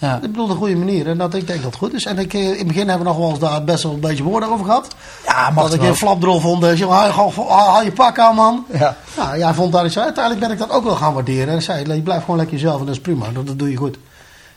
Ja. 0.00 0.14
Ik 0.14 0.20
bedoel 0.20 0.46
de 0.46 0.54
goede 0.54 0.76
manier. 0.76 1.08
En 1.08 1.18
dat, 1.18 1.34
ik 1.34 1.46
denk 1.46 1.62
dat 1.62 1.70
het 1.70 1.80
goed 1.80 1.94
is. 1.94 2.04
En 2.04 2.18
ik, 2.18 2.34
eh, 2.34 2.40
in 2.42 2.58
het 2.58 2.66
begin 2.66 2.88
hebben 2.88 3.06
we 3.06 3.12
nog 3.12 3.20
wel 3.20 3.30
eens 3.30 3.38
daar 3.38 3.64
best 3.64 3.82
wel 3.82 3.92
een 3.92 4.00
beetje 4.00 4.22
woorden 4.22 4.48
over 4.48 4.64
gehad. 4.64 4.94
ja, 5.26 5.50
mag 5.50 5.64
dat 5.64 5.74
ik 5.74 5.82
een 5.82 5.96
flapdrol 5.96 6.40
vond. 6.40 6.60
Dus, 6.60 6.82
haal, 6.82 7.32
haal, 7.48 7.82
je 7.82 7.92
pak 7.92 8.18
aan, 8.18 8.34
man. 8.34 8.64
Ja. 8.72 8.96
Nou, 9.16 9.38
jij 9.38 9.54
vond 9.54 9.72
dat 9.72 9.84
iets. 9.84 9.98
Uiteindelijk 9.98 10.46
ben 10.46 10.54
ik 10.54 10.58
dat 10.58 10.70
ook 10.70 10.84
wel 10.84 10.96
gaan 10.96 11.14
waarderen. 11.14 11.54
En 11.54 11.62
zei, 11.62 11.94
je 11.94 12.02
blijft 12.02 12.24
gewoon 12.24 12.36
lekker 12.36 12.56
jezelf 12.56 12.80
en 12.80 12.86
dat 12.86 12.94
is 12.94 13.00
prima. 13.00 13.26
Dat, 13.32 13.46
dat 13.46 13.58
doe 13.58 13.70
je 13.70 13.76
goed. 13.76 13.98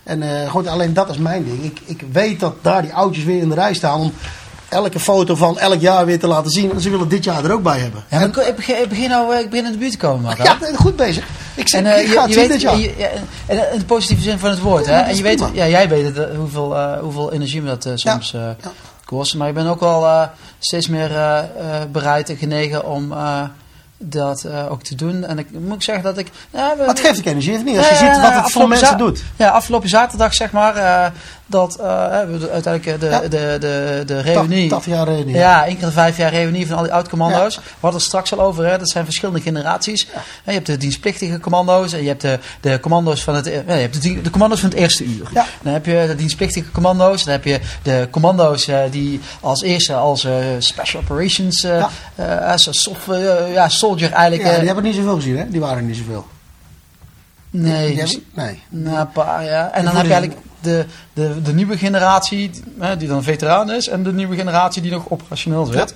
En 0.03 0.49
goed, 0.49 0.67
alleen 0.67 0.93
dat 0.93 1.09
is 1.09 1.17
mijn 1.17 1.43
ding. 1.43 1.63
Ik, 1.63 1.81
ik 1.85 2.05
weet 2.11 2.39
dat 2.39 2.55
daar 2.61 2.81
die 2.81 2.93
oudjes 2.93 3.23
weer 3.23 3.41
in 3.41 3.49
de 3.49 3.55
rij 3.55 3.73
staan 3.73 3.99
om 3.99 4.13
elke 4.73 4.99
foto 4.99 5.35
van 5.35 5.59
elk 5.59 5.81
jaar 5.81 6.05
weer 6.05 6.19
te 6.19 6.27
laten 6.27 6.51
zien. 6.51 6.71
En 6.71 6.81
ze 6.81 6.89
willen 6.89 7.07
dit 7.07 7.23
jaar 7.23 7.43
er 7.45 7.51
ook 7.51 7.63
bij 7.63 7.79
hebben. 7.79 8.03
Ja, 8.09 8.19
maar 8.19 8.27
ik, 8.27 8.35
ik 8.37 8.55
begin, 8.55 8.81
ik 8.81 8.89
begin 8.89 9.09
nou, 9.09 9.33
eh, 9.33 9.39
ik 9.39 9.49
begin 9.49 9.65
in 9.65 9.71
de 9.71 9.77
buurt 9.77 9.91
te 9.91 9.97
komen, 9.97 10.21
Marco. 10.21 10.43
Ja, 10.43 10.57
goed 10.75 10.95
bezig. 10.95 11.25
Ik, 11.55 11.69
zeg, 11.69 11.81
En 11.81 11.93
eh, 11.93 12.01
ik 12.01 12.07
je, 12.07 12.19
het 12.19 12.27
je 12.27 12.33
zien 12.33 12.41
weet, 12.41 12.51
dit 12.51 12.61
jaar. 12.61 12.77
je- 12.77 12.93
ja, 12.97 13.07
en 13.45 13.73
in 13.73 13.79
de 13.79 13.85
positieve 13.85 14.21
zin 14.23 14.39
van 14.39 14.49
het 14.49 14.59
woord. 14.59 14.85
Ja, 14.85 14.91
hè? 14.91 15.01
En 15.01 15.15
je 15.15 15.23
weet, 15.23 15.43
ja, 15.53 15.67
jij 15.67 15.89
weet 15.89 16.05
het, 16.05 16.17
eh, 16.17 16.37
hoeveel, 16.37 16.75
eh, 16.77 16.99
hoeveel 16.99 17.33
energie 17.33 17.61
me 17.61 17.67
dat 17.67 17.85
eh, 17.85 17.91
soms 17.95 18.33
eh 18.33 18.41
kost. 19.05 19.35
Maar 19.35 19.47
ik 19.47 19.53
ben 19.53 19.67
ook 19.67 19.79
wel 19.79 20.05
eh, 20.05 20.21
steeds 20.59 20.87
meer 20.87 21.11
eh, 21.15 21.37
eh, 21.39 21.45
bereid 21.91 22.29
en 22.29 22.37
genegen 22.37 22.85
om 22.85 23.11
eh, 23.11 23.41
dat 23.97 24.43
eh, 24.43 24.71
ook 24.71 24.83
te 24.83 24.95
doen. 24.95 25.23
En 25.25 25.39
ik 25.39 25.47
moet 25.51 25.75
ik 25.75 25.83
zeggen 25.83 26.03
dat 26.03 26.17
ik... 26.17 26.27
Ja, 26.51 26.69
we- 26.71 26.77
Maar 26.77 26.87
het 26.87 26.99
geeft 26.99 27.19
ook 27.19 27.25
energie, 27.25 27.55
of 27.55 27.63
niet? 27.63 27.77
Als 27.77 27.87
je 27.87 27.93
Ja, 27.93 27.99
ziet 28.13 28.15
ja, 28.15 28.21
wat 28.33 28.43
het 28.43 28.51
voor 28.51 28.67
mensen 28.67 28.97
doet. 28.97 29.23
Ja, 29.35 29.49
afgelopen 29.49 29.89
zaterdag 29.89 30.33
zeg 30.33 30.51
maar, 30.51 30.75
eh, 30.75 31.11
dat 31.53 31.75
eh, 31.75 31.85
we 32.31 32.37
de- 32.37 32.49
uiteindelijk 32.49 32.85
eh, 32.95 32.99
de, 32.99 33.05
Ja. 33.15 33.19
de, 33.19 33.57
de, 33.59 34.03
de 34.05 34.19
reunie... 34.19 34.69
80 34.69 34.93
jaar 34.93 35.07
reunie. 35.07 35.35
Ja, 35.35 35.65
één 35.65 35.77
keer 35.77 35.85
de 35.85 35.91
vijf 35.91 36.17
jaar 36.17 36.31
reunie 36.31 36.67
van 36.67 36.77
al 36.77 36.83
die 36.83 36.93
oud-commando's. 36.93 37.55
We 37.55 37.61
hadden 37.79 37.99
het 37.99 38.07
straks 38.09 38.33
al 38.33 38.39
over, 38.41 38.65
hè? 38.65 38.77
dat 38.77 38.89
zijn 38.89 39.05
verschillende 39.05 39.41
generaties. 39.41 40.07
Je 40.45 40.51
hebt 40.51 40.65
de 40.65 40.77
dienstplichtige 40.77 41.39
commando's 41.39 41.93
en 41.93 42.01
je 42.01 42.07
hebt 42.07 42.21
de, 42.21 42.39
de 42.61 42.79
commando's 42.79 43.23
van 43.23 43.35
het, 43.35 43.47
eh, 43.47 43.53
je 43.65 43.71
hebt 43.71 44.01
de, 44.01 44.21
de 44.21 44.29
commando's 44.29 44.59
van 44.59 44.69
het 44.69 44.77
eerste 44.77 45.03
uur. 45.03 45.29
Ja. 45.33 45.45
Dan 45.61 45.73
heb 45.73 45.85
je 45.85 46.03
de 46.07 46.15
dienstplichtige 46.15 46.71
commando's, 46.71 47.23
dan 47.23 47.33
heb 47.33 47.43
je 47.43 47.59
de 47.81 48.07
commando's 48.11 48.67
eh, 48.67 48.79
die 48.91 49.19
als 49.41 49.61
eerste 49.61 49.93
als 49.93 50.23
eh, 50.25 50.33
special 50.59 51.01
operations, 51.01 51.63
eh, 51.63 51.77
Ja. 51.77 51.89
eh, 52.41 52.51
als 52.51 52.67
eh, 53.09 53.53
ja, 53.53 53.69
soldier 53.69 54.11
eigenlijk. 54.11 54.43
Ja, 54.43 54.49
eh, 54.53 54.57
die 54.57 54.65
hebben 54.65 54.83
niet 54.83 54.95
zoveel 54.95 55.15
gezien, 55.15 55.37
hè? 55.37 55.49
Die 55.49 55.59
waren 55.59 55.85
niet 55.85 55.97
zoveel. 55.97 56.25
nee, 57.49 57.87
Die 57.87 58.01
dus- 58.01 58.11
hebben- 58.11 58.59
nee. 58.71 58.83
nou, 58.83 58.97
een 58.99 59.11
paar, 59.11 59.43
ja. 59.43 59.71
En 59.71 59.83
dan 59.85 59.91
Die 59.93 60.01
heb 60.01 60.05
je 60.05 60.13
eigenlijk 60.13 60.41
de, 60.63 60.85
de, 61.13 61.41
de 61.41 61.53
nieuwe 61.53 61.77
generatie, 61.77 62.51
die 62.97 63.07
dan 63.07 63.23
veteraan 63.23 63.71
is, 63.71 63.87
en 63.87 64.03
de 64.03 64.13
nieuwe 64.13 64.35
generatie 64.35 64.81
die 64.81 64.91
nog 64.91 65.09
operationeel 65.09 65.65
zit. 65.65 65.95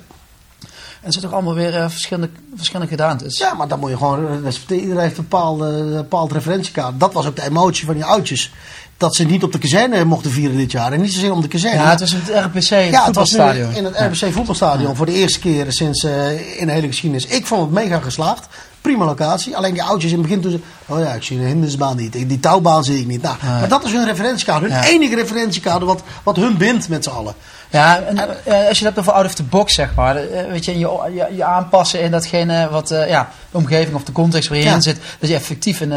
En 1.01 1.11
zijn 1.11 1.23
toch 1.23 1.33
allemaal 1.33 1.53
weer 1.53 1.75
eh, 1.75 1.89
verschillende, 1.89 2.29
verschillende 2.55 2.91
gedaantes. 2.91 3.37
Ja, 3.37 3.53
maar 3.53 3.67
dan 3.67 3.79
moet 3.79 3.89
je 3.89 3.97
gewoon 3.97 4.43
respecteren. 4.43 4.81
Iedereen 4.83 5.03
heeft 5.03 5.17
een 5.17 5.27
bepaalde, 5.29 5.93
bepaald 5.95 6.31
referentiekaart. 6.31 6.99
Dat 6.99 7.13
was 7.13 7.25
ook 7.25 7.35
de 7.35 7.43
emotie 7.43 7.85
van 7.85 7.95
die 7.95 8.05
oudjes. 8.05 8.51
Dat 8.97 9.15
ze 9.15 9.23
niet 9.23 9.43
op 9.43 9.51
de 9.51 9.57
kazerne 9.57 10.03
mochten 10.05 10.31
vieren 10.31 10.57
dit 10.57 10.71
jaar. 10.71 10.93
En 10.93 11.01
niet 11.01 11.13
zozeer 11.13 11.31
om 11.31 11.41
de 11.41 11.47
kazerne. 11.47 11.81
Ja, 11.81 11.89
het 11.89 11.99
was 11.99 12.11
het 12.11 12.29
RPC, 12.29 12.69
het 12.69 12.69
Ja, 12.69 13.05
het 13.05 13.15
was 13.15 13.29
voetbalstadion. 13.29 13.73
in 13.75 13.85
het 13.85 13.95
RBC 13.99 14.33
voetbalstadion 14.33 14.95
voor 14.95 15.05
de 15.05 15.13
eerste 15.13 15.39
keer 15.39 15.65
sinds 15.71 16.03
eh, 16.03 16.59
in 16.59 16.67
de 16.67 16.73
hele 16.73 16.87
geschiedenis. 16.87 17.25
Ik 17.25 17.45
vond 17.45 17.61
het 17.61 17.71
mega 17.71 17.99
geslaagd. 17.99 18.47
Prima 18.81 19.05
locatie. 19.05 19.55
Alleen 19.57 19.73
die 19.73 19.83
oudjes 19.83 20.11
in 20.11 20.17
het 20.17 20.27
begin 20.27 20.41
toen 20.41 20.51
ze... 20.51 20.59
Oh 20.85 20.99
ja, 20.99 21.13
ik 21.13 21.23
zie 21.23 21.37
de 21.37 21.43
hindernisbaan 21.43 21.97
niet. 21.97 22.11
Die 22.13 22.39
touwbaan 22.39 22.83
zie 22.83 22.99
ik 22.99 23.07
niet. 23.07 23.21
Nou, 23.21 23.35
Maar 23.43 23.67
dat 23.69 23.83
is 23.85 23.91
hun 23.91 24.05
referentiekader. 24.05 24.69
Hun 24.69 24.77
Ja. 24.81 24.87
enige 24.87 25.15
referentiekader 25.15 25.87
wat, 25.87 26.01
wat 26.23 26.35
hun 26.35 26.57
bindt 26.57 26.89
met 26.89 27.03
z'n 27.03 27.09
allen. 27.09 27.35
Ja, 27.69 27.99
en 28.01 28.17
eh, 28.17 28.67
als 28.67 28.79
je 28.79 28.85
het 28.85 28.95
hebt 28.95 28.99
over 28.99 29.11
out 29.11 29.25
of 29.25 29.33
the 29.35 29.43
box, 29.43 29.73
zeg 29.73 29.95
maar. 29.95 30.15
eh, 30.15 30.51
weet 30.51 30.65
je, 30.65 30.79
je, 30.79 30.87
je, 31.13 31.35
je 31.35 31.43
aanpassen 31.43 32.01
in 32.01 32.11
datgene 32.11 32.69
wat, 32.69 32.91
eh, 32.91 33.09
ja, 33.09 33.29
de 33.51 33.57
omgeving 33.57 33.95
of 33.95 34.03
de 34.03 34.11
context 34.11 34.49
waar 34.49 34.57
je 34.57 34.63
Ja. 34.63 34.73
in 34.73 34.81
zit, 34.81 34.99
dat 35.19 35.29
je 35.29 35.35
effectief 35.35 35.81
in 35.81 35.93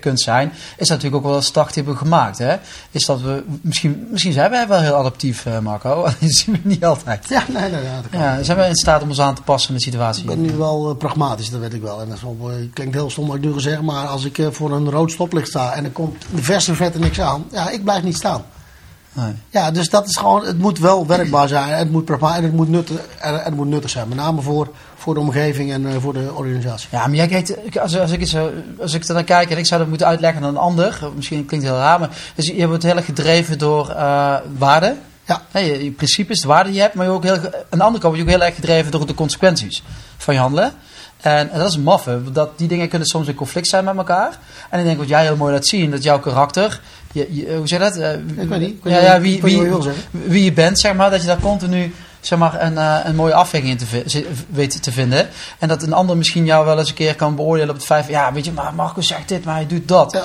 kunt 0.00 0.20
zijn, 0.20 0.52
is 0.52 0.88
dat 0.88 0.88
natuurlijk 0.88 1.14
ook 1.16 1.22
wel 1.22 1.36
een 1.36 1.42
start 1.42 1.66
die 1.74 1.76
hebben 1.82 1.92
we 1.92 1.98
gemaakt. 1.98 2.38
Hè? 2.38 2.56
Is 2.90 3.04
dat 3.06 3.20
we, 3.20 3.44
misschien, 3.60 4.06
misschien 4.10 4.32
zijn 4.32 4.50
wij 4.50 4.68
wel 4.68 4.80
heel 4.80 4.94
adaptief, 4.94 5.46
Marco. 5.62 6.02
Dat 6.04 6.14
zien 6.20 6.54
we 6.54 6.68
niet 6.68 6.84
altijd. 6.84 7.26
Ja, 7.28 7.42
nee, 7.48 7.70
nee, 7.70 7.80
kan. 8.10 8.20
Ja, 8.20 8.42
zijn 8.42 8.58
we 8.58 8.64
in 8.66 8.74
staat 8.74 9.02
om 9.02 9.08
ons 9.08 9.20
aan 9.20 9.34
te 9.34 9.42
passen 9.42 9.70
in 9.70 9.76
de 9.76 9.82
situatie? 9.82 10.22
Ik 10.22 10.28
ben 10.28 10.40
nu 10.40 10.52
wel 10.52 10.94
pragmatisch, 10.94 11.50
dat 11.50 11.60
weet 11.60 11.74
ik 11.74 11.82
wel. 11.82 12.00
En 12.00 12.08
dat 12.08 12.16
is 12.16 12.22
wel, 12.22 12.50
klinkt 12.72 12.94
heel 12.94 13.10
stom 13.10 13.26
wat 13.26 13.36
ik 13.36 13.42
nu 13.42 13.80
maar 13.82 14.06
als 14.06 14.24
ik 14.24 14.42
voor 14.50 14.72
een 14.72 14.90
rood 14.90 15.10
stoplicht 15.10 15.48
sta 15.48 15.72
en 15.72 15.84
er 15.84 15.90
komt 15.90 16.24
de 16.34 16.42
verse 16.42 16.74
vette 16.74 16.98
niks 16.98 17.20
aan, 17.20 17.44
ja, 17.50 17.70
ik 17.70 17.84
blijf 17.84 18.02
niet 18.02 18.16
staan. 18.16 18.44
Nee. 19.14 19.32
Ja, 19.50 19.70
dus 19.70 19.88
dat 19.88 20.08
is 20.08 20.16
gewoon, 20.16 20.44
het 20.44 20.58
moet 20.58 20.78
wel 20.78 21.06
werkbaar 21.06 21.48
zijn, 21.48 21.68
het 21.68 21.90
moet 21.90 22.10
en 22.10 22.42
het 22.42 22.52
moet 22.52 22.68
nuttig, 22.68 23.00
en 23.20 23.34
het 23.34 23.54
moet 23.54 23.66
nuttig 23.66 23.90
zijn. 23.90 24.08
Met 24.08 24.16
name 24.16 24.40
voor, 24.40 24.70
voor 24.94 25.14
de 25.14 25.20
omgeving 25.20 25.72
en 25.72 25.86
eh, 25.86 25.96
voor 25.98 26.12
de 26.12 26.32
organisatie. 26.34 26.88
Ja, 26.92 27.06
maar 27.06 27.16
jij 27.16 27.26
kijkt, 27.26 27.78
als, 27.80 27.98
als, 27.98 28.10
ik 28.10 28.34
als 28.80 28.94
ik 28.94 29.04
er 29.04 29.14
naar 29.14 29.24
kijk 29.24 29.50
en 29.50 29.58
ik 29.58 29.66
zou 29.66 29.80
dat 29.80 29.88
moeten 29.88 30.06
uitleggen 30.06 30.42
aan 30.42 30.48
een 30.48 30.56
ander, 30.56 31.10
misschien 31.14 31.46
klinkt 31.46 31.66
het 31.66 31.74
heel 31.74 31.84
raar, 31.84 32.00
maar 32.00 32.10
dus 32.34 32.46
je 32.46 32.68
wordt 32.68 32.82
heel 32.82 32.96
erg 32.96 33.04
gedreven 33.04 33.58
door 33.58 33.88
eh 33.88 34.36
waarden. 34.58 34.98
Ja. 35.26 35.42
Je, 35.52 35.84
je 35.84 35.90
principes, 35.90 36.40
de 36.40 36.48
waarden 36.48 36.66
die 36.66 36.76
je 36.76 36.82
hebt, 36.82 36.94
maar 36.94 37.06
je 37.06 37.12
ook 37.12 37.22
heel, 37.22 37.34
aan 37.34 37.78
de 37.78 37.84
andere 37.84 38.02
kant 38.02 38.02
word 38.02 38.16
je 38.16 38.22
ook 38.22 38.28
heel 38.28 38.42
erg 38.42 38.54
gedreven 38.54 38.90
door 38.90 39.06
de 39.06 39.14
consequenties 39.14 39.82
van 40.16 40.34
je 40.34 40.40
handelen. 40.40 40.72
En, 41.24 41.50
en 41.50 41.58
dat 41.58 41.68
is 41.70 41.78
maffe, 41.78 42.20
dat 42.32 42.58
die 42.58 42.68
dingen 42.68 42.88
kunnen 42.88 43.08
soms 43.08 43.28
in 43.28 43.34
conflict 43.34 43.68
zijn 43.68 43.84
met 43.84 43.96
elkaar. 43.96 44.38
En 44.70 44.78
ik 44.78 44.84
denk 44.84 44.98
wat 44.98 45.08
jij 45.08 45.22
heel 45.22 45.36
mooi 45.36 45.52
laat 45.52 45.66
zien, 45.66 45.90
dat 45.90 46.02
jouw 46.02 46.18
karakter, 46.18 46.80
je, 47.12 47.28
je- 47.30 47.54
hoe 47.56 47.68
zeg 47.68 47.78
je 47.78 47.84
dat? 47.84 47.96
Eh, 47.96 48.12
Ik 48.42 48.48
weet 48.48 48.60
niet, 48.60 48.76
ja, 48.84 48.98
ja, 49.00 49.20
wie, 49.20 49.42
wie, 49.42 49.70
wie 50.10 50.44
je 50.44 50.52
bent, 50.52 50.80
zeg 50.80 50.94
maar, 50.94 51.10
dat 51.10 51.20
je 51.20 51.26
daar 51.26 51.38
continu 51.40 51.94
zeg 52.20 52.38
maar, 52.38 52.62
een, 52.62 52.78
eh, 52.78 52.96
een 53.04 53.14
mooie 53.14 53.34
afweging 53.34 53.70
in 53.70 53.76
te 53.76 54.24
weet 54.48 54.82
te 54.82 54.92
vinden. 54.92 55.28
En 55.58 55.68
dat 55.68 55.82
een 55.82 55.92
ander 55.92 56.16
misschien 56.16 56.44
jou 56.44 56.64
wel 56.66 56.78
eens 56.78 56.88
een 56.88 56.94
keer 56.94 57.14
kan 57.14 57.34
beoordelen 57.36 57.68
op 57.70 57.76
het 57.76 57.84
feit 57.84 58.04
van, 58.04 58.14
ja, 58.14 58.32
weet 58.32 58.44
je, 58.44 58.52
maar 58.52 58.74
Marco 58.74 59.00
zegt 59.00 59.28
dit, 59.28 59.44
maar 59.44 59.54
hij 59.54 59.66
doet 59.66 59.88
dat. 59.88 60.12
Ja. 60.12 60.24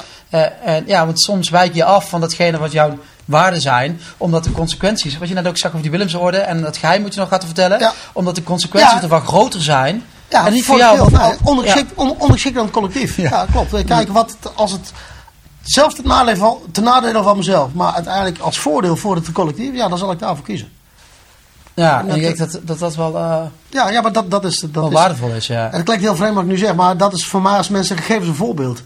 Eh, 0.63 0.75
en 0.75 0.83
ja, 0.87 1.05
want 1.05 1.21
soms 1.21 1.49
wijk 1.49 1.73
je 1.73 1.83
af 1.83 2.09
van 2.09 2.21
datgene 2.21 2.57
wat 2.57 2.71
jouw 2.71 2.97
waarden 3.25 3.61
zijn, 3.61 3.99
omdat 4.17 4.43
de 4.43 4.51
consequenties, 4.51 5.17
wat 5.17 5.27
je 5.27 5.33
net 5.33 5.47
ook 5.47 5.57
zag 5.57 5.69
over 5.71 5.81
die 5.81 5.91
Willemsorde 5.91 6.37
en 6.37 6.61
dat 6.61 6.77
geheim 6.77 7.01
moet 7.01 7.13
je 7.13 7.19
nog 7.19 7.29
gaan 7.29 7.39
vertellen, 7.41 7.79
Ja. 7.79 7.93
omdat 8.13 8.35
de 8.35 8.43
consequenties 8.43 8.93
Ja. 8.93 9.01
ervan 9.01 9.21
groter 9.21 9.61
zijn. 9.61 10.03
Ja, 10.29 10.45
en 10.45 10.53
niet 10.53 10.65
voor 10.65 10.79
het 10.79 10.95
jou. 10.95 11.11
nou, 11.11 11.35
ondergeschikt, 11.43 11.91
on- 11.95 12.09
ondergeschikt 12.17 12.57
aan 12.57 12.63
het 12.63 12.73
collectief. 12.73 13.17
Ja, 13.17 13.45
klopt. 13.51 13.71
We 13.71 13.83
kijken 13.83 14.13
wat 14.13 14.35
het, 14.39 14.55
als 14.55 14.71
het 14.71 14.91
zelf 15.61 15.93
ten 15.93 16.07
nadele 16.07 16.37
van, 16.37 16.57
ten 16.71 16.83
nadele 16.83 17.23
van 17.23 17.37
mezelf, 17.37 17.73
maar 17.73 17.93
uiteindelijk 17.93 18.39
als 18.39 18.59
voordeel 18.59 18.95
voor 18.95 19.15
het 19.15 19.31
collectief, 19.31 19.73
ja, 19.73 19.87
dan 19.87 19.97
zal 19.97 20.11
ik 20.11 20.19
daarvoor 20.19 20.45
kiezen. 20.45 20.71
Ja, 21.73 21.99
en 22.07 22.15
ik 22.15 22.21
denk 22.21 22.37
dat 22.37 22.59
dat, 22.63 22.79
dat 22.79 22.95
wel, 22.95 23.17
eh, 23.17 23.41
Ja, 23.69 23.89
ja 23.89 24.01
maar 24.01 24.11
dat, 24.11 24.31
dat 24.31 24.45
is... 24.45 24.59
Dat 24.59 24.71
wel 24.73 24.87
is 24.87 24.93
waardevol 24.93 25.29
is, 25.29 25.47
ja. 25.47 25.65
En 25.65 25.71
dat 25.71 25.83
klinkt 25.83 26.03
heel 26.03 26.15
vreemd 26.15 26.33
wat 26.33 26.43
ik 26.43 26.49
nu 26.49 26.57
zeg, 26.57 26.75
maar 26.75 26.97
dat 26.97 27.13
is 27.13 27.25
voor 27.25 27.41
mij 27.41 27.57
als 27.57 27.69
mensen 27.69 27.97
gegeven 27.97 28.27
een 28.27 28.35
voorbeeld. 28.35 28.81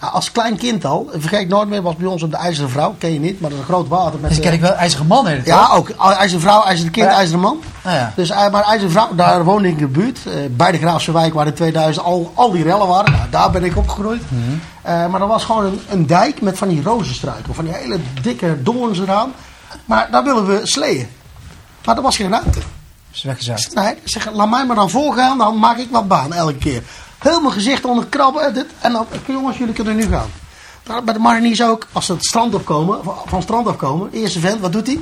Nou, 0.00 0.12
als 0.12 0.32
klein 0.32 0.56
kind 0.56 0.84
al, 0.84 1.10
vergeet 1.16 1.40
ik 1.40 1.48
nooit 1.48 1.68
meer, 1.68 1.82
was 1.82 1.96
bij 1.96 2.06
ons 2.06 2.22
op 2.22 2.30
de 2.30 2.36
IJzeren 2.36 2.70
Vrouw, 2.70 2.94
ken 2.98 3.12
je 3.12 3.20
niet, 3.20 3.40
maar 3.40 3.50
dat 3.50 3.58
is 3.58 3.64
een 3.64 3.72
groot 3.72 3.88
water. 3.88 4.20
Met 4.20 4.28
Dus 4.28 4.38
eh, 4.38 4.44
ken 4.44 4.52
ik 4.52 4.60
wel 4.60 4.72
ijzeren 4.72 5.06
man 5.06 5.26
heet 5.26 5.36
het, 5.36 5.46
Ja, 5.46 5.68
ook. 5.72 5.88
IJzeren 5.90 6.40
Vrouw, 6.40 6.62
IJzeren 6.64 6.92
Kind, 6.92 7.06
Ja. 7.06 7.12
IJzeren 7.16 7.40
Man. 7.40 7.60
Ah, 7.82 7.92
ja. 7.92 8.12
Dus, 8.16 8.30
eh, 8.30 8.50
maar 8.50 8.62
IJzeren 8.62 8.90
Vrouw, 8.90 9.14
daar 9.14 9.44
woonde 9.44 9.68
ik 9.68 9.74
in 9.74 9.78
de 9.80 9.86
buurt. 9.86 10.18
eh, 10.26 10.32
bij 10.50 10.72
de 10.72 10.78
Graafse 10.78 11.12
Wijk, 11.12 11.34
waar 11.34 11.46
in 11.46 11.54
2000 11.54 12.04
al, 12.04 12.32
al 12.34 12.50
die 12.50 12.62
rellen 12.62 12.86
waren. 12.86 13.12
Nou, 13.12 13.24
daar 13.30 13.50
ben 13.50 13.64
ik 13.64 13.76
opgegroeid. 13.76 14.22
Mhm. 14.30 14.40
Eh, 14.82 15.06
maar 15.06 15.20
er 15.20 15.26
was 15.26 15.44
gewoon 15.44 15.64
een, 15.64 15.80
een 15.88 16.06
dijk 16.06 16.40
met 16.40 16.58
van 16.58 16.68
die 16.68 16.82
rozenstruiken. 16.82 17.54
Van 17.54 17.64
die 17.64 17.74
hele 17.74 17.98
dikke 18.22 18.62
doorns 18.62 18.98
eraan. 19.00 19.32
Maar 19.84 20.08
daar 20.10 20.24
willen 20.24 20.46
we 20.46 20.60
sleeën. 20.66 21.08
Maar 21.84 21.96
er 21.96 22.02
was 22.02 22.16
geen 22.16 22.30
ruimte. 22.30 22.58
Is 23.12 23.22
weggezakt. 23.22 23.74
Nee, 23.74 23.94
zeg, 24.04 24.32
laat 24.32 24.50
mij 24.50 24.66
maar 24.66 24.76
dan 24.76 24.90
voorgaan, 24.90 25.38
dan 25.38 25.58
maak 25.58 25.78
ik 25.78 25.88
wat 25.90 26.08
baan 26.08 26.32
elke 26.32 26.54
keer. 26.56 26.82
Heel 27.18 27.40
mijn 27.40 27.52
gezicht 27.52 27.84
onder 27.84 28.06
krabben. 28.06 28.42
en 28.42 28.52
Dit, 28.54 28.66
en 28.80 28.92
dan, 28.92 29.06
jongens, 29.26 29.58
jullie 29.58 29.74
kunnen 29.74 29.96
nu 29.96 30.02
gaan. 30.02 30.30
Bij 31.04 31.14
de 31.14 31.20
mariniers 31.20 31.62
ook, 31.62 31.86
als 31.92 32.06
ze 32.06 32.12
het 32.12 32.24
strand 32.24 32.54
opkomen, 32.54 32.98
van, 33.04 33.14
het 33.30 33.42
strand 33.42 33.66
afkomen, 33.66 34.10
de 34.10 34.18
eerste 34.18 34.40
vent, 34.40 34.60
wat 34.60 34.72
doet 34.72 34.86
hij? 34.86 34.98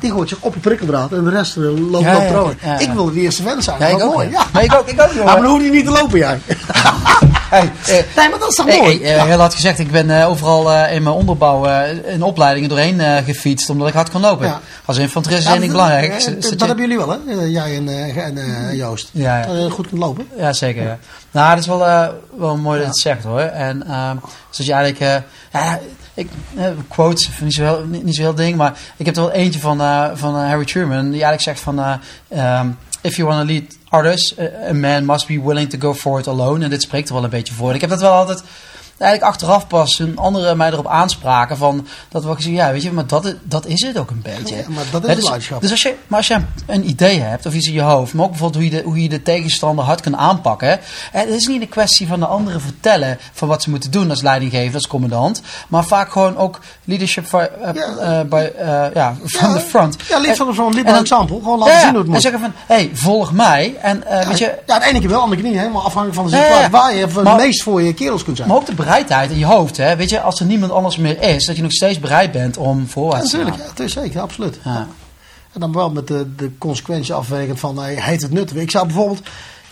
Die 0.00 0.10
gooit 0.10 0.28
zich 0.28 0.38
op 0.40 0.54
een 0.54 0.60
prikkeldraad 0.60 1.12
en 1.12 1.24
de 1.24 1.30
rest 1.30 1.56
eh, 1.56 1.90
loopt 1.90 2.04
Ja, 2.04 2.42
op 2.42 2.54
ja. 2.62 2.78
Ik 2.78 2.92
wil 2.92 3.12
de 3.12 3.20
eerste 3.20 3.42
vent 3.42 3.64
zijn. 3.64 3.78
Ja, 3.78 3.90
dat 3.90 3.98
ik 3.98 4.04
ook. 4.04 4.14
mooi. 4.14 4.30
ja. 4.30 4.60
Ik 4.60 4.74
ook, 4.74 4.86
ik 4.86 5.00
ook, 5.00 5.10
jongen. 5.10 5.24
maar 5.24 5.36
dan 5.36 5.50
hoef 5.50 5.62
je 5.62 5.70
niet 5.70 5.84
te 5.84 5.90
lopen, 5.90 6.18
jij. 6.18 6.40
Hey, 7.52 7.70
eh, 7.86 7.92
Nee, 8.16 8.28
maar 8.28 8.38
dat 8.38 8.48
is 8.48 8.54
toch 8.54 8.66
Hey, 8.66 8.78
mooi? 8.78 9.02
hey, 9.02 9.14
eh, 9.16 9.24
heel 9.24 9.38
hard 9.38 9.54
gezegd, 9.54 9.78
ik 9.78 9.90
ben 9.90 10.20
eh, 10.20 10.28
overal 10.28 10.72
eh, 10.72 10.94
in 10.94 11.02
mijn 11.02 11.14
onderbouw 11.14 11.66
eh, 11.66 12.12
in 12.14 12.22
opleidingen 12.22 12.68
doorheen 12.68 13.00
eh, 13.00 13.24
gefietst, 13.24 13.70
omdat 13.70 13.88
ik 13.88 13.94
hard 13.94 14.10
kon 14.10 14.20
lopen. 14.20 14.46
Ja. 14.46 14.60
Als 14.84 14.96
infanterist 14.98 15.38
is 15.40 15.44
Ja, 15.44 15.50
ding 15.60 15.62
dat- 15.64 15.72
belangrijk. 15.72 16.12
eh, 16.12 16.40
Dat, 16.58 16.60
hebben 16.60 16.88
jullie 16.88 16.96
wel, 16.96 17.08
hè? 17.08 17.18
Eh, 17.40 17.50
Jij 17.52 17.76
en, 17.76 17.88
eh, 17.88 18.16
en 18.16 18.38
eh, 18.38 18.76
Joost. 18.76 19.08
Ja. 19.12 19.42
Dat 19.46 19.56
je 19.62 19.70
goed 19.70 19.88
kunt 19.88 20.00
lopen. 20.00 20.26
Ja, 20.36 20.52
zeker. 20.52 20.98
Nou, 21.30 21.50
dat 21.50 21.58
is 21.58 21.66
wel, 21.66 21.86
eh, 21.86 22.08
wel 22.36 22.56
mooi 22.56 22.76
dat 22.76 22.86
je 22.86 22.92
het 22.92 23.00
zegt 23.00 23.24
hoor. 23.24 23.40
En 23.40 23.86
ehm 23.88 24.16
dus 24.48 24.56
dat 24.56 24.66
je 24.66 24.72
eigenlijk, 24.72 25.24
eh, 25.52 25.60
ja, 25.62 25.78
ik, 26.14 26.28
eh, 26.56 26.64
quotes, 26.88 27.28
niet 27.40 27.54
zo, 27.54 27.62
heel, 27.62 27.84
niet, 27.88 28.04
niet 28.04 28.14
zo 28.16 28.22
heel 28.22 28.34
ding, 28.34 28.56
maar 28.56 28.72
ik 28.96 29.06
heb 29.06 29.16
er 29.16 29.22
wel 29.22 29.32
eentje 29.32 29.60
van, 29.60 29.80
eh, 29.80 30.04
van 30.14 30.36
eh, 30.36 30.46
Harry 30.48 30.64
Truman, 30.64 31.02
die 31.02 31.10
eigenlijk 31.24 31.40
zegt 31.42 31.60
van, 31.60 31.78
eh, 31.80 31.92
ehm, 32.28 32.66
if 33.02 33.16
you 33.16 33.28
want 33.28 33.48
to 33.48 33.54
lead 33.54 33.64
others, 33.90 34.34
a- 34.38 34.72
man 34.72 35.04
must 35.04 35.26
be 35.26 35.40
willing 35.40 35.68
to 35.68 35.78
go 35.78 35.94
for 35.94 36.18
it 36.18 36.26
alone. 36.26 36.64
En 36.64 36.70
dit 36.70 36.82
spreekt 36.82 37.08
er 37.08 37.14
wel 37.14 37.24
een 37.24 37.30
beetje 37.30 37.54
voor. 37.54 37.74
Ik 37.74 37.80
heb 37.80 37.90
dat 37.90 38.00
wel 38.00 38.12
altijd, 38.12 38.42
eigenlijk 39.02 39.32
achteraf 39.32 39.66
pas, 39.66 39.96
toen 39.96 40.16
anderen 40.18 40.56
mij 40.56 40.70
erop 40.70 40.86
aanspraken 40.86 41.56
van, 41.56 41.86
dat 42.08 42.24
we 42.24 42.34
gezien, 42.34 42.52
ja, 42.54 42.72
weet 42.72 42.82
je, 42.82 42.92
maar 42.92 43.06
dat, 43.06 43.24
is- 43.24 43.34
dat 43.42 43.66
is 43.66 43.82
het 43.82 43.98
ook 43.98 44.10
een 44.10 44.22
beetje. 44.22 44.56
Ja, 44.56 44.62
maar 44.68 44.84
dat 44.90 45.02
is 45.02 45.06
het 45.08 45.16
dus, 45.16 45.24
leiderschap. 45.24 45.60
dus 45.60 45.70
als 45.70 45.82
je, 45.82 45.94
maar 46.06 46.18
als 46.18 46.26
je 46.26 46.38
een 46.66 46.88
idee 46.88 47.20
hebt, 47.20 47.46
of 47.46 47.54
iets 47.54 47.66
in 47.66 47.72
je 47.72 47.80
hoofd, 47.80 48.14
maar 48.14 48.24
ook 48.24 48.30
bijvoorbeeld 48.30 48.62
hoe 48.64 48.72
je 48.72 48.82
de, 48.82 48.88
hoe 48.88 49.02
je 49.02 49.08
de 49.08 49.22
tegenstander 49.22 49.84
hard 49.84 50.00
kan 50.00 50.16
aanpakken. 50.16 50.68
Hè. 50.68 51.20
Het 51.20 51.28
is 51.28 51.46
niet 51.46 51.60
een 51.62 51.68
kwestie 51.68 52.06
van 52.06 52.20
de 52.20 52.26
anderen 52.26 52.60
vertellen 52.60 53.18
van 53.32 53.48
wat 53.48 53.62
ze 53.62 53.70
moeten 53.70 53.90
doen 53.90 54.10
als 54.10 54.22
leidinggever, 54.22 54.74
als 54.74 54.86
commandant. 54.86 55.42
Maar 55.68 55.84
vaak 55.84 56.12
gewoon 56.12 56.36
ook 56.36 56.60
leadership 56.84 57.26
by, 57.30 57.36
eh, 57.62 57.74
Ja. 57.74 57.96
eh, 58.20 58.20
by, 58.28 58.50
eh, 58.58 58.84
ja, 58.94 59.14
from 59.24 59.48
Ja, 59.52 59.54
the 59.58 59.60
front. 59.64 59.96
Ja, 60.08 60.20
lead 60.20 60.36
van 60.36 60.54
zo'n 60.54 60.64
lead 60.64 60.76
en 60.76 60.82
by 60.84 60.90
dan- 60.90 61.00
example. 61.00 61.36
Gewoon 61.42 61.58
laten 61.58 61.80
zien 61.80 61.88
hoe 61.88 61.96
het 61.98 62.06
En 62.06 62.12
moet. 62.12 62.22
zeggen 62.22 62.40
van, 62.40 62.52
hé, 62.66 62.74
hey, 62.74 62.90
volg 62.92 63.32
mij. 63.32 63.74
En 63.82 64.06
eh, 64.06 64.26
weet 64.28 64.38
je, 64.38 64.58
Ja, 64.66 64.78
de 64.78 64.84
ene 64.84 64.98
keer 65.00 65.08
wel, 65.08 65.16
de 65.18 65.22
andere 65.24 65.40
keer 65.42 65.50
niet. 65.50 65.58
Helemaal 65.60 65.84
afhankelijk 65.84 66.14
van 66.14 66.24
de 66.30 66.36
situatie. 66.36 66.70
Waar 66.70 66.94
je 66.94 67.06
het 67.06 67.36
meest 67.36 67.62
voor 67.62 67.82
je 67.82 67.94
kerels 67.94 68.24
kunt 68.24 68.36
zijn. 68.36 68.48
maar 68.48 68.56
ook 68.56 68.66
de 68.66 68.74
bereidheid 68.92 69.30
in 69.30 69.38
je 69.38 69.44
hoofd. 69.44 69.76
Hè. 69.76 69.96
Weet 69.96 70.10
je, 70.10 70.20
als 70.20 70.40
er 70.40 70.46
niemand 70.46 70.72
anders 70.72 70.96
meer 70.96 71.22
is, 71.22 71.46
dat 71.46 71.56
je 71.56 71.62
nog 71.62 71.72
steeds 71.72 71.98
bereid 71.98 72.32
bent 72.32 72.56
om 72.56 72.78
Ja, 72.80 72.86
voorwaarts 72.86 73.30
te 73.30 73.36
natuurlijk, 73.36 73.62
gaan. 73.66 73.74
ja, 73.76 73.84
is 73.84 73.92
zeker, 73.92 74.20
absoluut. 74.20 74.58
Ja. 74.64 74.86
En 75.52 75.60
dan 75.60 75.72
wel 75.72 75.90
met 75.90 76.06
de, 76.06 76.34
de 76.34 76.50
consequentie 76.58 77.14
afwegen 77.14 77.58
van, 77.58 77.78
hey, 77.78 77.94
heet 78.00 78.22
het 78.22 78.30
nuttig? 78.32 78.56
Ik 78.56 78.70
zou 78.70 78.86
bijvoorbeeld... 78.86 79.20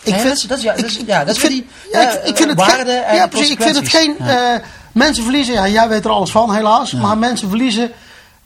Ik 0.03 0.15
vind, 0.15 0.47
dat 0.49 0.57
is- 0.57 0.63
ja, 0.63 0.75
dat 0.75 0.85
is- 0.85 0.99
ja, 1.05 1.23
dat 1.23 1.35
is 1.35 1.41
vind, 1.41 1.51
die, 1.51 1.67
ja, 1.91 2.01
ik, 2.11 2.23
ik 2.27 2.37
vind 2.37 2.49
het 2.49 2.87
en 2.87 3.15
ja, 3.15 3.27
precies, 3.27 3.49
ik 3.49 3.61
vind 3.61 3.75
het 3.75 3.89
geen, 3.89 4.19
eh, 4.19 4.55
mensen 4.91 5.23
verliezen, 5.23 5.53
ja, 5.53 5.67
jij 5.67 5.89
weet 5.89 6.05
er 6.05 6.11
alles 6.11 6.31
van 6.31 6.53
helaas, 6.55 6.91
maar 6.91 7.17
mensen 7.17 7.49
verliezen, 7.49 7.91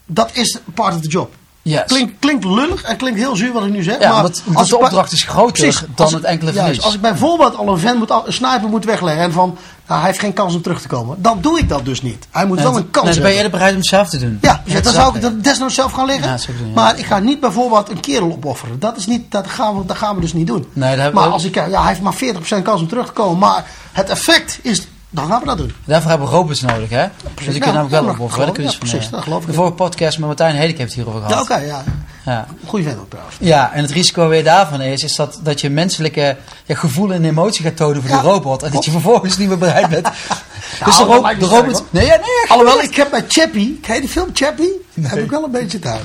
dat 0.06 0.30
is 0.32 0.58
part 0.74 0.94
of 0.94 1.00
the 1.00 1.08
job. 1.08 1.34
Yes. 1.62 1.82
Klinkt, 1.86 2.12
klinkt 2.18 2.44
lullig 2.44 2.82
en 2.82 2.96
klinkt 2.96 3.18
heel 3.18 3.36
zuur 3.36 3.52
wat 3.52 3.64
ik 3.64 3.70
nu 3.70 3.82
zeg. 3.82 3.98
Ja, 4.00 4.22
maar 4.22 4.30
als 4.54 4.68
de 4.68 4.78
opdracht 4.78 5.12
is 5.12 5.22
groter 5.22 5.52
Precies, 5.52 5.82
dan 5.94 6.14
het 6.14 6.24
enkele 6.24 6.52
juist, 6.52 6.64
verlies. 6.66 6.84
Als 6.84 6.94
ik 6.94 7.00
bijvoorbeeld 7.00 7.56
al 7.56 7.68
een 7.68 7.78
vent 7.78 7.98
moet, 7.98 8.10
een 8.10 8.32
sniper 8.32 8.68
moet 8.68 8.84
wegleggen 8.84 9.22
en 9.22 9.32
van, 9.32 9.58
nou, 9.86 10.00
hij 10.00 10.08
heeft 10.08 10.20
geen 10.20 10.32
kans 10.32 10.54
om 10.54 10.62
terug 10.62 10.80
te 10.80 10.88
komen. 10.88 11.22
Dan 11.22 11.40
doe 11.40 11.58
ik 11.58 11.68
dat 11.68 11.84
dus 11.84 12.02
niet. 12.02 12.26
Hij 12.30 12.46
moet 12.46 12.56
Nee, 12.56 12.66
wel 12.66 12.76
een 12.76 12.90
kans 12.90 13.04
nee, 13.04 13.14
dan 13.14 13.22
ben 13.22 13.32
je 13.32 13.38
hebben. 13.38 13.42
eerder 13.42 13.50
bereid 13.50 13.72
om 13.72 13.78
het 13.78 13.86
zelf 13.86 14.08
te 14.08 14.18
doen. 14.18 14.38
Ja, 14.40 14.62
dus 14.64 14.82
dan 14.82 14.92
zou 14.92 15.16
ik 15.16 15.22
het 15.22 15.44
desnoods 15.44 15.74
zelf 15.74 15.92
gaan 15.92 16.06
liggen. 16.06 16.24
Ja, 16.24 16.36
dat 16.36 16.46
doen, 16.46 16.66
ja. 16.66 16.74
Maar 16.74 16.98
ik 16.98 17.06
ga 17.06 17.18
niet 17.18 17.40
bijvoorbeeld 17.40 17.90
een 17.90 18.00
kerel 18.00 18.32
opofferen. 18.32 18.78
Dat, 18.78 18.96
is 18.96 19.06
niet, 19.06 19.30
dat, 19.30 19.46
gaan, 19.46 19.78
we, 19.78 19.86
dat 19.86 19.96
gaan 19.96 20.14
we 20.14 20.20
dus 20.20 20.32
niet 20.32 20.46
doen. 20.46 20.66
Nee, 20.72 20.90
dat 20.90 21.00
hebben 21.02 21.20
maar 21.20 21.30
als 21.32 21.44
ik, 21.44 21.54
ja, 21.54 21.68
hij 21.68 21.88
heeft 21.88 22.00
maar 22.00 22.16
40% 22.58 22.62
kans 22.62 22.80
om 22.80 22.88
terug 22.88 23.06
te 23.06 23.12
komen. 23.12 23.38
Maar 23.38 23.64
het 23.92 24.08
effect 24.08 24.58
is 24.62 24.86
Dan 25.10 25.28
gaan 25.28 25.40
we 25.40 25.46
dat 25.46 25.58
doen. 25.58 25.72
Daarvoor 25.84 26.10
hebben 26.10 26.28
we 26.28 26.34
robots 26.34 26.60
nodig, 26.60 26.90
hè? 26.90 27.06
Dus 27.34 27.44
die 27.44 27.54
Ja, 27.54 27.60
kunnen 27.60 27.72
namelijk 27.90 27.90
wel 28.18 28.28
geloof- 28.28 28.34
Daar 28.36 28.52
kun 28.52 28.64
je 28.64 28.78
precies, 28.78 29.10
dat 29.10 29.22
geloof 29.22 29.40
ik 29.42 29.46
De 29.46 29.52
vorige 29.54 29.72
podcast 29.74 30.18
met 30.18 30.26
Martijn 30.26 30.54
Helik 30.56 30.78
heeft 30.78 30.94
het 30.94 31.04
hierover 31.04 31.28
gehad. 31.28 31.42
oké, 31.42 31.56
ja. 31.56 31.82
Ja. 32.24 32.46
Goeie 32.66 32.84
vent 32.86 32.98
trouwens. 33.10 33.36
Ja, 33.40 33.72
en 33.72 33.82
het 33.82 33.90
risico 33.90 34.28
weer 34.28 34.44
daarvan 34.44 34.80
is, 34.80 35.02
is 35.02 35.16
dat, 35.16 35.38
dat 35.42 35.60
je 35.60 35.70
menselijke 35.70 36.36
ja, 36.64 36.74
gevoel 36.74 37.12
en 37.12 37.24
emotie 37.24 37.64
gaat 37.64 37.76
tonen 37.76 38.02
voor 38.02 38.10
die 38.10 38.30
robot. 38.30 38.62
En 38.62 38.70
dat 38.72 38.84
je 38.84 38.90
vervolgens 38.90 39.36
niet 39.36 39.48
meer 39.48 39.58
bereid 39.58 39.88
bent. 39.88 40.04
dus 40.84 40.96
de, 40.96 41.34
de 41.38 41.46
robot... 41.46 41.84
Nee, 41.90 42.06
ja, 42.06 42.16
nee. 42.16 42.48
Alhoewel, 42.50 42.80
ik 42.82 42.94
heb 42.96 43.10
bij 43.10 43.24
Chappie, 43.28 43.78
ken 43.82 43.94
je 43.94 44.00
die 44.00 44.10
film 44.10 44.28
Chappie? 44.32 44.72
Heb 45.00 45.18
ik 45.18 45.30
wel 45.30 45.44
een 45.44 45.50
beetje 45.50 45.78
te. 45.78 45.96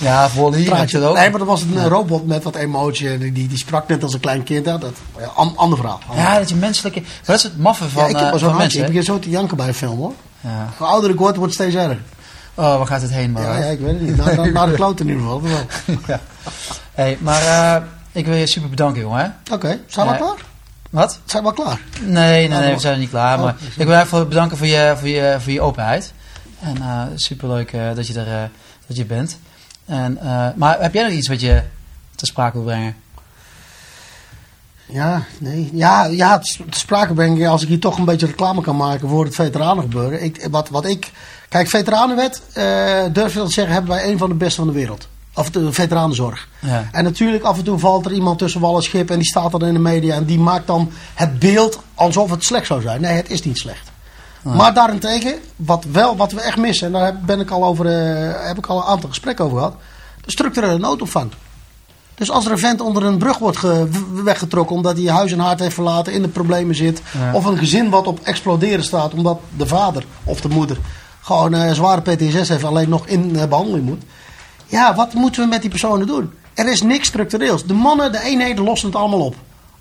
Ja, 0.00 0.28
voor 0.28 0.54
hier 0.54 0.76
heb 0.76 0.90
je 0.90 1.04
ook. 1.04 1.16
Nee, 1.16 1.30
maar 1.30 1.38
dat 1.38 1.48
was 1.48 1.62
een 1.62 1.78
eh, 1.78 1.86
robot 1.86 2.26
met 2.26 2.42
wat 2.42 2.54
emotie. 2.56 3.08
en 3.08 3.18
Die, 3.18 3.32
die 3.48 3.58
sprak 3.58 3.88
net 3.88 4.02
als 4.02 4.14
een 4.14 4.20
klein 4.20 4.42
kind. 4.42 4.66
Ja, 4.66 4.78
dat, 4.78 4.92
ja, 5.18 5.26
an- 5.26 5.56
ander 5.56 5.78
verhaal. 5.78 6.00
Ja, 6.14 6.38
dat 6.38 6.48
je 6.48 6.54
menselijke... 6.54 7.02
Dat 7.24 7.36
is 7.36 7.42
het 7.42 7.58
maffe 7.58 7.88
van, 7.88 8.02
Ja, 8.02 8.08
ik 8.08 8.16
heb 8.16 8.28
zo'n 8.30 8.38
van 8.38 8.48
handje. 8.48 8.56
Ik 8.56 8.60
mensen. 8.60 8.86
begin 8.86 9.02
zo 9.02 9.18
te 9.18 9.30
janken 9.30 9.56
bij 9.56 9.68
een 9.68 9.74
film 9.74 9.98
hoor. 9.98 10.12
Ja. 10.40 10.68
Hoe 10.76 10.86
ouder 10.86 11.10
ik 11.10 11.18
word, 11.18 11.36
wordt 11.36 11.52
het 11.58 11.62
steeds 11.68 11.82
erger. 11.84 12.00
Oh, 12.54 12.76
waar 12.76 12.86
gaat 12.86 13.02
het 13.02 13.10
heen, 13.10 13.30
man? 13.30 13.42
Ja, 13.42 13.56
ja, 13.58 13.64
ik 13.64 13.80
weet 13.80 13.92
het 13.92 14.00
niet. 14.00 14.16
Naar, 14.16 14.36
naar, 14.36 14.52
naar 14.52 14.66
de 14.68 14.74
kloot 14.74 15.00
in 15.00 15.08
ieder 15.08 15.22
geval. 15.22 15.42
Ja. 16.06 16.20
Hey, 16.92 17.18
maar 17.20 17.42
eh, 17.42 17.82
ik 18.12 18.26
wil 18.26 18.34
je 18.36 18.46
super 18.46 18.70
bedanken, 18.70 19.00
jongen. 19.00 19.36
Oké, 19.52 19.78
zijn 19.86 20.08
we 20.08 20.16
klaar? 20.16 20.36
Wat? 20.90 21.18
Zijn 21.24 21.44
we 21.44 21.52
klaar? 21.54 21.80
Nee, 22.00 22.48
nee, 22.48 22.58
nee, 22.58 22.74
we 22.74 22.80
zijn 22.80 22.92
er 22.92 22.98
niet 22.98 23.10
klaar. 23.10 23.36
oh, 23.38 23.44
Maar 23.44 23.56
ik 23.76 23.86
wil 23.86 23.98
even 24.00 24.28
bedanken 24.28 24.56
voor 24.56 24.66
je, 24.66 24.94
voor 24.98 25.08
je, 25.08 25.36
voor 25.40 25.52
je 25.52 25.60
openheid. 25.60 26.12
En 26.60 26.76
eh 26.82 27.02
superleuk 27.14 27.72
dat 27.94 28.06
je 28.06 28.20
er 28.20 28.50
dat 28.86 28.96
je 28.96 29.04
bent. 29.04 29.38
En, 29.90 30.18
eh, 30.18 30.48
maar 30.54 30.80
heb 30.80 30.94
jij 30.94 31.04
nog 31.04 31.12
iets 31.12 31.28
wat 31.28 31.40
je 31.40 31.62
te 32.14 32.26
sprake 32.26 32.56
wil 32.56 32.66
brengen? 32.66 32.96
Ja, 34.86 35.22
nee. 35.38 35.70
Ja, 35.72 36.04
ja 36.04 36.38
te 36.38 36.64
sprake 36.70 37.14
brengen 37.14 37.48
als 37.48 37.62
ik 37.62 37.68
hier 37.68 37.80
toch 37.80 37.98
een 37.98 38.04
beetje 38.04 38.26
reclame 38.26 38.60
kan 38.60 38.76
maken 38.76 39.08
voor 39.08 39.24
het 39.24 39.34
veteranengebeuren. 39.34 40.22
Ik, 40.22 40.46
wat, 40.50 40.68
wat 40.68 40.86
ik, 40.86 41.10
kijk, 41.48 41.68
veteranenwet, 41.68 42.42
eh 42.52 43.04
durf 43.12 43.34
je 43.34 43.40
te 43.40 43.52
zeggen, 43.52 43.74
hebben 43.74 43.90
wij 43.90 44.10
een 44.10 44.18
van 44.18 44.28
de 44.28 44.34
beste 44.34 44.56
van 44.56 44.66
de 44.66 44.72
wereld. 44.72 45.08
Of 45.34 45.50
de 45.50 45.72
veteranenzorg. 45.72 46.48
Ja. 46.58 46.88
En 46.92 47.04
natuurlijk, 47.04 47.44
af 47.44 47.58
en 47.58 47.64
toe 47.64 47.78
valt 47.78 48.06
er 48.06 48.12
iemand 48.12 48.38
tussen 48.38 48.60
wal 48.60 48.76
en 48.76 48.82
schip 48.82 49.10
en 49.10 49.18
die 49.18 49.28
staat 49.28 49.50
dan 49.50 49.66
in 49.66 49.74
de 49.74 49.80
media 49.80 50.14
en 50.14 50.24
die 50.24 50.38
maakt 50.38 50.66
dan 50.66 50.92
het 51.14 51.38
beeld 51.38 51.80
alsof 51.94 52.30
het 52.30 52.44
slecht 52.44 52.66
zou 52.66 52.80
zijn. 52.80 53.00
Nee, 53.00 53.12
het 53.12 53.30
is 53.30 53.42
niet 53.42 53.58
slecht. 53.58 53.90
Maar 54.42 54.74
daarentegen, 54.74 55.34
wat, 55.56 55.84
wel, 55.92 56.16
wat 56.16 56.32
we 56.32 56.40
echt 56.40 56.56
missen, 56.56 56.86
en 56.86 56.92
daar 56.92 57.04
heb- 57.04 57.16
ben 57.26 57.40
ik 57.40 57.50
al 57.50 57.64
over, 57.64 57.86
eh, 57.86 58.46
heb 58.46 58.58
ik 58.58 58.66
al 58.66 58.76
een 58.76 58.82
aantal 58.88 59.08
gesprekken 59.08 59.44
over 59.44 59.56
gehad, 59.58 59.74
de 60.24 60.30
structurele 60.30 60.78
noodopvang. 60.78 61.30
Dus 62.14 62.30
als 62.30 62.44
er 62.46 62.52
een 62.52 62.58
vent 62.58 62.80
onder 62.80 63.04
een 63.04 63.18
brug 63.18 63.38
wordt 63.38 63.58
weggetrokken 64.24 64.76
omdat 64.76 64.96
hij 64.98 65.06
huis 65.12 65.32
en 65.32 65.38
hart 65.38 65.60
heeft 65.60 65.74
verlaten, 65.74 66.12
in 66.12 66.22
de 66.22 66.28
problemen 66.28 66.74
zit, 66.74 67.02
Ja. 67.18 67.32
of 67.34 67.44
een 67.44 67.58
gezin 67.58 67.90
wat 67.90 68.06
op 68.06 68.20
exploderen 68.22 68.84
staat 68.84 69.14
omdat 69.14 69.38
de 69.56 69.66
vader 69.66 70.04
of 70.24 70.40
de 70.40 70.48
moeder 70.48 70.78
gewoon 71.20 71.54
eh, 71.54 71.72
zware 71.72 72.00
PTSS 72.00 72.48
heeft, 72.48 72.64
alleen 72.64 72.88
nog 72.88 73.06
in 73.06 73.36
eh, 73.36 73.44
behandeling 73.48 73.84
moet. 73.84 74.02
Ja, 74.66 74.94
wat 74.94 75.14
moeten 75.14 75.42
we 75.42 75.48
met 75.48 75.60
die 75.60 75.70
personen 75.70 76.06
doen? 76.06 76.30
Er 76.54 76.68
is 76.68 76.82
niks 76.82 77.06
structureels. 77.08 77.64
De 77.66 77.74
mannen, 77.74 78.12
de 78.12 78.22
eenheden 78.22 78.64
lossen 78.64 78.88
het 78.88 78.96
allemaal 78.98 79.20
op. 79.24 79.34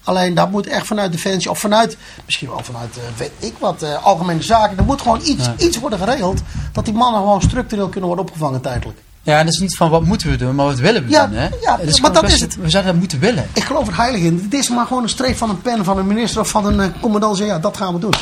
Alleen 0.04 0.34
dat 0.34 0.52
moet 0.52 0.68
echt 0.68 0.88
vanuit 0.88 1.12
Defensie 1.12 1.50
of 1.52 1.60
vanuit, 1.60 1.98
misschien 2.26 2.50
wel 2.50 2.60
vanuit, 2.64 2.98
eh, 2.98 3.04
weet 3.18 3.32
ik 3.40 3.54
wat, 3.60 3.82
eh, 3.82 4.06
algemene 4.06 4.42
zaken. 4.42 4.78
Er 4.78 4.84
moet 4.84 5.02
gewoon 5.02 5.20
iets, 5.24 5.46
Ja. 5.46 5.54
iets 5.58 5.80
worden 5.80 6.00
geregeld 6.00 6.42
dat 6.74 6.86
die 6.86 6.94
mannen 6.94 7.22
gewoon 7.22 7.42
structureel 7.42 7.88
kunnen 7.90 8.08
worden 8.08 8.26
opgevangen 8.26 8.62
tijdelijk. 8.62 9.00
Ja, 9.22 9.38
en 9.40 9.46
dat 9.46 9.54
is 9.54 9.60
niet 9.60 9.76
van 9.76 9.90
wat 9.90 10.04
moeten 10.04 10.30
we 10.30 10.36
doen, 10.36 10.56
maar 10.56 10.66
wat 10.66 10.78
willen 10.80 11.04
we 11.04 11.10
Ja, 11.10 11.28
doen, 11.28 11.38
hè? 11.38 11.48
ja, 11.62 11.80
maar 12.02 12.14
dat 12.14 12.22
best- 12.22 12.34
is 12.36 12.42
het. 12.42 12.56
We 12.56 12.70
zouden 12.70 12.92
dat 12.92 13.02
moeten 13.02 13.20
willen. 13.20 13.48
Ik 13.54 13.64
geloof 13.64 13.88
er 13.88 13.98
heilig 13.98 14.22
in. 14.22 14.40
Het 14.44 14.54
is 14.54 14.70
maar 14.70 14.86
gewoon 14.86 15.04
een 15.04 15.10
streep 15.10 15.38
van 15.38 15.50
een 15.50 15.62
pen 15.62 15.86
van 15.86 15.98
een 15.98 16.08
minister 16.08 16.42
of 16.42 16.50
van 16.50 16.66
een 16.66 16.80
eh, 16.80 17.02
commandant. 17.02 17.38
Zeggen, 17.38 17.56
ja, 17.56 17.62
dat 17.62 17.78
gaan 17.78 17.94
we 17.94 18.00
doen. 18.00 18.14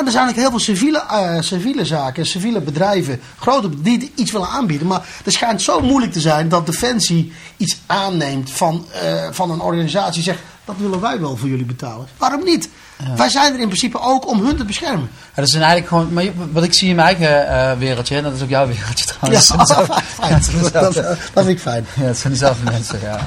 En 0.00 0.06
er 0.06 0.12
zijn 0.12 0.24
eigenlijk 0.24 0.52
heel 0.52 0.58
veel 0.58 0.74
civiele, 0.74 1.02
eh, 1.10 1.40
civiele 1.40 1.84
zaken, 1.84 2.26
civiele 2.26 2.60
bedrijven, 2.60 3.20
grote 3.38 3.82
die 3.82 4.12
iets 4.14 4.32
willen 4.32 4.48
aanbieden. 4.48 4.86
Maar 4.86 5.06
het 5.24 5.32
schijnt 5.32 5.62
zo 5.62 5.80
moeilijk 5.80 6.12
te 6.12 6.20
zijn 6.20 6.48
dat 6.48 6.66
Defensie 6.66 7.32
iets 7.56 7.78
aanneemt 7.86 8.50
van, 8.50 8.86
eh, 8.92 9.26
van 9.30 9.50
een 9.50 9.60
organisatie. 9.60 10.22
Zegt, 10.22 10.38
dat 10.64 10.74
willen 10.78 11.00
wij 11.00 11.20
wel 11.20 11.36
voor 11.36 11.48
jullie 11.48 11.64
betalen. 11.64 12.06
Waarom 12.16 12.44
niet? 12.44 12.68
Wij 13.16 13.28
zijn 13.28 13.54
er 13.54 13.60
in 13.60 13.66
principe 13.66 14.00
ook 14.00 14.28
om 14.28 14.46
hun 14.46 14.56
te 14.56 14.64
beschermen. 14.64 15.10
Ja, 15.34 15.40
dat 15.40 15.50
zijn 15.50 15.62
eigenlijk 15.62 15.92
gewoon, 15.92 16.12
maar 16.12 16.50
wat 16.52 16.64
ik 16.64 16.72
zie 16.72 16.88
in 16.88 16.96
mijn 16.96 17.06
eigen 17.06 17.48
eh, 17.48 17.78
wereldje, 17.78 18.16
en 18.16 18.22
dat 18.22 18.34
is 18.34 18.42
ook 18.42 18.48
jouw 18.48 18.66
wereldje 18.66 19.04
Ja, 19.04 19.40
trouwens. 19.40 19.68
Dat 19.68 20.02
fijn. 20.04 20.42
Ja, 20.72 20.80
dat, 20.80 20.94
dat 20.94 21.44
vind 21.44 21.48
ik 21.48 21.60
fijn. 21.60 21.86
Ja, 21.94 22.02
het 22.02 22.18
zijn 22.18 22.32
dezelfde 22.32 22.70
mensen, 22.70 23.00
ja. 23.00 23.26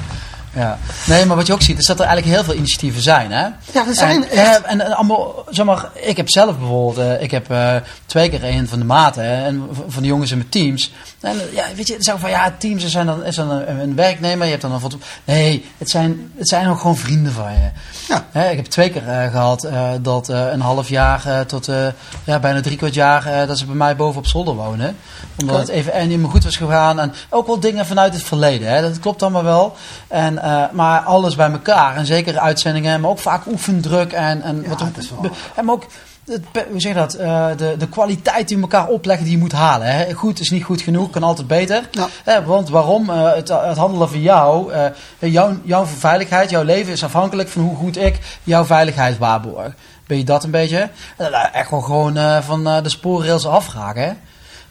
Ja. 0.54 0.78
Nee, 1.06 1.24
maar 1.24 1.36
wat 1.36 1.46
je 1.46 1.52
ook 1.52 1.62
ziet, 1.62 1.78
is 1.78 1.86
dat 1.86 2.00
er 2.00 2.06
eigenlijk 2.06 2.36
heel 2.36 2.44
veel 2.44 2.54
initiatieven 2.54 3.02
zijn, 3.02 3.32
hè? 3.32 3.42
Ja, 3.72 3.86
er 3.86 3.94
zijn 3.94 4.24
en, 4.24 4.30
echt. 4.30 4.62
eh, 4.64 4.70
en, 4.72 4.80
en 4.80 4.92
allemaal, 4.92 5.44
zeg 5.50 5.66
maar, 5.66 5.88
ik 5.94 6.16
heb 6.16 6.30
zelf 6.30 6.58
bijvoorbeeld, 6.58 6.98
eh, 7.08 7.22
ik 7.22 7.30
heb 7.30 7.50
eh, 7.50 7.74
twee 8.06 8.28
keer 8.28 8.44
een 8.44 8.68
van 8.68 8.78
de 8.78 8.84
maten, 8.84 9.24
hè, 9.24 9.44
en 9.44 9.68
van 9.88 10.02
de 10.02 10.08
jongens 10.08 10.30
in 10.30 10.36
mijn 10.36 10.48
teams. 10.48 10.92
En 11.20 11.40
eh, 11.40 11.54
ja, 11.54 11.64
weet 11.76 11.86
je, 11.86 12.12
ook 12.12 12.18
van, 12.18 12.30
ja, 12.30 12.54
teams 12.58 12.86
zijn 12.86 13.06
dan, 13.06 13.24
is 13.24 13.36
dan 13.36 13.50
een, 13.50 13.78
een 13.80 13.94
werknemer, 13.94 14.44
je 14.44 14.50
hebt 14.50 14.62
dan 14.62 14.72
een 14.72 14.80
foto. 14.80 14.98
Nee, 15.24 15.64
het 15.78 15.90
zijn, 15.90 16.32
het 16.36 16.48
zijn 16.48 16.68
ook 16.68 16.78
gewoon 16.78 16.96
vrienden 16.96 17.32
van 17.32 17.52
je. 17.52 17.70
Ja. 18.08 18.24
Hè, 18.30 18.50
ik 18.50 18.56
heb 18.56 18.66
twee 18.66 18.90
keer 18.90 19.08
eh, 19.08 19.30
gehad 19.30 19.64
eh, 19.64 19.90
dat 20.00 20.28
eh, 20.28 20.46
een 20.52 20.60
half 20.60 20.88
jaar 20.88 21.26
eh, 21.26 21.40
tot 21.40 21.68
eh, 21.68 21.86
ja, 22.24 22.38
bijna 22.38 22.60
drie 22.60 22.76
kwart 22.76 22.94
jaar 22.94 23.26
eh, 23.26 23.46
dat 23.48 23.58
ze 23.58 23.66
bij 23.66 23.74
mij 23.74 23.96
boven 23.96 24.18
op 24.18 24.26
zolder 24.26 24.54
wonen. 24.54 24.96
Omdat 25.36 25.58
het 25.58 25.68
even 25.68 25.92
en 25.92 26.08
niet 26.08 26.18
meer 26.18 26.30
goed 26.30 26.44
was 26.44 26.56
gegaan. 26.56 27.00
En 27.00 27.12
ook 27.28 27.46
wel 27.46 27.60
dingen 27.60 27.86
vanuit 27.86 28.12
het 28.14 28.22
verleden. 28.22 28.68
Hè. 28.68 28.80
Dat 28.82 28.98
klopt 28.98 29.22
allemaal 29.22 29.44
wel. 29.44 29.76
En, 30.08 30.42
eh, 30.44 30.62
maar 30.72 31.00
alles 31.00 31.34
bij 31.36 31.50
elkaar. 31.50 31.96
En 31.96 32.06
zeker 32.06 32.38
uitzendingen, 32.38 33.00
maar 33.00 33.10
ook 33.10 33.18
vaak 33.18 33.46
oefendruk. 33.46 34.12
En, 34.12 34.42
en, 34.42 34.62
Ja, 34.62 34.68
wat 34.68 34.78
wel- 35.20 35.30
en 35.54 35.70
ook, 35.70 35.86
het, 36.26 36.42
hoe 36.70 36.80
zeg 36.80 36.92
je 36.92 36.98
dat? 36.98 37.14
Eh, 37.14 37.46
de, 37.56 37.74
de 37.78 37.88
kwaliteit 37.88 38.48
die 38.48 38.56
we 38.56 38.62
elkaar 38.62 38.86
opleggen 38.88 39.24
die 39.24 39.34
je 39.34 39.40
moet 39.40 39.52
halen. 39.52 39.86
Hè. 39.86 40.12
Goed 40.12 40.40
is 40.40 40.50
niet 40.50 40.64
goed 40.64 40.80
genoeg, 40.82 41.10
kan 41.10 41.22
altijd 41.22 41.46
beter. 41.46 41.82
Ja. 41.90 42.06
Hè, 42.24 42.44
want 42.44 42.68
waarom? 42.68 43.10
Eh, 43.10 43.32
het, 43.34 43.48
het 43.48 43.76
handelen 43.76 44.08
van 44.08 44.20
jou, 44.20 44.72
eh, 44.72 44.86
jouw, 45.18 45.56
jouw 45.64 45.84
veiligheid, 45.86 46.50
jouw 46.50 46.62
leven 46.62 46.92
is 46.92 47.04
afhankelijk 47.04 47.48
van 47.48 47.62
hoe 47.62 47.76
goed 47.76 47.96
ik 47.96 48.18
jouw 48.42 48.64
veiligheid 48.64 49.18
waarborg. 49.18 49.72
Ben 50.06 50.18
je 50.18 50.24
dat 50.24 50.44
een 50.44 50.50
beetje? 50.50 50.78
En 51.16 51.30
dan 51.30 51.32
echt 51.52 51.70
wel 51.70 51.80
gewoon 51.80 52.16
eh, 52.16 52.38
van 52.40 52.66
eh, 52.66 52.82
de 52.82 52.88
spoorrails 52.88 53.46
afraken. 53.46 54.02
Hè. 54.02 54.12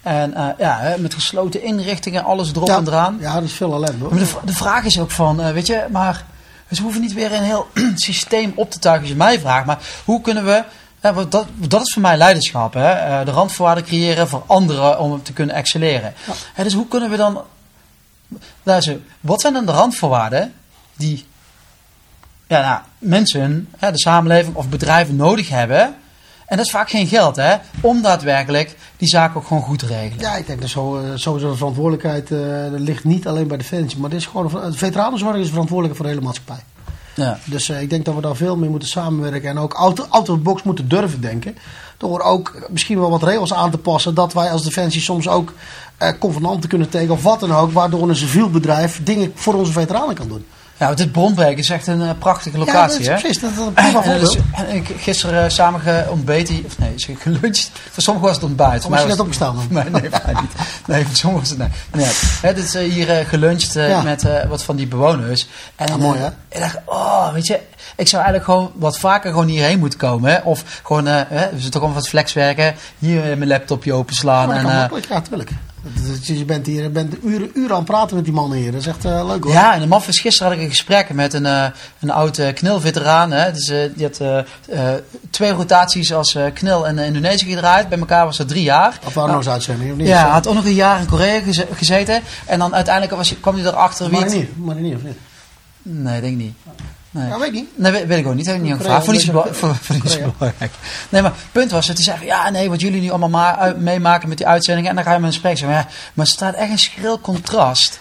En 0.04 0.34
eh, 0.34 0.48
ja, 0.58 0.96
met 0.98 1.14
gesloten 1.14 1.64
inrichtingen, 1.64 2.24
alles 2.24 2.52
erop 2.52 2.68
Ja, 2.68 2.78
en 2.78 2.88
eraan. 2.88 3.18
ja, 3.20 3.34
dat 3.34 3.44
is 3.44 3.54
veel 3.54 3.74
ellende 3.74 3.98
hoor. 4.00 4.10
Maar 4.10 4.24
de, 4.24 4.36
de 4.46 4.54
vraag 4.54 4.84
is 4.84 5.00
ook 5.00 5.12
van, 5.12 5.42
eh, 5.42 5.52
weet 5.52 5.68
je, 5.68 5.86
maar 5.92 6.26
ze 6.72 6.82
hoeven 6.82 7.02
niet 7.02 7.14
weer 7.14 7.34
een 7.34 7.44
heel 7.44 7.68
systeem 7.96 8.52
op 8.56 8.72
te 8.72 8.80
tuigen 8.80 9.02
als 9.04 9.12
je 9.12 9.18
mij 9.18 9.40
vraagt. 9.40 9.66
Maar 9.66 9.80
hoe 10.06 10.22
kunnen 10.22 10.46
we, 10.46 10.64
dat, 11.30 11.48
dat 11.56 11.82
is 11.82 11.94
voor 11.94 12.02
mij 12.02 12.18
leiderschap, 12.18 12.74
hè, 12.74 12.90
eh, 12.92 13.26
de 13.26 13.32
randvoorwaarden 13.32 13.84
creëren 13.84 14.28
voor 14.28 14.44
anderen 14.48 15.00
om 15.00 15.24
te 15.24 15.34
kunnen 15.34 15.56
excelleren. 15.56 16.14
Dus 16.56 16.74
hoe 16.74 16.88
kunnen 16.88 17.10
we 17.10 17.18
dan, 17.18 17.42
luister, 18.64 19.00
wat 19.20 19.42
zijn 19.42 19.54
dan 19.54 19.66
de 19.66 19.72
randvoorwaarden 19.72 20.54
die 20.96 21.26
ja, 22.48 22.62
nou, 22.62 22.82
mensen, 22.98 23.70
de 23.80 24.00
samenleving 24.00 24.56
of 24.56 24.70
bedrijven 24.70 25.16
nodig 25.16 25.50
hebben? 25.50 25.96
En 26.46 26.58
dat 26.58 26.66
is 26.66 26.72
vaak 26.72 26.90
geen 26.90 27.08
geld, 27.08 27.36
hè, 27.36 27.56
om 27.82 28.02
daadwerkelijk 28.02 28.76
die 28.98 29.08
zaak 29.08 29.36
ook 29.36 29.48
gewoon 29.48 29.64
goed 29.64 29.80
te 29.80 29.86
regelen. 29.86 30.20
Ja, 30.20 30.36
ik 30.36 30.48
denk 30.48 30.62
dat 30.62 30.70
zo, 30.70 30.98
eh, 30.98 31.10
sowieso 31.16 31.50
de 31.50 31.58
verantwoordelijkheid 31.58 32.32
eh, 32.32 32.72
dat 32.72 32.80
ligt 32.80 33.04
niet 33.04 33.28
alleen 33.28 33.48
bij 33.48 33.58
Defensie. 33.58 34.00
Maar 34.00 34.10
dit 34.10 34.20
is 34.20 34.26
gewoon, 34.26 34.72
de 34.72 34.78
veteranenzorg 34.78 35.36
is 35.36 35.50
verantwoordelijk 35.50 35.96
voor 35.96 36.06
de 36.06 36.12
hele 36.12 36.26
maatschappij. 36.26 36.64
Ja. 37.16 37.40
Dus 37.46 37.70
eh, 37.70 37.82
ik 37.82 37.90
denk 37.90 38.06
dat 38.06 38.16
we 38.16 38.22
daar 38.22 38.36
veel 38.36 38.58
meer 38.58 38.70
moeten 38.70 38.90
samenwerken. 38.90 39.50
En 39.50 39.58
ook 39.58 39.74
out, 39.74 40.10
out 40.10 40.30
of 40.30 40.36
the 40.36 40.42
box 40.42 40.64
moeten 40.64 40.88
durven 40.88 41.22
denken. 41.22 41.58
Door 41.98 42.20
ook 42.22 42.68
misschien 42.70 43.00
wel 43.00 43.10
wat 43.10 43.24
regels 43.24 43.54
aan 43.54 43.72
te 43.72 43.78
passen. 43.78 44.16
Dat 44.16 44.34
wij 44.34 44.52
als 44.52 44.64
Defensie 44.64 45.02
soms 45.02 45.28
ook 45.28 45.54
eh 45.98 46.12
convenanten 46.20 46.70
kunnen 46.70 46.90
tekenen. 46.90 47.16
Of 47.16 47.24
wat 47.24 47.40
dan 47.40 47.54
ook. 47.54 47.72
Waardoor 47.72 48.10
een 48.10 48.16
civiel 48.16 48.50
bedrijf 48.50 49.04
dingen 49.04 49.32
voor 49.36 49.54
onze 49.54 49.72
veteranen 49.72 50.16
kan 50.16 50.28
doen. 50.28 50.46
Ja, 50.84 50.90
want 50.90 51.02
dit 51.02 51.12
Bronbeek 51.12 51.58
is 51.58 51.70
echt 51.70 51.88
een 51.88 52.02
eh, 52.02 52.10
prachtige 52.20 52.58
ja, 52.58 52.66
locatie, 52.66 52.98
dat 52.98 53.08
hè? 53.08 53.14
is 53.14 53.22
precies. 53.22 53.42
Dat 53.42 53.52
is 53.52 53.58
een 53.58 53.74
prima 53.84 54.04
En, 54.04 54.20
dus, 54.20 54.34
voorbeeld. 54.36 54.68
en 54.70 54.76
ik 54.76 54.96
gisteren 54.98 55.44
eh, 55.44 55.50
samen 55.50 55.80
geontbeten, 55.82 56.64
of 56.66 56.78
nee, 56.80 56.94
geluncht. 57.20 57.72
Voor 57.92 58.04
sommigen 58.04 58.28
was 58.28 58.38
het 58.38 58.46
ontbijt. 58.46 58.82
Voor 58.82 58.92
was 58.92 59.02
je 59.02 59.08
net 59.08 59.20
opgestaan 59.20 59.56
dan? 59.56 59.66
Nee, 59.84 59.90
nee, 60.02 60.10
mij 60.10 60.34
niet. 60.42 60.52
Nee, 60.88 61.06
voor 61.06 61.16
sommigen 61.16 61.40
was 61.40 61.50
het 61.50 61.58
nee. 61.58 61.70
nee. 62.06 62.14
Hè, 62.42 62.54
dit 62.54 62.64
is 62.64 62.76
eh, 62.76 62.92
hier 62.92 63.10
eh, 63.20 63.28
geluncht 63.28 63.76
eh, 63.76 63.90
Ja. 63.90 64.02
met 64.02 64.24
eh, 64.26 64.46
wat 64.50 64.64
van 64.64 64.76
die 64.76 64.88
bewoners. 64.88 65.48
En 65.76 65.90
Ah, 65.92 65.96
mooi, 65.96 66.18
eh, 66.20 66.24
hè? 66.24 66.30
Ik 66.50 66.60
dacht, 66.60 66.78
oh, 66.86 67.34
weet 67.34 67.48
je, 67.48 67.60
ik 67.96 68.08
zou 68.08 68.24
eigenlijk 68.24 68.52
gewoon 68.52 68.72
wat 68.76 68.98
vaker 69.00 69.32
gewoon 69.32 69.48
hierheen 69.48 69.80
moeten 69.80 70.00
komen. 70.00 70.32
Hè? 70.32 70.38
Of 70.44 70.64
gewoon, 70.84 71.08
eh, 71.08 71.22
hè, 71.28 71.50
we 71.50 71.60
zitten 71.60 71.80
gewoon 71.80 71.96
wat 71.96 72.08
flexwerken. 72.08 72.76
Hier 73.00 73.32
eh, 73.32 73.38
mijn 73.38 73.50
laptopje 73.50 73.94
openslaan. 73.94 74.48
Maar 74.48 74.62
dat 74.64 74.72
en, 74.72 74.88
kan 74.90 74.98
eh. 74.98 75.04
Ja, 75.10 75.22
tuurlijk. 75.22 75.50
Dat- 75.84 76.26
Je 76.28 76.46
bent 76.46 76.66
hier 76.66 76.82
je 76.84 76.90
bent 76.90 77.16
uren, 77.24 77.50
uren 77.54 77.70
aan 77.72 77.76
het 77.76 77.86
praten 77.86 78.16
met 78.16 78.26
die 78.26 78.34
mannen 78.34 78.58
hier. 78.58 78.72
Dat 78.72 78.82
is 78.82 78.88
echt 78.88 79.06
eh, 79.06 79.26
leuk 79.28 79.44
hoor. 79.44 79.54
Ja, 79.54 79.74
en 79.74 79.80
de 79.80 79.88
maf 79.88 80.08
is 80.08 80.20
gisteren 80.20 80.48
had 80.52 80.58
ik 80.58 80.64
een 80.64 80.70
gesprek 80.72 81.10
met 81.14 81.34
een, 81.34 81.46
eh 81.46 81.66
een 82.00 82.12
oud 82.12 82.38
eh, 82.38 82.54
knilveteraan. 82.54 83.32
Hè. 83.32 83.52
Dus, 83.52 83.66
die 83.96 84.10
had 84.12 84.46
twee 85.30 85.52
rotaties 85.52 86.14
als 86.14 86.38
knil 86.54 86.86
in 86.86 86.98
Indonesië 86.98 87.46
gedraaid. 87.50 87.90
Bij 87.90 88.00
elkaar 88.00 88.26
was 88.26 88.38
dat 88.38 88.48
drie 88.48 88.64
jaar. 88.64 89.00
Of 89.06 89.16
nog 89.16 89.36
eens 89.36 89.50
uitzending, 89.50 89.92
of 89.92 89.98
niet? 89.98 90.08
Ja, 90.08 90.28
had 90.30 90.48
ook 90.48 90.54
nog 90.56 90.66
een 90.66 90.74
jaar 90.74 91.00
in 91.00 91.06
Korea 91.08 91.40
geze- 91.40 91.68
gezeten. 91.74 92.22
En 92.46 92.60
dan 92.60 92.76
uiteindelijk 92.76 93.16
was, 93.16 93.36
kwam 93.40 93.56
hij 93.56 93.66
erachter 93.66 94.10
wie 94.10 94.20
het... 94.20 94.28
Marinier, 94.28 94.50
marinier 94.58 94.96
of 94.96 95.04
niet? 95.04 95.18
Nee, 95.82 96.22
denk 96.22 96.34
ik 96.34 96.40
niet. 96.40 96.56
Nee. 97.14 97.28
Ja, 97.28 97.40
weet 97.40 97.48
ik 97.48 97.54
niet. 97.54 97.78
Nee, 97.78 97.92
weet, 97.92 98.06
weet 98.06 98.18
ik 98.18 98.28
ook 98.28 98.36
niet. 98.36 98.46
Heb 98.46 98.56
ik 98.56 98.62
niet 98.62 98.72
aan 98.72 98.78
gevraagd. 98.78 99.04
Voor 99.04 99.14
niet 99.14 99.22
zo 99.22 100.34
belangrijk. 100.38 100.72
Nee, 101.10 101.22
maar 101.22 101.32
het 101.32 101.52
punt 101.52 101.72
was, 101.72 101.88
het 101.88 102.00
is 102.00 102.06
zeggen, 102.06 102.26
ja, 102.26 102.50
nee, 102.50 102.70
wat 102.70 102.82
jullie 102.82 103.02
nu 103.02 103.10
allemaal 103.10 103.74
meemaken 103.78 104.30
met 104.30 104.38
die 104.38 104.48
uitzendingen. 104.48 104.90
En 104.90 104.96
dan 104.96 105.06
ga 105.06 105.14
je 105.14 105.20
met 105.20 105.28
een 105.28 105.34
spreken 105.34 105.58
zeggen, 105.58 105.78
maar, 105.78 105.88
ja, 105.88 105.96
maar 106.14 106.26
er 106.26 106.32
staat 106.32 106.56
echt 106.56 106.72
een 106.72 106.80
schril 106.80 107.20
contrast. 107.20 108.00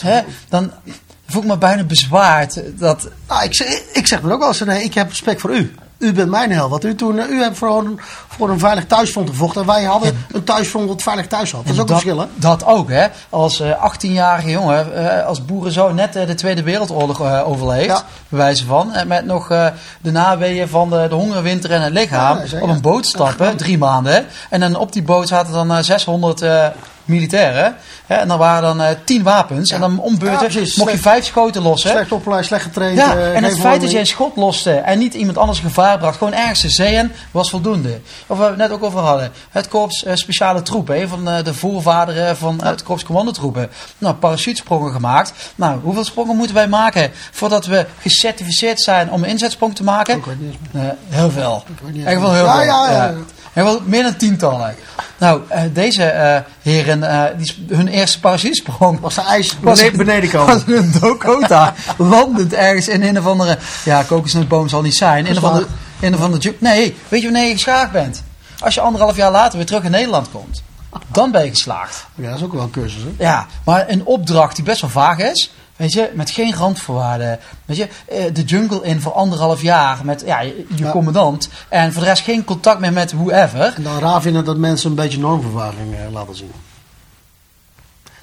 Hè? 0.00 0.20
Dan 0.48 0.72
voel 1.26 1.42
ik 1.42 1.48
me 1.48 1.58
bijna 1.58 1.84
bezwaard 1.84 2.62
dat... 2.78 3.08
Nou, 3.28 3.44
ik, 3.44 3.54
zeg, 3.54 3.82
ik 3.92 4.06
zeg 4.06 4.20
dan 4.20 4.32
ook 4.32 4.38
wel 4.38 4.48
eens, 4.48 4.60
nee, 4.60 4.84
ik 4.84 4.94
heb 4.94 5.08
respect 5.08 5.40
voor 5.40 5.56
u. 5.56 5.74
U 6.02 6.12
bent 6.12 6.30
mijn 6.30 6.52
held. 6.52 6.70
Want 6.70 6.84
u, 6.84 6.94
toen, 6.94 7.18
eh, 7.18 7.28
u 7.28 7.42
hebt 7.42 7.58
voor 7.58 7.78
een, 7.78 8.00
voor 8.28 8.50
een 8.50 8.58
veilig 8.58 8.86
thuisfront 8.86 9.30
gevochten. 9.30 9.60
En 9.60 9.66
wij 9.66 9.84
hadden 9.84 10.24
een 10.32 10.44
thuisfront 10.44 10.88
wat 10.88 11.02
veilig 11.02 11.26
thuis 11.26 11.52
had. 11.52 11.64
Dat 11.66 11.74
is 11.74 11.80
ook 11.80 11.88
een 11.88 11.94
verschil, 11.94 12.18
hè? 12.18 12.26
Dat 12.34 12.64
ook, 12.64 12.90
hè. 12.90 13.06
Als 13.28 13.60
eh, 13.60 13.90
18-jarige 13.92 14.50
jongen, 14.50 14.94
eh, 15.20 15.26
als 15.26 15.44
boerenzoon, 15.44 15.94
net 15.94 16.16
eh, 16.16 16.26
de 16.26 16.34
Tweede 16.34 16.62
Wereldoorlog 16.62 17.20
eh, 17.20 17.48
overleefd. 17.48 17.86
Ja. 17.86 18.04
Bij 18.28 18.38
wijze 18.38 18.64
van. 18.64 18.92
En 18.92 19.08
met 19.08 19.24
nog 19.24 19.50
eh, 19.50 19.66
de 20.00 20.10
naweeën 20.10 20.68
van 20.68 20.90
de, 20.90 21.06
de 21.08 21.14
hongerwinter 21.14 21.70
en 21.70 21.82
het 21.82 21.92
lichaam. 21.92 22.38
Ja, 22.44 22.60
op 22.60 22.68
een 22.68 22.80
boot 22.80 23.06
stappen, 23.06 23.56
drie 23.56 23.78
maanden. 23.78 24.26
En 24.50 24.60
dan 24.60 24.76
op 24.76 24.92
die 24.92 25.02
boot 25.02 25.28
zaten 25.28 25.52
dan 25.52 25.72
eh, 25.72 25.82
600 25.82 26.42
eh, 26.42 26.66
militairen. 27.04 27.76
Hè, 28.06 28.14
en 28.14 28.28
dan 28.28 28.38
waren 28.38 28.62
dan 28.62 28.80
eh 28.80 28.96
10 29.04 29.22
wapens. 29.22 29.70
En 29.70 29.80
dan 29.80 29.98
om 29.98 30.12
Ja, 30.12 30.18
beurten 30.18 30.46
precies. 30.48 30.76
mocht 30.76 30.90
je 30.92 30.98
vijf 30.98 31.24
schoten 31.24 31.62
lossen. 31.62 31.90
Slecht 31.90 32.12
opgeleid, 32.12 32.44
slecht 32.44 32.62
getraind. 32.62 32.96
Ja, 32.96 33.16
eh, 33.16 33.36
en 33.36 33.44
het 33.44 33.58
feit 33.58 33.80
dat 33.80 33.90
je 33.90 33.98
een 33.98 34.06
schot 34.06 34.36
loste 34.36 34.72
en 34.72 34.98
niet 34.98 35.14
iemand 35.14 35.38
anders 35.38 35.58
gevaar 35.58 35.98
bracht, 35.98 36.16
gewoon 36.18 36.32
ergens 36.34 36.60
de 36.60 36.70
zee 36.70 36.94
in, 36.94 37.12
was 37.30 37.50
voldoende. 37.50 38.00
Of 38.26 38.38
waar 38.38 38.46
we 38.54 38.60
het 38.62 38.68
net 38.68 38.70
ook 38.78 38.84
over 38.84 39.00
hadden. 39.00 39.32
Het 39.50 39.68
korps 39.68 40.04
eh, 40.04 40.14
speciale 40.14 40.62
troepen, 40.62 41.00
een 41.00 41.08
van 41.08 41.24
de, 41.24 41.42
de 41.42 41.54
voorvaderen 41.54 42.36
van 42.36 42.60
het 42.64 42.82
korps 42.82 43.04
commandotroepen. 43.04 43.70
Nou, 43.98 44.14
parachutesprongen 44.14 44.92
gemaakt. 44.92 45.32
Nou, 45.54 45.80
hoeveel 45.82 46.04
sprongen 46.04 46.36
moeten 46.36 46.54
wij 46.56 46.68
maken 46.68 47.10
voordat 47.30 47.66
we 47.66 47.86
gecertificeerd 48.00 48.80
zijn 48.82 49.10
om 49.10 49.22
een 49.22 49.28
inzetsprong 49.28 49.74
te 49.74 49.82
maken? 49.84 50.16
Ik 50.16 50.24
weet 50.24 50.40
niet 50.40 50.54
eens 50.74 50.84
heel 51.08 51.30
veel. 51.30 51.64
weet 51.82 51.94
niet 51.94 52.04
Echt 52.04 52.12
eens. 52.14 52.22
wel 52.22 52.34
heel 52.34 52.44
Ja, 52.44 52.54
veel. 52.56 52.64
ja, 52.64 52.90
ja. 52.90 53.14
En 53.52 53.64
wel 53.64 53.80
meer 53.84 54.02
dan 54.02 54.16
tientallen. 54.16 54.74
Nou, 55.18 55.40
eh, 55.48 55.62
deze 55.72 56.04
eh, 56.04 56.40
heren, 56.62 57.02
eh, 57.02 57.38
die, 57.38 57.66
hun 57.68 57.88
eerste 57.88 58.20
parachutesprong 58.20 59.00
Was 59.00 59.14
de 59.14 59.20
ijs 59.20 59.56
was 59.60 59.78
beneden, 59.78 59.98
beneden 59.98 60.30
komen. 60.30 60.54
was 60.54 60.76
een 60.76 60.92
Dakota 61.00 61.74
landend 61.96 62.52
ergens 62.52 62.88
in 62.88 63.02
een 63.02 63.18
of 63.18 63.26
andere... 63.26 63.58
Ja, 63.84 64.02
kokosnotboom 64.02 64.68
zal 64.68 64.82
niet 64.82 64.96
zijn. 64.96 65.24
In 65.26 65.30
een 65.30 65.36
of 65.36 65.44
andere... 65.44 65.66
Een 66.00 66.20
andere 66.20 66.42
ju- 66.42 66.56
nee, 66.58 66.96
weet 67.08 67.20
je 67.20 67.30
wanneer 67.30 67.46
je 67.48 67.52
geslaagd 67.52 67.92
bent? 67.92 68.22
Als 68.58 68.74
je 68.74 68.80
anderhalf 68.80 69.16
jaar 69.16 69.30
later 69.30 69.56
weer 69.56 69.66
terug 69.66 69.82
in 69.82 69.90
Nederland 69.90 70.30
komt. 70.30 70.62
Dan 71.08 71.30
ben 71.30 71.44
je 71.44 71.50
geslaagd. 71.50 72.06
Ja, 72.14 72.28
dat 72.28 72.38
is 72.38 72.44
ook 72.44 72.52
wel 72.52 72.62
een 72.62 72.70
cursus, 72.70 73.02
hè? 73.02 73.24
Ja, 73.24 73.46
maar 73.64 73.88
een 73.88 74.04
opdracht 74.04 74.56
die 74.56 74.64
best 74.64 74.80
wel 74.80 74.90
vaag 74.90 75.18
is. 75.18 75.52
Weet 75.82 75.92
je, 75.92 76.10
met 76.14 76.30
geen 76.30 76.54
randvoorwaarden. 76.54 77.38
Weet 77.64 77.76
je, 77.76 77.88
eh, 78.08 78.24
de 78.34 78.42
jungle 78.42 78.80
in 78.82 79.00
voor 79.00 79.12
anderhalf 79.12 79.62
jaar 79.62 80.00
met 80.04 80.22
ja, 80.26 80.40
je, 80.40 80.66
Ja. 80.74 80.90
commandant. 80.90 81.48
En 81.68 81.92
voor 81.92 82.02
de 82.02 82.08
rest 82.08 82.22
geen 82.22 82.44
contact 82.44 82.80
meer 82.80 82.92
met 82.92 83.12
whoever. 83.12 83.72
En 83.76 83.82
dan 83.82 83.98
raar 83.98 84.22
vinden 84.22 84.44
dat 84.44 84.56
mensen 84.56 84.90
een 84.90 84.96
beetje 84.96 85.18
normvervaging 85.18 85.94
eh, 85.94 86.12
laten 86.12 86.36
zien. 86.36 86.52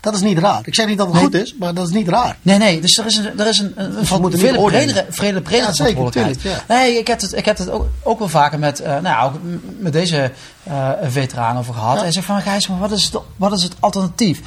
Dat 0.01 0.13
is 0.13 0.21
niet 0.21 0.37
raar. 0.37 0.61
Ik 0.63 0.75
zeg 0.75 0.87
niet 0.87 0.97
dat 0.97 1.05
het 1.07 1.15
Nee. 1.15 1.23
goed 1.23 1.33
is, 1.33 1.55
maar 1.59 1.73
dat 1.73 1.87
is 1.87 1.93
niet 1.93 2.07
raar. 2.07 2.37
Nee, 2.41 2.57
nee, 2.57 2.81
dus 2.81 2.97
er 2.97 3.05
is 3.05 3.17
een, 3.17 3.39
er 3.39 3.47
is 3.47 3.59
een, 3.59 3.73
een, 3.75 3.95
een 3.97 4.07
oordelen. 4.11 4.65
bredere, 4.65 5.05
veel 5.09 5.41
bredere 5.41 5.67
Ja, 5.67 5.73
zeker, 5.73 5.75
verantwoordelijkheid. 5.75 6.39
tuurlijk, 6.41 6.63
Nee, 6.67 6.97
ik 6.97 7.07
heb 7.07 7.21
het, 7.21 7.33
ik 7.33 7.45
heb 7.45 7.57
het 7.57 7.69
ook, 7.69 7.87
ook 8.03 8.19
wel 8.19 8.29
vaker 8.29 8.59
met, 8.59 8.79
eh, 8.79 8.91
nou, 8.91 9.03
ja, 9.03 9.23
ook 9.23 9.33
met 9.79 9.93
deze 9.93 10.31
eh 10.63 10.89
veteraan 11.07 11.57
over 11.57 11.73
gehad. 11.73 11.95
Ja. 11.95 12.01
Hij 12.01 12.11
zegt 12.11 12.25
van, 12.25 12.41
Gijs, 12.41 12.67
maar 12.67 12.79
wat 12.79 12.91
is 12.91 13.03
het, 13.03 13.17
wat 13.35 13.51
is 13.53 13.63
het 13.63 13.73
alternatief? 13.79 14.39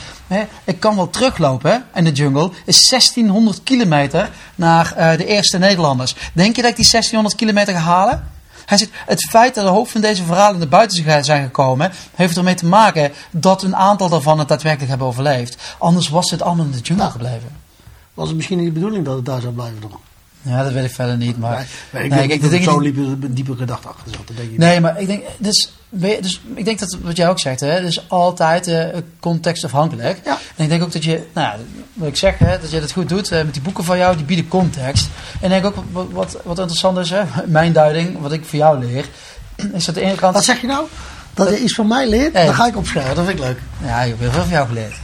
Ik 0.65 0.81
kan 0.81 0.97
wel 0.97 1.11
teruglopen 1.11 1.71
hè, 1.71 1.79
in 1.99 2.05
de 2.05 2.13
jungle. 2.13 2.51
is 2.67 2.89
1600 2.89 3.61
kilometer 3.63 4.31
naar 4.55 4.93
eh, 4.97 5.17
de 5.17 5.27
eerste 5.27 5.59
Nederlanders. 5.59 6.15
Denk 6.33 6.57
je 6.57 6.63
dat 6.63 6.71
ik 6.71 6.77
die 6.77 6.89
1600 6.91 7.35
kilometer 7.35 7.75
ga 7.75 7.81
halen? 7.81 8.31
Hij 8.67 8.79
zegt, 8.79 8.91
het 9.07 9.29
feit 9.31 9.55
dat 9.55 9.65
de 9.65 9.71
hoofd 9.71 9.93
van 9.93 10.01
deze 10.01 10.25
verhalen 10.25 10.59
naar 10.59 10.69
buiten 10.69 11.25
zijn 11.25 11.45
gekomen, 11.45 11.93
heeft 12.15 12.37
ermee 12.37 12.55
te 12.55 12.67
maken 12.67 13.13
dat 13.31 13.63
een 13.63 13.77
aantal 13.77 14.09
daarvan 14.09 14.39
het 14.39 14.49
daadwerkelijk 14.49 14.89
hebben 14.91 15.07
overleefd. 15.09 15.75
Anders 15.79 16.09
was 16.09 16.31
het 16.31 16.43
allemaal 16.43 16.65
in 16.65 16.71
de 16.71 16.79
jungle 16.79 17.05
Ja. 17.05 17.11
gebleven. 17.11 17.51
Was 18.15 18.27
het 18.29 18.37
misschien 18.37 18.59
niet 18.59 18.67
de 18.67 18.73
bedoeling 18.73 19.05
dat 19.05 19.17
het 19.17 19.25
daar 19.25 19.41
zou 19.41 19.53
blijven 19.53 19.81
dan? 19.81 20.01
Ja, 20.43 20.63
dat 20.63 20.73
weet 20.73 20.85
ik 20.85 20.91
verder 20.95 21.17
niet. 21.17 21.39
Maar, 21.39 21.57
Nee, 21.57 21.67
nee, 21.91 22.05
ik 22.05 22.11
nee, 22.11 22.29
denk 22.29 22.41
dat 22.41 22.51
dingen 22.51 22.65
zo'n 22.65 22.83
die- 22.83 23.33
diepe, 23.33 23.57
gedachte 23.57 23.89
achter 23.89 24.11
zat. 24.15 24.27
Dat 24.27 24.37
denk 24.37 24.51
ik 24.51 24.59
Nee, 24.59 24.81
maar 24.81 25.01
ik 25.01 25.07
denk, 25.07 25.23
dus, 25.39 25.73
dus 25.95 26.41
ik 26.55 26.65
denk 26.65 26.79
dat 26.79 26.97
wat 27.03 27.17
jij 27.17 27.29
ook 27.29 27.39
zegt, 27.39 27.61
hè, 27.61 27.81
dus 27.81 28.09
altijd 28.09 28.67
eh, 28.67 28.87
contextafhankelijk. 29.21 30.21
Ja. 30.25 30.39
En 30.57 30.65
ik 30.65 30.69
denk 30.69 30.83
ook 30.83 30.93
dat 30.93 31.05
je, 31.05 31.27
nou 31.33 31.47
ja, 31.47 31.57
wat 31.93 32.09
ik 32.09 32.17
zeg, 32.17 32.39
hè, 32.39 32.59
dat 32.59 32.71
je 32.71 32.81
dat 32.81 32.93
goed 32.93 33.09
doet 33.09 33.31
eh, 33.31 33.43
met 33.45 33.53
die 33.53 33.63
boeken 33.63 33.85
van 33.85 33.99
jou, 33.99 34.17
die 34.17 34.25
bieden 34.25 34.49
context. 34.49 35.09
En 35.41 35.53
ik 35.53 35.63
denk 35.63 35.65
ook 35.65 35.85
wat, 35.93 36.07
wat, 36.11 36.39
wat 36.45 36.59
interessant 36.59 36.99
is, 36.99 37.11
hè, 37.11 37.23
mijn 37.47 37.73
duiding, 37.73 38.21
wat 38.21 38.33
ik 38.33 38.45
voor 38.45 38.59
jou 38.59 38.79
leer, 38.79 39.05
is 39.75 39.85
dat 39.85 39.95
de 39.95 40.01
ene 40.01 40.15
kant. 40.15 40.35
Wat 40.35 40.45
zeg 40.45 40.61
je 40.61 40.67
nou? 40.67 40.87
Dat 41.35 41.49
je 41.49 41.59
iets 41.59 41.75
van 41.75 41.87
mij 41.87 42.09
leert? 42.09 42.33
Nee. 42.33 42.45
Dan 42.45 42.55
ga 42.55 42.67
ik 42.67 42.77
opschrijven. 42.77 43.15
Dat 43.15 43.25
vind 43.25 43.39
ik 43.39 43.45
leuk. 43.45 43.59
Ja, 43.85 44.01
ik 44.01 44.11
heb 44.11 44.19
heel 44.19 44.31
veel 44.31 44.43
van 44.43 44.51
jou 44.51 44.67
geleerd. 44.67 44.95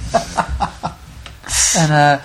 en, 1.82 1.91
eh, 1.91 2.18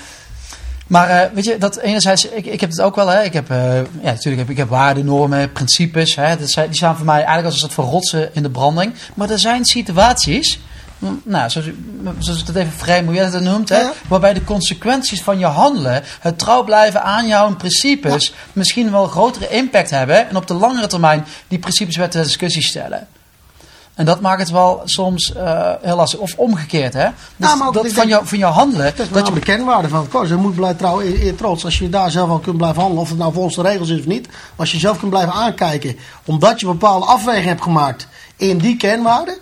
maar 0.94 1.10
eh, 1.10 1.34
weet 1.34 1.46
je, 1.46 1.58
dat 1.58 1.78
enerzijds, 1.78 2.30
ik, 2.30 2.46
ik 2.46 2.62
heb 2.62 2.70
het 2.70 2.82
ook 2.82 2.96
wel, 2.96 3.08
hè. 3.08 3.24
Ik 3.24 3.34
heb, 3.34 3.50
eh, 3.50 3.76
ja, 3.76 4.12
natuurlijk 4.12 4.38
heb 4.38 4.50
ik 4.50 4.58
heb 4.58 4.70
waarden, 4.70 5.06
normen, 5.06 5.52
principes, 5.52 6.16
hè. 6.16 6.38
Dat 6.38 6.50
zijn, 6.50 6.68
die 6.68 6.76
staan 6.76 6.96
voor 6.96 7.06
mij 7.06 7.16
eigenlijk 7.16 7.46
als 7.46 7.54
een 7.54 7.60
soort 7.60 7.74
van 7.74 7.86
rotsen 7.86 8.36
in 8.36 8.44
de 8.44 8.50
branding. 8.50 8.94
Maar 9.14 9.30
er 9.30 9.39
zijn 9.39 9.66
situaties, 9.66 10.60
m, 10.98 11.06
nou, 11.24 11.50
zoals, 11.50 11.68
zoals 12.18 12.41
ik 12.41 12.48
het 12.48 12.56
even 12.56 12.72
vrij 12.72 13.04
hoe 13.04 13.14
jij 13.14 13.30
dat 13.30 13.41
noemt, 13.41 13.70
hè. 13.70 13.80
Ja. 13.80 13.94
Waarbij 14.08 14.34
de 14.34 14.44
consequenties 14.44 15.22
van 15.22 15.39
je 15.39 15.46
handelen, 15.46 16.04
het 16.20 16.39
trouw 16.39 16.64
blijven 16.64 17.04
aan 17.04 17.28
jouw 17.28 17.56
principes, 17.56 18.34
misschien 18.54 18.91
wel 18.91 19.08
grotere 19.08 19.50
impact 19.50 19.89
hebben. 19.89 20.30
En 20.30 20.36
op 20.36 20.48
de 20.48 20.54
langere 20.54 20.88
termijn 20.88 21.26
die 21.48 21.60
principes 21.60 21.96
weer 21.96 22.10
ter 22.10 22.24
discussie 22.24 22.64
stellen. 22.64 23.08
En 23.94 24.06
dat 24.06 24.22
maakt 24.22 24.39
het 24.39 24.50
wel 24.50 24.82
soms 24.86 25.34
eh, 25.34 25.72
heel 25.82 25.96
lastig. 25.96 26.20
Of 26.20 26.34
omgekeerd, 26.38 26.94
hè? 26.94 27.08
Dus 27.38 27.50
Ja, 27.50 27.72
dat 27.72 27.86
ik 27.86 27.91
van, 27.91 27.96
denk- 27.96 28.10
jou, 28.10 28.28
van 28.28 28.38
jouw 28.38 28.52
handelen. 28.52 28.86
Dat 28.86 29.00
is 29.00 29.12
dat 29.12 29.24
nou 29.24 29.34
je, 29.34 29.39
de 29.39 29.46
kernwaarde 29.46 29.88
van 29.89 30.00
het 30.00 30.10
korps. 30.10 30.30
Je 30.30 30.36
moet 30.36 30.56
blijven 30.56 30.78
trouwen 30.78 31.06
eer, 31.06 31.36
trots. 31.36 31.66
Als 31.66 31.78
je 31.80 31.89
daar 31.89 32.12
zelf 32.12 32.30
al 32.30 32.39
kunt 32.39 32.58
blijven 32.58 32.80
handelen, 32.80 33.04
of 33.04 33.10
het 33.10 33.18
nou 33.18 33.34
volgens 33.34 33.56
de 33.56 33.62
regels 33.62 33.89
is 33.89 34.00
of 34.00 34.06
niet. 34.06 34.28
Als 34.56 34.72
je 34.72 34.78
zelf 34.80 34.98
kunt 34.98 35.12
blijven 35.12 35.34
aankijken, 35.34 35.98
omdat 36.26 36.60
je 36.60 36.66
bepaalde 36.66 37.06
afwegingen 37.06 37.48
hebt 37.48 37.62
gemaakt 37.62 38.08
in 38.36 38.58
die 38.58 38.78
kernwaarden. 38.78 39.38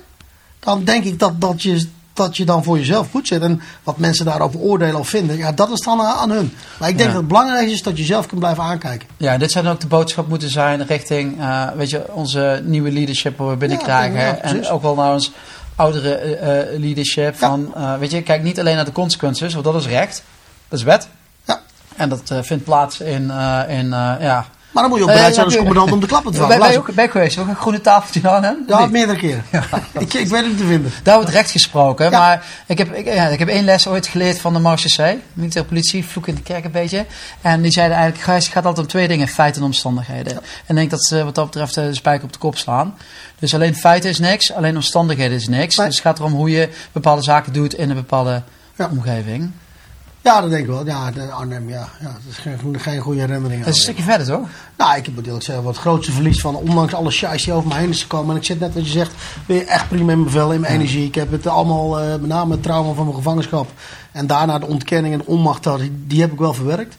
Dan 0.59 0.83
denk 0.83 1.03
ik 1.03 1.19
dat, 1.19 1.41
dat, 1.41 1.61
je, 1.61 1.89
dat 2.13 2.37
je 2.37 2.45
dan 2.45 2.63
voor 2.63 2.77
jezelf 2.77 3.09
goed 3.11 3.27
zit. 3.27 3.41
En 3.41 3.61
wat 3.83 3.97
mensen 3.97 4.25
daarover 4.25 4.59
oordelen 4.59 4.99
of 4.99 5.09
vinden, 5.09 5.37
ja, 5.37 5.51
dat 5.51 5.71
is 5.71 5.79
dan 5.79 6.01
aan, 6.01 6.29
hun. 6.31 6.53
Maar 6.79 6.89
ik 6.89 6.97
denk 6.97 7.09
Ja. 7.09 7.13
dat 7.13 7.23
het 7.23 7.27
belangrijk 7.27 7.69
is 7.69 7.83
dat 7.83 7.97
je 7.97 8.03
zelf 8.03 8.25
kunt 8.25 8.39
blijven 8.39 8.63
aankijken. 8.63 9.07
ja, 9.17 9.37
dit 9.37 9.51
zou 9.51 9.63
dan 9.65 9.73
ook 9.73 9.79
de 9.79 9.87
boodschap 9.87 10.27
moeten 10.27 10.49
zijn 10.49 10.85
richting 10.85 11.39
eh, 11.39 11.67
weet 11.75 11.89
je, 11.89 12.13
onze 12.13 12.61
nieuwe 12.65 12.91
leadership 12.91 13.37
waar 13.37 13.49
we 13.49 13.55
binnenkrijgen. 13.55 14.19
Ja, 14.19 14.37
en 14.37 14.67
ook 14.67 14.81
wel 14.81 14.95
naar 14.95 15.13
ons 15.13 15.31
oudere 15.75 16.15
eh, 16.15 16.73
eh, 16.73 16.79
leadership. 16.79 17.35
Van, 17.37 17.73
weet 17.99 18.11
je, 18.11 18.21
kijk 18.21 18.43
niet 18.43 18.59
alleen 18.59 18.75
naar 18.75 18.85
de 18.85 18.91
consequenties, 18.91 19.53
want 19.53 19.65
dat 19.65 19.75
is 19.75 19.87
recht. 19.87 20.23
Dat 20.67 20.79
is 20.79 20.85
wet. 20.85 21.07
Ja. 21.45 21.61
En 21.95 22.09
dat 22.09 22.31
vindt 22.41 22.63
plaats 22.63 22.99
in, 22.99 23.31
in 23.67 23.89
ja... 24.19 24.45
Maar 24.71 24.83
dan 24.83 24.91
moet 24.91 24.97
je 24.99 25.03
ook 25.05 25.09
Eh, 25.09 25.15
bereid 25.15 25.33
zijn 25.33 25.45
als 25.45 25.55
commandant 25.55 25.91
om 25.91 25.99
de 25.99 26.07
klappen 26.07 26.31
te 26.31 26.37
vangen. 26.37 26.59
ben 26.59 26.71
je 26.71 26.77
ook 26.77 26.91
je 26.95 27.09
geweest? 27.09 27.37
Ook 27.37 27.47
een 27.47 27.55
groene 27.55 27.81
tafeltje 27.81 28.29
aan 28.29 28.43
hem? 28.43 28.63
Ja, 28.67 28.85
meerdere 28.85 29.17
keren. 29.17 29.43
ik, 29.99 30.13
ik 30.13 30.27
weet 30.27 30.31
het 30.41 30.47
niet 30.47 30.57
te 30.57 30.65
vinden. 30.65 30.91
Daar 31.03 31.15
wordt 31.15 31.29
recht 31.31 31.51
gesproken. 31.51 32.11
Maar 32.11 32.45
ik 32.67 32.77
heb, 32.77 32.93
ik, 32.93 33.05
ja, 33.05 33.27
ik 33.27 33.39
heb 33.39 33.47
één 33.47 33.63
les 33.63 33.87
ooit 33.87 34.07
geleerd 34.07 34.39
van 34.39 34.53
de 34.53 34.59
C. 34.75 35.15
Militaire 35.33 35.69
politie, 35.69 36.05
vloek 36.05 36.27
in 36.27 36.35
de 36.35 36.41
kerk 36.41 36.65
een 36.65 36.71
beetje. 36.71 37.05
En 37.41 37.61
die 37.61 37.71
zeiden 37.71 37.97
eigenlijk, 37.97 38.25
Gijs, 38.25 38.43
het 38.43 38.53
gaat 38.53 38.65
altijd 38.65 38.85
om 38.85 38.91
twee 38.91 39.07
dingen. 39.07 39.27
Feiten 39.27 39.61
en 39.61 39.67
omstandigheden. 39.67 40.33
En 40.33 40.41
ik 40.67 40.75
denk 40.75 40.89
dat 40.89 41.05
ze 41.05 41.23
wat 41.23 41.35
dat 41.35 41.45
betreft 41.45 41.77
eh, 41.77 41.83
de 41.83 41.95
spijker 41.95 42.23
op 42.23 42.33
de 42.33 42.39
kop 42.39 42.57
slaan. 42.57 42.95
Dus 43.39 43.53
alleen 43.53 43.75
feiten 43.75 44.09
is 44.09 44.19
niks, 44.19 44.53
alleen 44.53 44.75
omstandigheden 44.75 45.37
is 45.37 45.47
niks. 45.47 45.75
Dus 45.75 45.85
het 45.85 45.99
gaat 45.99 46.19
erom 46.19 46.33
hoe 46.33 46.49
je 46.49 46.69
bepaalde 46.91 47.23
zaken 47.23 47.53
doet 47.53 47.73
in 47.73 47.89
een 47.89 47.95
bepaalde 47.95 48.41
Ja. 48.75 48.89
omgeving. 48.91 49.51
Ja, 50.23 50.41
dat 50.41 50.49
denk 50.49 50.61
ik 50.61 50.69
wel. 50.69 50.85
Ja, 50.85 51.11
de 51.11 51.31
Arnhem, 51.31 51.69
ja. 51.69 51.89
ja 51.99 52.05
dat 52.05 52.21
is 52.29 52.37
geen, 52.37 52.79
geen 52.79 52.99
goede 52.99 53.19
herinnering. 53.19 53.63
Dat 53.63 53.73
is 53.73 53.75
een 53.77 53.83
stukje 53.83 54.03
verder, 54.03 54.27
toch? 54.27 54.47
Nou, 54.77 54.97
ik 54.97 55.13
moet 55.13 55.25
eerlijk 55.25 55.43
zeggen, 55.43 55.63
wat 55.63 55.73
het 55.73 55.81
grootste 55.81 56.11
verlies 56.11 56.41
van, 56.41 56.55
ondanks 56.55 56.93
alle 56.93 57.11
shais 57.11 57.43
die 57.43 57.53
over 57.53 57.67
me 57.67 57.75
heen 57.75 57.89
is 57.89 58.01
gekomen. 58.01 58.29
En 58.29 58.41
ik 58.41 58.45
zit 58.45 58.59
net 58.59 58.73
wat 58.73 58.85
je 58.85 58.91
zegt, 58.91 59.13
weer 59.45 59.65
echt 59.65 59.87
prima 59.87 60.11
in 60.11 60.19
mijn 60.19 60.31
vel, 60.31 60.51
in 60.51 60.61
mijn 60.61 60.73
energie. 60.73 61.05
Ik 61.05 61.15
heb 61.15 61.31
het 61.31 61.47
allemaal, 61.47 61.99
eh, 61.99 62.09
met 62.09 62.27
name 62.27 62.51
het 62.51 62.63
trauma 62.63 62.93
van 62.93 63.03
mijn 63.03 63.15
gevangenschap. 63.15 63.69
En 64.11 64.27
daarna 64.27 64.59
de 64.59 64.65
ontkenning 64.65 65.13
en 65.13 65.19
de 65.19 65.25
onmacht, 65.25 65.63
daar, 65.63 65.77
die, 65.77 66.05
die 66.07 66.21
heb 66.21 66.31
ik 66.31 66.39
wel 66.39 66.53
verwerkt. 66.53 66.95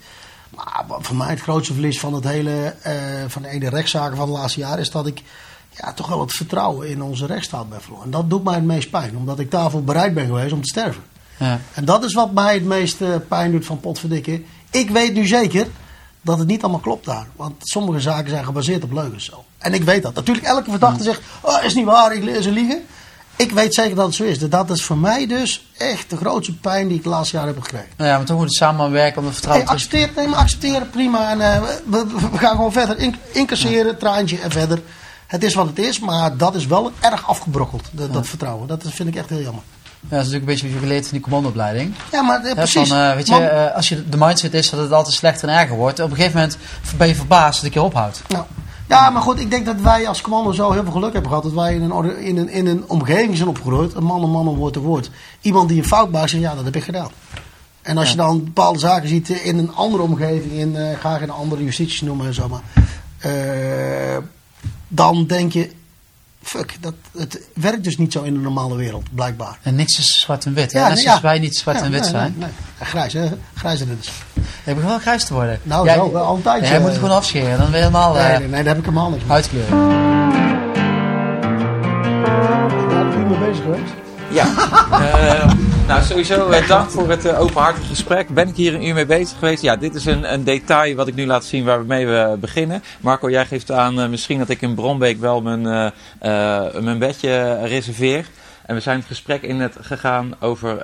Maar 0.54 0.84
voor 0.88 1.16
mij 1.16 1.28
het 1.28 1.40
grootste 1.40 1.72
verlies 1.72 2.00
van 2.00 2.14
het 2.14 2.24
hele, 2.24 2.74
eh, 2.82 2.94
van 3.28 3.42
de 3.42 3.48
hele 3.48 3.68
rechtszaken 3.68 4.16
van 4.16 4.26
de 4.26 4.32
laatste 4.32 4.60
jaren 4.60 4.78
is 4.78 4.90
dat 4.90 5.06
ik 5.06 5.22
ja, 5.70 5.92
toch 5.92 6.08
wel 6.08 6.20
het 6.20 6.32
vertrouwen 6.32 6.88
in 6.88 7.02
onze 7.02 7.26
rechtsstaat 7.26 7.68
ben 7.68 7.80
verloren. 7.80 8.04
En 8.04 8.10
dat 8.10 8.30
doet 8.30 8.44
mij 8.44 8.54
het 8.54 8.64
meest 8.64 8.90
pijn, 8.90 9.16
omdat 9.16 9.38
ik 9.38 9.50
daarvoor 9.50 9.82
bereid 9.82 10.14
ben 10.14 10.26
geweest 10.26 10.52
om 10.52 10.62
te 10.62 10.68
sterven. 10.68 11.11
Ja. 11.42 11.60
En 11.74 11.84
dat 11.84 12.04
is 12.04 12.14
wat 12.14 12.32
mij 12.32 12.54
het 12.54 12.64
meeste 12.64 13.22
pijn 13.28 13.50
doet 13.50 13.66
van 13.66 13.80
potverdikken. 13.80 14.44
Ik 14.70 14.90
weet 14.90 15.14
nu 15.14 15.26
zeker 15.26 15.66
dat 16.22 16.38
het 16.38 16.46
niet 16.48 16.62
allemaal 16.62 16.80
klopt 16.80 17.04
daar. 17.04 17.26
Want 17.36 17.54
sommige 17.58 18.00
zaken 18.00 18.30
zijn 18.30 18.44
gebaseerd 18.44 18.84
op 18.84 18.92
leugens. 18.92 19.24
Zo. 19.24 19.44
En 19.58 19.74
ik 19.74 19.82
weet 19.82 20.02
dat. 20.02 20.14
Natuurlijk, 20.14 20.46
elke 20.46 20.70
verdachte 20.70 21.02
zegt: 21.02 21.20
oh, 21.40 21.64
is 21.64 21.74
niet 21.74 21.84
waar, 21.84 22.14
ik, 22.14 22.42
ze 22.42 22.50
liegen. 22.50 22.82
ik 23.36 23.50
weet 23.52 23.74
zeker 23.74 23.96
dat 23.96 24.06
het 24.06 24.14
zo 24.14 24.22
is. 24.24 24.38
Dat 24.38 24.70
is 24.70 24.82
voor 24.84 24.98
mij 24.98 25.26
dus 25.26 25.70
echt 25.78 26.10
de 26.10 26.16
grootste 26.16 26.54
pijn 26.56 26.88
die 26.88 26.96
ik 26.96 27.02
de 27.02 27.08
laatste 27.08 27.36
jaren 27.36 27.54
heb 27.54 27.62
gekregen. 27.62 27.88
Nou 27.96 28.10
ja, 28.10 28.16
maar 28.16 28.26
toch 28.26 28.36
moet 28.36 28.46
het 28.46 28.54
samenwerken 28.54 29.18
om 29.18 29.24
het 29.24 29.32
vertrouwen 29.34 29.66
Hey, 29.66 29.74
accepteer, 29.76 30.10
nee, 30.16 30.28
maar 30.28 30.38
accepteren, 30.38 30.90
prima. 30.90 31.30
En, 31.30 31.40
eh, 31.40 31.62
we, 31.62 32.06
we- 32.06 32.30
we 32.30 32.38
gaan 32.38 32.56
gewoon 32.56 32.72
verder. 32.72 32.98
In, 32.98 33.16
incasseren, 33.32 33.98
traantje 33.98 34.38
en 34.40 34.50
verder. 34.50 34.82
Het 35.26 35.44
is 35.44 35.54
wat 35.54 35.66
het 35.66 35.78
is, 35.78 35.98
maar 36.00 36.36
dat 36.36 36.54
is 36.54 36.66
wel 36.66 36.90
erg 37.00 37.26
afgebrokkeld, 37.28 37.88
dat, 37.90 38.12
dat 38.12 38.26
vertrouwen. 38.26 38.68
Dat 38.68 38.82
vind 38.86 39.08
ik 39.08 39.16
echt 39.16 39.28
heel 39.28 39.40
jammer. 39.40 39.62
Ja, 40.02 40.08
dat 40.08 40.26
is 40.26 40.32
natuurlijk 40.32 40.42
een 40.42 40.44
beetje 40.44 40.66
wat 40.66 40.74
je 40.74 40.86
geleerd 40.86 41.02
van 41.02 41.12
die 41.12 41.20
commandoopleiding. 41.20 41.94
Ja, 42.12 42.22
maar 42.22 42.44
eh, 42.44 42.54
precies. 42.54 42.88
Van, 42.88 42.98
eh, 42.98 43.14
weet 43.14 43.28
je, 43.28 43.34
eh, 43.34 43.74
als 43.76 43.88
je 43.88 44.08
de 44.08 44.16
mindset 44.16 44.54
is 44.54 44.70
dat 44.70 44.80
het 44.80 44.92
altijd 44.92 45.14
slechter 45.14 45.48
en 45.48 45.58
erger 45.58 45.76
wordt, 45.76 46.00
op 46.00 46.10
een 46.10 46.16
gegeven 46.16 46.40
moment 46.40 46.58
ben 46.96 47.08
je 47.08 47.14
verbaasd 47.14 47.56
dat 47.56 47.68
ik 47.68 47.74
je 47.74 47.82
ophoudt. 47.82 48.22
Nou, 48.28 48.44
ja, 48.88 49.10
maar 49.10 49.22
goed, 49.22 49.40
ik 49.40 49.50
denk 49.50 49.66
dat 49.66 49.80
wij 49.80 50.08
als 50.08 50.20
commando 50.20 50.52
zo 50.52 50.72
heel 50.72 50.82
veel 50.82 50.92
geluk 50.92 51.12
hebben 51.12 51.30
gehad. 51.30 51.44
Dat 51.44 51.52
wij 51.52 51.74
in 51.74 51.82
een, 51.82 52.18
in 52.18 52.36
een, 52.36 52.48
in 52.48 52.66
een 52.66 52.84
omgeving 52.86 53.36
zijn 53.36 53.48
opgegroeid. 53.48 53.94
Een 53.94 54.04
man, 54.04 54.22
een 54.22 54.30
man, 54.30 54.46
een 54.46 54.54
woord, 54.54 54.76
een 54.76 54.82
woord. 54.82 55.10
Iemand 55.40 55.68
die 55.68 55.78
een 55.78 55.86
fout 55.86 56.10
maakt, 56.10 56.30
zegt 56.30 56.42
ja, 56.42 56.54
dat 56.54 56.64
heb 56.64 56.76
ik 56.76 56.84
gedaan. 56.84 57.10
En 57.82 57.98
als 57.98 58.10
je 58.10 58.16
dan 58.16 58.44
bepaalde 58.44 58.78
zaken 58.78 59.08
ziet 59.08 59.28
in 59.28 59.58
een 59.58 59.74
andere 59.74 60.02
omgeving, 60.02 60.52
in, 60.52 60.76
ik 60.76 61.04
in 61.04 61.22
een 61.22 61.30
andere 61.30 61.64
justitie 61.64 62.06
noemen 62.06 62.26
en 62.26 62.34
zo 62.34 62.48
maar. 62.48 62.62
dan 64.88 65.26
denk 65.26 65.52
je, 65.52 65.70
fuck, 66.42 66.76
dat, 66.80 66.94
het 67.18 67.40
werkt 67.54 67.84
dus 67.84 67.96
niet 67.98 68.12
zo 68.12 68.22
in 68.22 68.34
de 68.34 68.40
normale 68.40 68.76
wereld, 68.76 69.14
blijkbaar. 69.14 69.58
En 69.62 69.74
niks 69.74 69.98
is 69.98 70.20
zwart 70.20 70.44
en 70.44 70.54
wit. 70.54 70.72
Ja, 70.72 70.86
Net 70.88 70.94
nee, 70.96 71.04
ja. 71.04 71.20
wij 71.20 71.38
niet 71.38 71.56
zwart 71.56 71.78
Ja, 71.78 71.84
en 71.84 71.90
wit 71.90 72.00
nee, 72.00 72.10
zijn. 72.10 72.34
Nee, 72.38 72.46
nee. 72.48 72.56
Ja, 72.80 72.84
Grijs, 72.84 73.12
hè? 73.12 73.28
Grijs 73.54 73.80
en 73.80 73.96
dus. 74.00 74.08
Ik 74.64 74.74
begin 74.74 74.88
wel 74.88 74.98
grijs 74.98 75.24
te 75.24 75.34
worden. 75.34 75.60
Nou, 75.62 75.84
Jij- 75.86 75.94
zo, 75.94 76.12
wel 76.12 76.24
al 76.24 76.34
een 76.36 76.42
tijdje. 76.42 76.68
Jij 76.68 76.78
moet 76.80 76.88
het 76.88 76.98
gewoon 76.98 77.16
afscheren, 77.16 77.58
dan 77.58 77.70
ben 77.70 77.78
je 77.80 77.84
helemaal 77.86 78.12
Nee, 78.12 78.22
eh, 78.22 78.38
nee, 78.38 78.48
nee, 78.48 78.62
daar 78.64 78.74
heb 78.74 78.78
ik 78.78 78.84
helemaal 78.84 79.10
niks 79.10 79.22
mee. 79.22 79.30
huidkleur. 79.30 79.68
Daar 82.88 83.08
ben 83.08 83.20
ik 83.20 83.28
mee 83.28 83.38
bezig 83.48 83.62
geweest. 83.64 83.92
Ja, 84.32 84.46
Eh, 84.92 85.52
nou 85.86 86.02
sowieso 86.02 86.50
eh, 86.50 86.68
dank 86.68 86.90
voor 86.90 87.08
het 87.08 87.24
eh, 87.24 87.40
openhartige 87.40 87.86
gesprek. 87.86 88.28
Ben 88.28 88.48
ik 88.48 88.56
hier 88.56 88.74
een 88.74 88.86
uur 88.86 88.94
mee 88.94 89.06
bezig 89.06 89.38
geweest? 89.38 89.62
Ja, 89.62 89.76
dit 89.76 89.94
is 89.94 90.04
een, 90.04 90.32
een 90.32 90.44
detail 90.44 90.94
wat 90.94 91.08
ik 91.08 91.14
nu 91.14 91.26
laat 91.26 91.44
zien 91.44 91.64
waarmee 91.64 92.06
we 92.06 92.36
beginnen. 92.40 92.82
Marco, 93.00 93.30
jij 93.30 93.46
geeft 93.46 93.70
aan 93.70 94.10
misschien 94.10 94.38
dat 94.38 94.48
ik 94.48 94.62
in 94.62 94.74
Bronbeek 94.74 95.20
wel 95.20 95.42
mijn, 95.42 95.92
mijn 96.84 96.98
bedje 96.98 97.64
reserveer. 97.64 98.26
En 98.66 98.74
we 98.74 98.80
zijn 98.80 98.98
het 98.98 99.06
gesprek 99.06 99.42
in 99.42 99.60
het 99.60 99.76
gegaan 99.80 100.34
over 100.40 100.76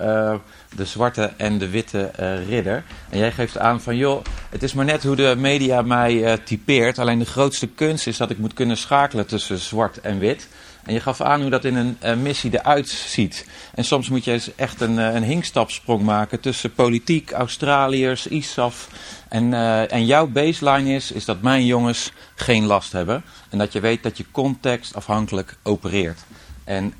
de 0.77 0.85
zwarte 0.85 1.33
en 1.37 1.59
de 1.59 1.69
witte 1.69 2.11
ridder. 2.49 2.85
En 3.09 3.19
jij 3.19 3.33
geeft 3.33 3.59
aan 3.59 3.81
van 3.81 3.97
joh, 3.97 4.25
het 4.51 4.63
is 4.63 4.73
maar 4.73 4.85
net 4.85 5.03
hoe 5.03 5.17
de 5.17 5.35
media 5.39 5.83
mij 5.83 6.39
typeert. 6.45 6.99
Alleen 6.99 7.19
de 7.19 7.25
grootste 7.25 7.67
kunst 7.67 8.07
is 8.07 8.17
dat 8.17 8.31
ik 8.31 8.39
moet 8.39 8.55
kunnen 8.55 8.77
schakelen 8.77 9.27
tussen 9.27 9.59
zwart 9.59 10.01
en 10.01 10.19
wit. 10.19 10.49
En 10.89 10.95
je 10.95 11.01
gaf 11.01 11.21
aan 11.21 11.41
hoe 11.41 11.51
dat 11.51 11.65
in 11.65 11.77
een 11.77 11.97
eh, 12.01 12.17
missie 12.17 12.51
eruit 12.53 12.89
ziet. 12.89 13.47
En 13.75 13.85
soms 13.85 14.09
moet 14.09 14.25
je 14.25 14.33
eens 14.33 14.55
echt 14.55 14.81
een, 14.81 14.99
eh, 14.99 15.15
een 15.15 15.23
hinkstapsprong 15.23 16.03
maken 16.03 16.41
tussen 16.41 16.73
politiek, 16.73 17.31
Australiërs, 17.31 18.27
ISAF. 18.27 18.89
En, 19.29 19.55
eh, 19.55 19.93
en 19.93 20.07
jouw 20.07 20.27
baseline 20.27 20.95
is, 20.95 21.13
is 21.13 21.25
dat 21.25 21.43
mijn 21.43 21.67
jongens 21.67 22.13
geen 22.35 22.65
last 22.65 22.93
hebben. 22.93 23.23
En 23.49 23.59
dat 23.59 23.73
je 23.73 23.81
weet 23.81 24.03
dat 24.03 24.17
je 24.17 24.25
contextafhankelijk 24.31 25.57
opereert. 25.63 26.21
En 26.65 26.95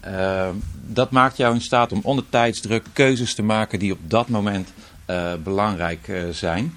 dat 0.87 1.11
maakt 1.11 1.37
jou 1.37 1.55
in 1.55 1.61
staat 1.61 1.93
om 1.93 2.01
onder 2.03 2.25
tijdsdruk 2.29 2.87
keuzes 2.93 3.35
te 3.35 3.43
maken 3.43 3.79
die 3.79 3.93
op 3.93 3.99
dat 4.03 4.29
moment 4.29 4.73
belangrijk 5.43 6.11
zijn. 6.33 6.75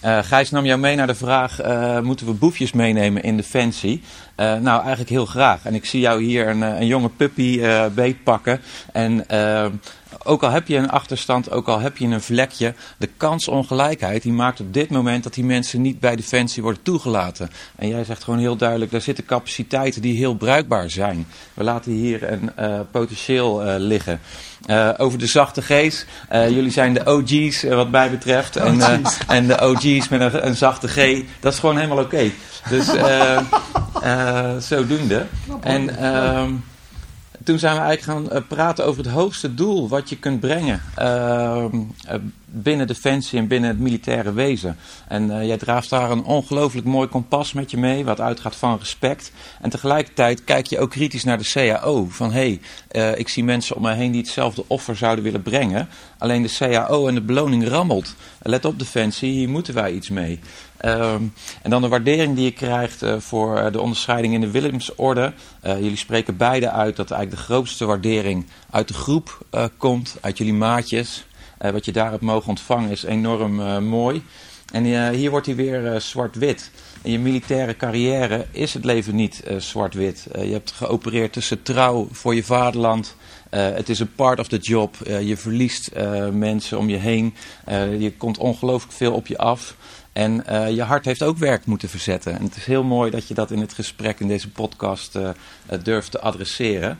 Eh 0.00 0.18
Gijs 0.22 0.50
nam 0.50 0.64
jou 0.64 0.80
mee 0.80 0.96
naar 0.96 1.06
de 1.06 1.14
vraag: 1.14 1.60
eh, 1.60 2.00
moeten 2.00 2.26
we 2.26 2.32
boefjes 2.32 2.72
meenemen 2.72 3.22
in 3.22 3.36
Defensie? 3.36 4.02
Eh, 4.34 4.54
nou, 4.54 4.80
eigenlijk 4.80 5.10
heel 5.10 5.26
graag. 5.26 5.64
En 5.64 5.74
ik 5.74 5.84
zie 5.84 6.00
jou 6.00 6.22
hier 6.22 6.48
een, 6.48 6.60
een 6.60 6.86
jonge 6.86 7.08
puppy 7.08 7.60
beetpakken. 7.94 8.60
En 8.92 9.28
eh, 9.28 9.66
ook 10.24 10.42
al 10.42 10.50
heb 10.50 10.68
je 10.68 10.76
een 10.76 10.90
achterstand, 10.90 11.50
ook 11.50 11.68
al 11.68 11.80
heb 11.80 11.96
je 11.96 12.06
een 12.06 12.20
vlekje, 12.20 12.74
de 12.96 13.08
kansongelijkheid 13.16 14.22
die 14.22 14.32
maakt 14.32 14.60
op 14.60 14.74
dit 14.74 14.90
moment 14.90 15.22
dat 15.22 15.34
die 15.34 15.44
mensen 15.44 15.82
niet 15.82 16.00
bij 16.00 16.16
Defensie 16.16 16.62
worden 16.62 16.82
toegelaten. 16.82 17.50
En 17.76 17.88
jij 17.88 18.04
zegt 18.04 18.24
gewoon 18.24 18.40
heel 18.40 18.56
duidelijk: 18.56 18.90
daar 18.90 19.00
zitten 19.00 19.24
capaciteiten 19.24 20.02
die 20.02 20.16
heel 20.16 20.34
bruikbaar 20.34 20.90
zijn. 20.90 21.26
We 21.54 21.64
laten 21.64 21.92
hier 21.92 22.32
een 22.32 22.56
eh, 22.56 22.80
potentieel 22.90 23.64
eh, 23.64 23.74
liggen. 23.78 24.20
Eh, 24.66 24.90
over 24.96 25.18
de 25.18 25.26
zachte 25.26 25.62
G's. 25.62 26.04
Jullie 26.30 26.70
zijn 26.70 26.94
de 26.94 27.04
OG's 27.04 27.62
wat 27.62 27.90
mij 27.90 28.10
betreft. 28.10 28.56
En, 28.56 29.02
en 29.26 29.46
de 29.46 29.60
OG's 29.60 30.08
met 30.08 30.20
een, 30.20 30.46
een 30.46 30.56
zachte 30.56 30.88
G. 30.88 31.22
Dat 31.40 31.52
is 31.52 31.58
gewoon 31.58 31.76
helemaal 31.76 32.04
oké. 32.04 32.30
Dus 32.68 32.94
eh, 32.94 33.36
eh, 34.02 34.56
zodoende. 34.58 35.26
En 35.60 35.90
toen 37.44 37.58
zijn 37.58 37.74
we 37.74 37.80
eigenlijk 37.80 38.18
gaan 38.18 38.36
eh, 38.36 38.48
praten 38.48 38.84
over 38.84 39.02
het 39.02 39.12
hoogste 39.12 39.54
doel 39.54 39.88
wat 39.88 40.08
je 40.08 40.16
kunt 40.16 40.40
brengen 40.40 40.82
ehm, 40.94 41.76
eh, 42.06 42.14
binnen 42.44 42.86
Defensie 42.86 43.38
en 43.38 43.46
binnen 43.46 43.70
het 43.70 43.78
militaire 43.78 44.32
wezen. 44.32 44.76
En 45.08 45.30
eh, 45.30 45.46
jij 45.46 45.56
draaft 45.56 45.90
daar 45.90 46.10
een 46.10 46.24
ongelooflijk 46.24 46.86
mooi 46.86 47.08
kompas 47.08 47.52
met 47.52 47.70
je 47.70 47.76
mee, 47.76 48.04
wat 48.04 48.20
uitgaat 48.20 48.56
van 48.56 48.78
respect. 48.78 49.32
En 49.60 49.70
tegelijkertijd 49.70 50.44
kijk 50.44 50.66
je 50.66 50.78
ook 50.78 50.90
kritisch 50.90 51.24
naar 51.24 51.38
de 51.38 51.50
CAO. 51.52 52.06
Van 52.10 52.32
hé, 52.32 52.58
hey, 52.88 53.14
ik 53.14 53.28
zie 53.28 53.44
mensen 53.44 53.76
om 53.76 53.82
mij 53.82 53.96
heen 53.96 54.12
die 54.12 54.20
hetzelfde 54.20 54.64
offer 54.66 54.96
zouden 54.96 55.24
willen 55.24 55.42
brengen. 55.42 55.88
Alleen 56.18 56.42
de 56.42 56.54
CAO 56.58 57.06
en 57.06 57.14
de 57.14 57.20
beloning 57.20 57.68
rammelt. 57.68 58.14
Let 58.42 58.64
op 58.64 58.78
Defensie, 58.78 59.32
hier 59.32 59.48
moeten 59.48 59.74
wij 59.74 59.92
iets 59.92 60.08
mee. 60.08 60.40
Ehm, 60.80 61.22
en 61.62 61.70
dan 61.70 61.82
de 61.82 61.88
waardering 61.88 62.34
die 62.34 62.44
je 62.44 62.52
krijgt 62.52 63.02
eh, 63.02 63.16
voor 63.18 63.56
eh, 63.56 63.72
de 63.72 63.80
onderscheiding 63.80 64.34
in 64.34 64.40
de 64.40 64.50
Willemsorde. 64.50 65.32
Eh, 65.60 65.74
jullie 65.74 65.96
spreken 65.96 66.36
beide 66.36 66.70
uit 66.70 66.96
dat 66.96 67.10
eigenlijk 67.10 67.40
de 67.40 67.52
grootste 67.52 67.84
waardering 67.84 68.46
uit 68.70 68.88
de 68.88 68.94
groep 68.94 69.38
komt, 69.76 70.16
uit 70.20 70.38
jullie 70.38 70.54
maatjes. 70.54 71.24
Wat 71.72 71.84
je 71.84 71.92
daar 71.92 72.10
hebt 72.10 72.22
mogen 72.22 72.48
ontvangen 72.48 72.90
is 72.90 73.02
enorm 73.02 73.84
mooi. 73.84 74.22
En 74.72 75.12
hier 75.14 75.30
wordt 75.30 75.46
hij 75.46 75.54
weer 75.54 76.00
zwart-wit. 76.00 76.70
In 77.02 77.12
je 77.12 77.18
militaire 77.18 77.76
carrière 77.76 78.46
is 78.50 78.74
het 78.74 78.84
leven 78.84 79.14
niet 79.14 79.42
zwart-wit. 79.58 80.26
Je 80.32 80.52
hebt 80.52 80.72
geopereerd 80.72 81.32
tussen 81.32 81.62
trouw 81.62 82.08
voor 82.12 82.34
je 82.34 82.44
vaderland. 82.44 83.16
Het 83.50 83.88
is 83.88 83.98
een 83.98 84.14
part 84.14 84.38
of 84.38 84.48
the 84.48 84.58
job. 84.58 84.96
Je 85.04 85.36
verliest 85.36 85.90
mensen 86.32 86.78
om 86.78 86.88
je 86.88 86.96
heen. 86.96 87.34
Je 87.98 88.12
komt 88.16 88.38
ongelooflijk 88.38 88.92
veel 88.92 89.12
op 89.12 89.26
je 89.26 89.38
af. 89.38 89.76
En 90.20 90.46
eh, 90.46 90.74
je 90.74 90.82
hart 90.82 91.04
heeft 91.04 91.22
ook 91.22 91.38
werk 91.38 91.66
moeten 91.66 91.88
verzetten. 91.88 92.38
En 92.38 92.44
het 92.44 92.56
is 92.56 92.64
heel 92.64 92.84
mooi 92.84 93.10
dat 93.10 93.28
je 93.28 93.34
dat 93.34 93.50
in 93.50 93.60
het 93.60 93.72
gesprek 93.72 94.20
in 94.20 94.28
deze 94.28 94.50
podcast 94.50 95.16
eh, 95.16 95.28
eh, 95.28 95.78
durft 95.82 96.10
te 96.10 96.20
adresseren. 96.20 96.98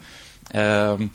Ehm, 0.51 1.07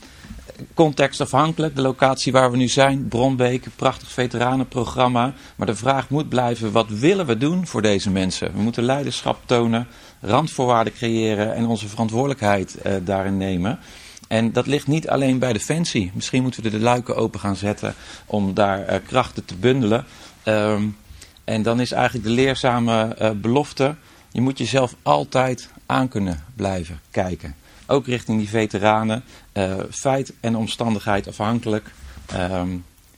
contextafhankelijk, 0.73 1.75
de 1.75 1.81
locatie 1.81 2.31
waar 2.31 2.51
we 2.51 2.57
nu 2.57 2.67
zijn, 2.67 3.07
Bronbeek, 3.07 3.65
prachtig 3.75 4.11
veteranenprogramma. 4.11 5.33
Maar 5.55 5.67
de 5.67 5.75
vraag 5.75 6.09
moet 6.09 6.29
blijven, 6.29 6.71
wat 6.71 6.89
willen 6.89 7.25
we 7.25 7.37
doen 7.37 7.67
voor 7.67 7.81
deze 7.81 8.09
mensen? 8.09 8.53
We 8.53 8.61
moeten 8.61 8.83
leiderschap 8.83 9.41
tonen, 9.45 9.87
randvoorwaarden 10.21 10.93
creëren 10.93 11.55
en 11.55 11.65
onze 11.65 11.87
verantwoordelijkheid 11.87 12.77
daarin 13.03 13.37
nemen. 13.37 13.79
En 14.27 14.51
dat 14.51 14.67
ligt 14.67 14.87
niet 14.87 15.09
alleen 15.09 15.39
bij 15.39 15.53
Defensie. 15.53 16.11
Misschien 16.13 16.41
moeten 16.41 16.63
we 16.63 16.69
de 16.69 16.79
luiken 16.79 17.15
open 17.15 17.39
gaan 17.39 17.55
zetten 17.55 17.95
om 18.25 18.53
daar 18.53 18.99
krachten 18.99 19.45
te 19.45 19.55
bundelen. 19.55 20.05
Ehm, 20.43 20.83
en 21.45 21.61
dan 21.61 21.79
is 21.79 21.91
eigenlijk 21.91 22.25
de 22.25 22.33
leerzame 22.33 23.15
eh, 23.15 23.29
belofte, 23.31 23.95
je 24.31 24.41
moet 24.41 24.57
jezelf 24.57 24.95
altijd 25.01 25.69
aan 25.85 26.07
kunnen 26.07 26.43
blijven 26.55 26.99
kijken. 27.11 27.55
Ook 27.85 28.05
richting 28.05 28.39
die 28.39 28.49
veteranen, 28.49 29.23
eh, 29.51 29.73
feit 29.91 30.33
en 30.39 30.55
omstandigheid 30.55 31.27
afhankelijk. 31.27 31.91
Ehm 32.25 32.69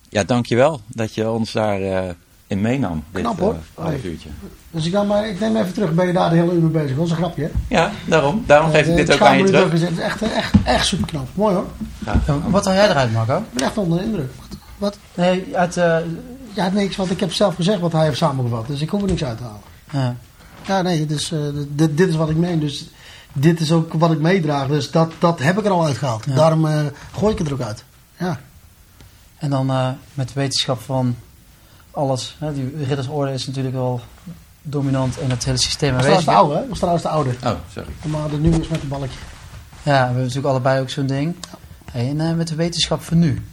ja, 0.10 0.24
dankjewel 0.24 0.82
dat 0.88 1.14
je 1.14 1.30
ons 1.30 1.52
daar 1.52 1.82
eh, 1.82 2.10
in 2.48 2.62
meenam. 2.62 3.04
Dit, 3.12 3.22
Knap, 3.22 3.40
hoor. 3.40 3.56
half 3.74 4.04
uurtje. 4.04 4.30
Dus 4.72 4.86
ik, 4.86 4.92
dan 4.92 5.08
maar, 5.08 5.28
ik 5.28 5.40
neem 5.40 5.56
even 5.56 5.74
terug, 5.74 5.94
ben 5.94 6.08
je 6.08 6.14
daar 6.14 6.30
de 6.30 6.36
hele 6.36 6.54
uur 6.54 6.62
mee 6.62 6.72
bezig? 6.72 6.96
Dat 6.98 7.06
is 7.06 7.12
een 7.12 7.18
grapje, 7.18 7.44
hè? 7.44 7.50
Ja, 7.68 7.92
daarom. 8.06 8.44
Daarom 8.46 8.72
geef 8.72 8.88
ik 8.88 8.96
dit 8.96 9.14
ook 9.14 9.22
aan 9.22 9.38
je 9.38 9.44
terug. 9.44 9.72
Het 9.72 9.82
is 9.82 10.00
echt, 10.00 10.22
echt, 10.22 10.54
echt 10.64 10.86
super 10.86 11.08
knap. 11.08 11.28
Mooi 11.34 11.56
hoor. 11.56 11.66
Ja, 12.06 12.22
Wat 12.50 12.66
haal 12.66 12.74
jij 12.74 12.90
eruit, 12.90 13.14
Marco? 13.14 13.38
Ik 13.38 13.54
ben 13.54 13.66
echt 13.66 13.78
onder 13.78 13.98
de 13.98 14.04
indruk. 14.04 14.32
Wat? 14.78 14.98
Nee, 15.14 15.58
uit... 15.58 15.78
Ja, 16.58 16.70
niks, 16.70 16.96
want 16.96 17.12
ik 17.12 17.20
heb 17.20 17.34
zelf 17.34 17.56
gezegd 17.56 17.80
wat 17.80 17.92
hij 17.92 18.06
heeft 18.06 18.18
samengevat. 18.18 18.68
Dus 18.68 18.82
ik 18.82 18.90
hoef 18.90 19.02
er 19.02 19.08
niks 19.08 19.24
uit 19.24 19.38
te 19.38 19.44
halen. 19.44 19.62
ja. 19.92 20.16
Ja, 20.66 20.82
nee, 20.82 21.06
dus, 21.06 21.32
eh, 21.32 21.40
dit, 21.68 21.98
dit 21.98 22.10
is 22.10 22.16
wat 22.16 22.30
ik 22.30 22.36
meen. 22.36 22.60
Dus 22.60 22.90
dit 23.34 23.60
is 23.60 23.72
ook 23.72 23.94
wat 23.94 24.12
ik 24.12 24.20
meedraag. 24.20 24.68
Dus 24.68 24.92
dat, 24.92 25.12
dat 25.20 25.40
heb 25.40 25.58
ik 25.58 25.66
er 25.66 25.72
al 25.72 25.86
uitgehaald. 25.86 26.26
Ja. 26.26 26.36
Daarom 26.36 26.68
eh, 26.68 26.86
gooi 27.12 27.32
ik 27.32 27.38
het 27.38 27.48
er 27.48 27.54
ook 27.54 27.62
uit. 27.62 27.84
Ja. 28.18 28.40
En 29.38 29.50
dan 29.50 29.70
eh, 29.70 29.90
met 30.14 30.28
de 30.28 30.34
wetenschap 30.34 30.82
van 30.82 31.16
alles. 31.92 32.36
Hè, 32.40 32.54
die 32.54 32.86
riddersorde 32.88 33.32
is 33.34 33.48
natuurlijk 33.48 33.76
wel 33.76 34.02
dominant 34.62 35.20
in 35.20 35.30
het 35.30 35.46
hele 35.46 35.58
systeem 35.58 35.98
Dat 35.98 36.06
was 36.06 36.24
trouwens 36.24 36.26
de 36.26 36.32
oude, 36.32 36.54
hè? 36.54 36.60
Dat 36.60 36.70
was 36.70 36.78
trouwens 36.78 37.04
de 37.04 37.10
oude. 37.10 37.30
Oh, 37.44 37.52
sorry. 37.74 37.90
Maar 38.06 38.30
de 38.30 38.38
nieuwe 38.38 38.60
is 38.60 38.68
met 38.68 38.82
een 38.82 38.88
balletje. 38.88 39.20
Ja, 39.84 39.94
we 39.94 40.04
hebben 40.04 40.22
natuurlijk 40.22 40.48
allebei 40.48 40.82
ook 40.82 40.90
zo'n 40.90 41.06
ding. 41.06 41.36
Hey, 41.92 42.10
en 42.10 42.22
eh, 42.22 42.34
met 42.34 42.48
de 42.48 42.56
wetenschap 42.56 43.02
van 43.02 43.20
nu. 43.20 43.46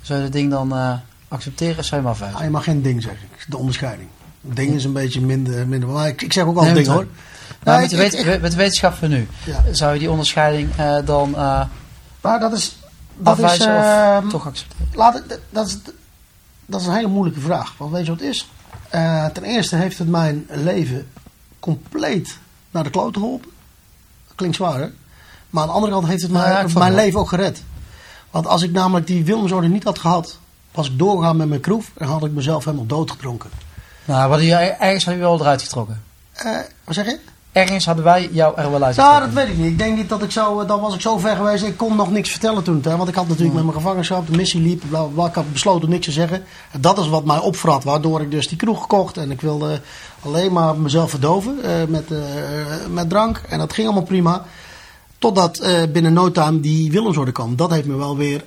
Zou 0.00 0.18
je 0.18 0.24
dat 0.24 0.34
ding 0.34 0.50
dan 0.50 0.72
eh, 0.76 0.94
accepteren 1.32 1.78
of 1.78 1.88
je 1.88 1.94
hem 1.94 2.06
afwijzen? 2.06 2.38
Ah, 2.38 2.44
je 2.44 2.50
mag 2.50 2.64
geen 2.64 2.82
ding 2.82 3.02
zeggen. 3.02 3.28
De 3.48 3.56
onderscheiding. 3.56 4.08
Ding 4.40 4.74
is 4.74 4.84
een 4.84 4.92
beetje 4.92 5.20
minder. 5.20 5.66
minder 5.68 5.88
maar 5.88 6.08
ik, 6.08 6.22
ik 6.22 6.32
zeg 6.32 6.44
ook 6.44 6.56
altijd 6.56 6.74
Nee, 6.74 6.82
ding 6.84 6.94
hoor. 6.94 7.06
Nou, 7.64 7.80
Nee, 7.80 7.88
met, 7.88 7.90
de 7.90 8.04
ik- 8.04 8.24
wet- 8.24 8.34
ik- 8.34 8.40
met 8.40 8.50
de 8.50 8.56
wetenschap 8.56 8.94
van 8.94 9.08
nu. 9.08 9.28
Ja. 9.44 9.62
Zou 9.70 9.92
je 9.92 9.98
die 9.98 10.10
onderscheiding 10.10 10.70
eh, 10.76 10.96
dan 11.04 11.30
Maar 12.20 12.40
dat 12.40 12.52
is... 12.52 12.76
Dat 13.16 13.38
is, 13.38 13.44
Afwijzen 13.44 13.84
ehm, 13.84 14.24
of 14.24 14.30
toch 14.30 14.46
accepteren? 14.46 14.86
laat 14.94 15.16
ik, 15.16 15.38
dat, 15.50 15.66
is, 15.66 15.78
dat 16.66 16.80
is 16.80 16.86
een 16.86 16.94
hele 16.94 17.08
moeilijke 17.08 17.40
vraag. 17.40 17.74
Want 17.76 17.92
weet 17.92 18.04
je 18.06 18.10
wat 18.10 18.20
het 18.20 18.28
is? 18.28 18.48
Eh, 18.88 19.26
ten 19.26 19.42
eerste 19.44 19.76
heeft 19.76 19.98
het 19.98 20.08
mijn 20.08 20.46
leven 20.50 21.08
compleet 21.60 22.38
naar 22.70 22.82
de 22.84 22.90
klote 22.90 23.18
geholpen. 23.18 23.50
Klinkt 24.34 24.56
zwaar, 24.56 24.80
hè? 24.80 24.86
Maar 25.50 25.62
aan 25.62 25.68
de 25.68 25.74
andere 25.74 25.92
kant 25.92 26.06
heeft 26.06 26.22
het 26.22 26.30
Nou 26.32 26.72
mijn 26.78 26.94
leven 26.94 27.20
ook 27.20 27.28
gered. 27.28 27.62
Want 28.30 28.46
als 28.46 28.62
ik 28.62 28.72
namelijk 28.72 29.06
die 29.06 29.24
Willemsorde 29.24 29.68
niet 29.68 29.84
had 29.84 29.98
gehad, 29.98 30.38
was 30.72 30.90
ik 30.90 30.98
doorgegaan 30.98 31.36
met 31.36 31.48
mijn 31.48 31.60
kroef 31.60 31.90
en 31.96 32.06
had 32.06 32.24
ik 32.24 32.32
mezelf 32.32 32.64
helemaal 32.64 32.86
doodgedronken. 32.86 33.50
Nou, 34.04 34.28
wat 34.28 34.42
je, 34.42 34.54
ergens 34.54 35.04
hadden 35.04 35.22
we 35.22 35.28
wel 35.28 35.40
eruit 35.40 35.62
getrokken. 35.62 36.02
Eh, 36.32 36.58
wat 36.84 36.94
zeg 36.94 37.06
je? 37.06 37.18
Ergens 37.52 37.86
hadden 37.86 38.04
wij 38.04 38.28
jou 38.32 38.56
er 38.56 38.70
wel 38.70 38.82
uit 38.82 38.96
Nou, 38.96 39.20
dat 39.20 39.32
weet 39.32 39.48
ik 39.48 39.56
niet. 39.56 39.66
Ik 39.66 39.78
denk 39.78 39.96
niet 39.96 40.08
dat 40.08 40.22
ik 40.22 40.30
zo, 40.30 40.66
dan 40.66 40.80
was 40.80 40.94
ik 40.94 41.00
zo 41.00 41.18
ver 41.18 41.36
geweest. 41.36 41.64
Ik 41.64 41.76
kon 41.76 41.96
nog 41.96 42.10
niks 42.10 42.30
vertellen 42.30 42.62
toen. 42.62 42.80
Hè, 42.82 42.96
want 42.96 43.08
ik 43.08 43.14
had 43.14 43.28
natuurlijk 43.28 43.54
met 43.54 43.64
mijn 43.64 43.76
gevangenschap, 43.76 44.26
de 44.26 44.36
missie 44.36 44.60
liep, 44.60 44.82
bla. 44.88 45.26
Ik 45.26 45.34
had 45.34 45.52
besloten 45.52 45.88
niks 45.88 46.06
te 46.06 46.12
zeggen. 46.12 46.44
En 46.70 46.80
dat 46.80 46.98
is 46.98 47.08
wat 47.08 47.24
mij 47.24 47.38
opvrat. 47.38 47.84
Waardoor 47.84 48.20
ik 48.20 48.30
dus 48.30 48.48
die 48.48 48.56
kroeg 48.56 48.80
gekocht. 48.80 49.16
En 49.16 49.30
ik 49.30 49.40
wilde 49.40 49.80
alleen 50.22 50.52
maar 50.52 50.78
mezelf 50.78 51.10
verdoven 51.10 51.64
eh, 51.64 51.70
met, 51.88 52.10
eh, 52.10 52.18
met 52.90 53.08
drank. 53.08 53.42
En 53.48 53.58
dat 53.58 53.72
ging 53.72 53.86
allemaal 53.86 54.06
prima. 54.06 54.44
Totdat 55.18 55.58
eh, 55.58 55.82
binnen 55.92 56.12
no 56.12 56.30
time 56.30 56.60
die 56.60 56.90
Willemsorde 56.90 57.32
kwam. 57.32 57.56
Dat 57.56 57.70
heeft 57.70 57.86
me 57.86 57.96
wel 57.96 58.16
weer 58.16 58.44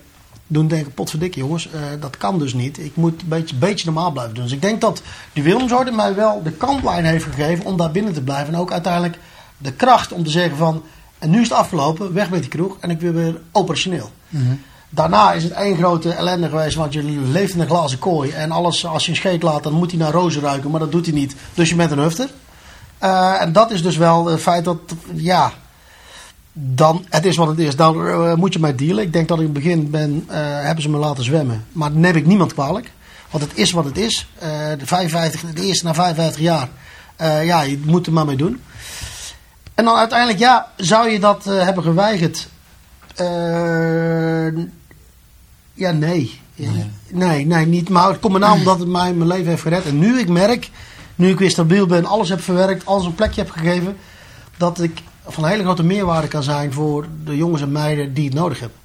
doen 0.47 0.67
denken, 0.67 0.93
potverdikkie 0.93 1.43
jongens, 1.43 1.69
eh, 1.71 1.81
dat 1.99 2.17
kan 2.17 2.39
dus 2.39 2.53
niet. 2.53 2.79
Ik 2.79 2.95
moet 2.95 3.21
een 3.21 3.27
beetje, 3.27 3.55
beetje 3.55 3.85
normaal 3.85 4.11
blijven 4.11 4.33
doen. 4.33 4.43
Dus 4.43 4.53
ik 4.53 4.61
denk 4.61 4.81
dat 4.81 5.01
die 5.33 5.43
Willemsorde 5.43 5.91
mij 5.91 6.15
wel 6.15 6.43
de 6.43 6.51
kantlijn 6.51 7.05
heeft 7.05 7.23
gegeven 7.23 7.65
om 7.65 7.77
daar 7.77 7.91
binnen 7.91 8.13
te 8.13 8.21
blijven. 8.21 8.53
En 8.53 8.59
ook 8.59 8.71
uiteindelijk 8.71 9.17
de 9.57 9.73
kracht 9.73 10.11
om 10.11 10.23
te 10.23 10.29
zeggen 10.29 10.57
van, 10.57 10.83
en 11.19 11.29
nu 11.29 11.41
is 11.41 11.49
het 11.49 11.57
afgelopen, 11.57 12.13
weg 12.13 12.29
met 12.29 12.39
die 12.39 12.49
kroeg 12.49 12.77
en 12.79 12.89
ik 12.89 12.99
wil 12.99 13.13
weer 13.13 13.41
operationeel. 13.51 14.11
Daarna 14.89 15.33
is 15.33 15.43
het 15.43 15.51
één 15.51 15.77
grote 15.77 16.11
ellende 16.11 16.49
geweest, 16.49 16.75
want 16.75 16.93
je 16.93 17.03
leeft 17.03 17.53
in 17.53 17.59
een 17.59 17.67
glazen 17.67 17.99
kooi. 17.99 18.31
En 18.31 18.51
alles, 18.51 18.85
als 18.85 19.05
je 19.05 19.11
een 19.11 19.17
scheet 19.17 19.43
laat, 19.43 19.63
dan 19.63 19.73
moet 19.73 19.91
hij 19.91 19.99
naar 19.99 20.11
rozen 20.11 20.41
ruiken, 20.41 20.71
maar 20.71 20.79
dat 20.79 20.91
doet 20.91 21.05
hij 21.05 21.15
niet. 21.15 21.35
Dus 21.53 21.69
je 21.69 21.75
bent 21.75 21.91
een 21.91 21.99
hufter. 21.99 22.29
Eh, 22.97 23.41
en 23.41 23.53
dat 23.53 23.71
is 23.71 23.81
dus 23.81 23.97
wel 23.97 24.25
het 24.25 24.41
feit 24.41 24.65
dat, 24.65 24.77
ja, 25.13 25.51
dan, 26.57 27.05
het 27.09 27.25
is 27.25 27.35
wat 27.35 27.47
het 27.47 27.59
is. 27.59 27.75
Dan 27.75 28.07
eh, 28.07 28.33
moet 28.33 28.53
je 28.53 28.59
mij 28.59 28.75
dealen. 28.75 29.03
Ik 29.03 29.13
denk 29.13 29.27
dat 29.27 29.39
ik 29.39 29.47
in 29.47 29.53
het 29.53 29.63
begin 29.63 29.89
ben, 29.89 30.23
eh, 30.27 30.37
hebben 30.39 30.83
ze 30.83 30.89
me 30.89 30.97
laten 30.97 31.23
zwemmen. 31.23 31.65
Maar 31.71 31.93
dan 31.93 32.03
heb 32.03 32.15
ik 32.15 32.25
niemand 32.25 32.53
kwalijk. 32.53 32.91
Want 33.29 33.43
het 33.43 33.57
is 33.57 33.71
wat 33.71 33.85
het 33.85 33.97
is. 33.97 34.27
Eh, 34.39 34.49
de, 34.79 34.85
55, 34.85 35.53
de 35.53 35.65
eerste 35.65 35.85
na 35.85 35.93
55 35.93 36.41
jaar. 36.41 36.69
ja, 37.43 37.61
je 37.61 37.81
moet 37.85 38.07
er 38.07 38.13
maar 38.13 38.25
mee 38.25 38.35
doen. 38.35 38.61
En 39.73 39.85
dan 39.85 39.95
uiteindelijk, 39.95 40.39
ja, 40.39 40.71
zou 40.77 41.09
je 41.09 41.19
dat 41.19 41.43
hebben 41.43 41.83
geweigerd? 41.83 42.47
Ja, 45.73 45.91
nee. 45.91 46.39
nee. 47.11 47.45
Nee, 47.45 47.65
niet. 47.65 47.89
Maar 47.89 48.07
het 48.07 48.19
komt 48.19 48.39
me 48.39 48.51
omdat 48.51 48.79
het 48.79 48.87
mij 48.87 49.13
mijn 49.13 49.29
leven 49.29 49.47
heeft 49.47 49.61
gered. 49.61 49.85
En 49.85 49.99
nu 49.99 50.19
ik 50.19 50.29
merk, 50.29 50.69
nu 51.15 51.29
ik 51.29 51.39
weer 51.39 51.49
stabiel 51.49 51.85
ben, 51.85 52.05
alles 52.05 52.29
heb 52.29 52.41
verwerkt, 52.41 52.85
alles 52.85 53.05
een 53.05 53.15
plekje 53.15 53.41
heb 53.41 53.51
gegeven, 53.51 53.97
dat 54.57 54.81
ik 54.81 55.01
van 55.27 55.43
een 55.43 55.49
hele 55.49 55.63
grote 55.63 55.83
meerwaarde 55.83 56.27
kan 56.27 56.43
zijn 56.43 56.73
voor 56.73 57.05
de 57.23 57.37
jongens 57.37 57.61
en 57.61 57.71
meiden 57.71 58.13
die 58.13 58.25
het 58.25 58.33
nodig 58.33 58.59
hebben. 58.59 58.77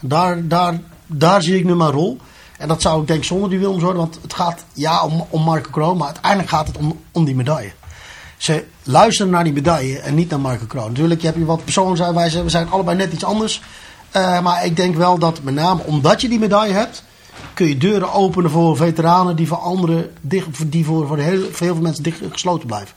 En 0.00 0.08
daar, 0.08 0.48
daar, 0.48 0.80
daar 1.06 1.42
zie 1.42 1.58
ik 1.58 1.64
nu 1.64 1.74
mijn 1.74 1.90
rol. 1.90 2.18
En 2.58 2.68
dat 2.68 2.82
zou 2.82 3.00
ik 3.00 3.06
denk 3.06 3.24
zonder 3.24 3.50
die 3.50 3.58
Wilms 3.58 3.82
worden, 3.82 4.00
want 4.00 4.18
het 4.22 4.34
gaat 4.34 4.64
ja 4.72 5.04
om, 5.04 5.26
om 5.28 5.42
Marco 5.42 5.70
Kroon, 5.70 5.96
maar 5.96 6.06
uiteindelijk 6.06 6.48
gaat 6.48 6.66
het 6.66 6.76
om, 6.76 7.00
om 7.12 7.24
die 7.24 7.34
medaille. 7.34 7.72
Ze 8.36 8.64
luisteren 8.82 9.32
naar 9.32 9.44
die 9.44 9.52
medaille 9.52 9.98
en 9.98 10.14
niet 10.14 10.30
naar 10.30 10.40
Marco 10.40 10.66
Kroon. 10.66 10.88
Natuurlijk 10.88 11.20
je 11.22 11.44
wat 11.44 11.64
personen 11.64 11.96
zijn, 11.96 12.14
wij 12.14 12.30
zijn, 12.30 12.44
we 12.44 12.50
zijn 12.50 12.70
allebei 12.70 12.96
net 12.96 13.12
iets 13.12 13.24
anders. 13.24 13.62
Eh, 14.10 14.40
maar 14.40 14.64
ik 14.64 14.76
denk 14.76 14.96
wel 14.96 15.18
dat 15.18 15.42
met 15.42 15.54
name 15.54 15.82
omdat 15.82 16.20
je 16.20 16.28
die 16.28 16.38
medaille 16.38 16.74
hebt, 16.74 17.04
kun 17.54 17.66
je 17.66 17.76
deuren 17.76 18.12
openen 18.12 18.50
voor 18.50 18.76
veteranen 18.76 19.36
die 19.36 19.46
voor 19.46 19.56
anderen 19.56 20.10
die 20.66 20.84
voor, 20.84 21.06
voor 21.06 21.18
heel 21.18 21.42
veel 21.50 21.74
mensen 21.74 22.02
dicht 22.02 22.20
gesloten 22.30 22.66
blijven. 22.66 22.94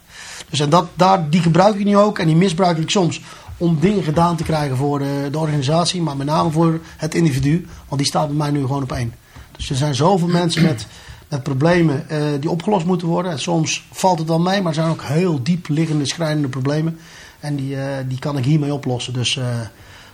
Dus 0.50 0.60
en 0.60 0.70
dat, 0.70 0.88
daar, 0.94 1.30
die 1.30 1.42
gebruik 1.42 1.76
ik 1.76 1.86
nu 1.86 1.98
ook 1.98 2.20
en 2.20 2.28
die 2.28 2.36
misbruik 2.36 2.78
ik 2.78 2.90
soms 2.90 3.22
om 3.58 3.80
dingen 3.80 4.04
gedaan 4.04 4.36
te 4.36 4.44
krijgen 4.44 4.78
voor 4.78 5.00
de, 5.00 5.28
de 5.32 5.38
organisatie, 5.38 6.02
maar 6.02 6.18
met 6.18 6.28
name 6.28 6.52
voor 6.52 6.80
het 6.98 7.16
individu, 7.16 7.68
want 7.88 8.02
die 8.02 8.10
staat 8.10 8.28
bij 8.28 8.36
mij 8.36 8.52
nu 8.52 8.62
gewoon 8.62 8.84
op 8.84 8.92
één. 8.92 9.14
Dus 9.58 9.70
er 9.70 9.76
zijn 9.76 9.96
zoveel 9.96 10.28
mensen 10.28 10.64
met, 10.64 10.88
met 11.30 11.44
problemen 11.44 12.10
eh, 12.10 12.22
die 12.40 12.50
opgelost 12.50 12.86
moeten 12.86 13.08
worden. 13.08 13.32
En 13.32 13.40
soms 13.40 13.88
valt 13.92 14.20
het 14.20 14.28
wel 14.28 14.40
mee, 14.40 14.62
maar 14.62 14.68
er 14.68 14.80
zijn 14.80 14.90
ook 14.90 15.04
heel 15.04 15.44
diep 15.44 15.68
liggende, 15.68 16.06
schrijnende 16.06 16.48
problemen. 16.48 17.00
En 17.40 17.56
die, 17.56 17.76
eh, 17.76 17.98
die 18.08 18.20
kan 18.20 18.38
ik 18.38 18.46
hiermee 18.46 18.74
oplossen. 18.74 19.14
Dus 19.14 19.38
eh, 19.38 19.46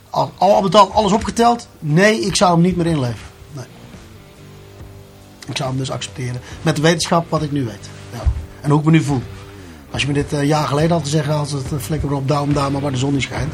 al, 0.10 0.32
al 0.38 0.70
alles 0.92 1.12
opgeteld, 1.12 1.68
nee, 1.80 2.20
ik 2.20 2.36
zou 2.36 2.54
hem 2.54 2.62
niet 2.62 2.76
meer 2.76 2.86
inleveren. 2.86 3.32
Nee. 3.52 3.66
Ik 5.48 5.58
zou 5.58 5.70
hem 5.70 5.78
dus 5.78 5.92
accepteren. 5.92 6.42
Met 6.62 6.76
de 6.76 6.82
wetenschap 6.82 7.30
wat 7.30 7.42
ik 7.42 7.52
nu 7.52 7.64
weet. 7.64 7.90
En 8.62 8.70
hoe 8.70 8.80
ik 8.80 8.86
me 8.86 8.92
nu 8.92 9.02
voel. 9.02 9.22
Als 9.94 10.02
je 10.02 10.08
me 10.08 10.14
dit 10.14 10.32
een 10.32 10.46
jaar 10.46 10.68
geleden 10.68 10.92
had 10.92 11.04
te 11.04 11.10
zeggen, 11.10 11.34
als 11.34 11.52
het 11.52 11.66
flikker 11.80 12.12
op, 12.12 12.28
duim, 12.28 12.54
daar 12.54 12.72
maar 12.72 12.82
waar 12.82 12.92
de 12.92 12.98
zon 12.98 13.14
niet 13.14 13.22
schijnt. 13.22 13.54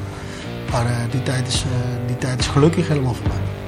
Maar 0.71 0.85
eh, 0.85 1.11
die, 1.11 1.23
tijd 1.23 1.47
is, 1.47 1.63
eh, 1.63 2.07
die 2.07 2.17
tijd 2.17 2.39
is 2.39 2.47
gelukkig 2.47 2.87
helemaal 2.87 3.13
voorbij. 3.13 3.58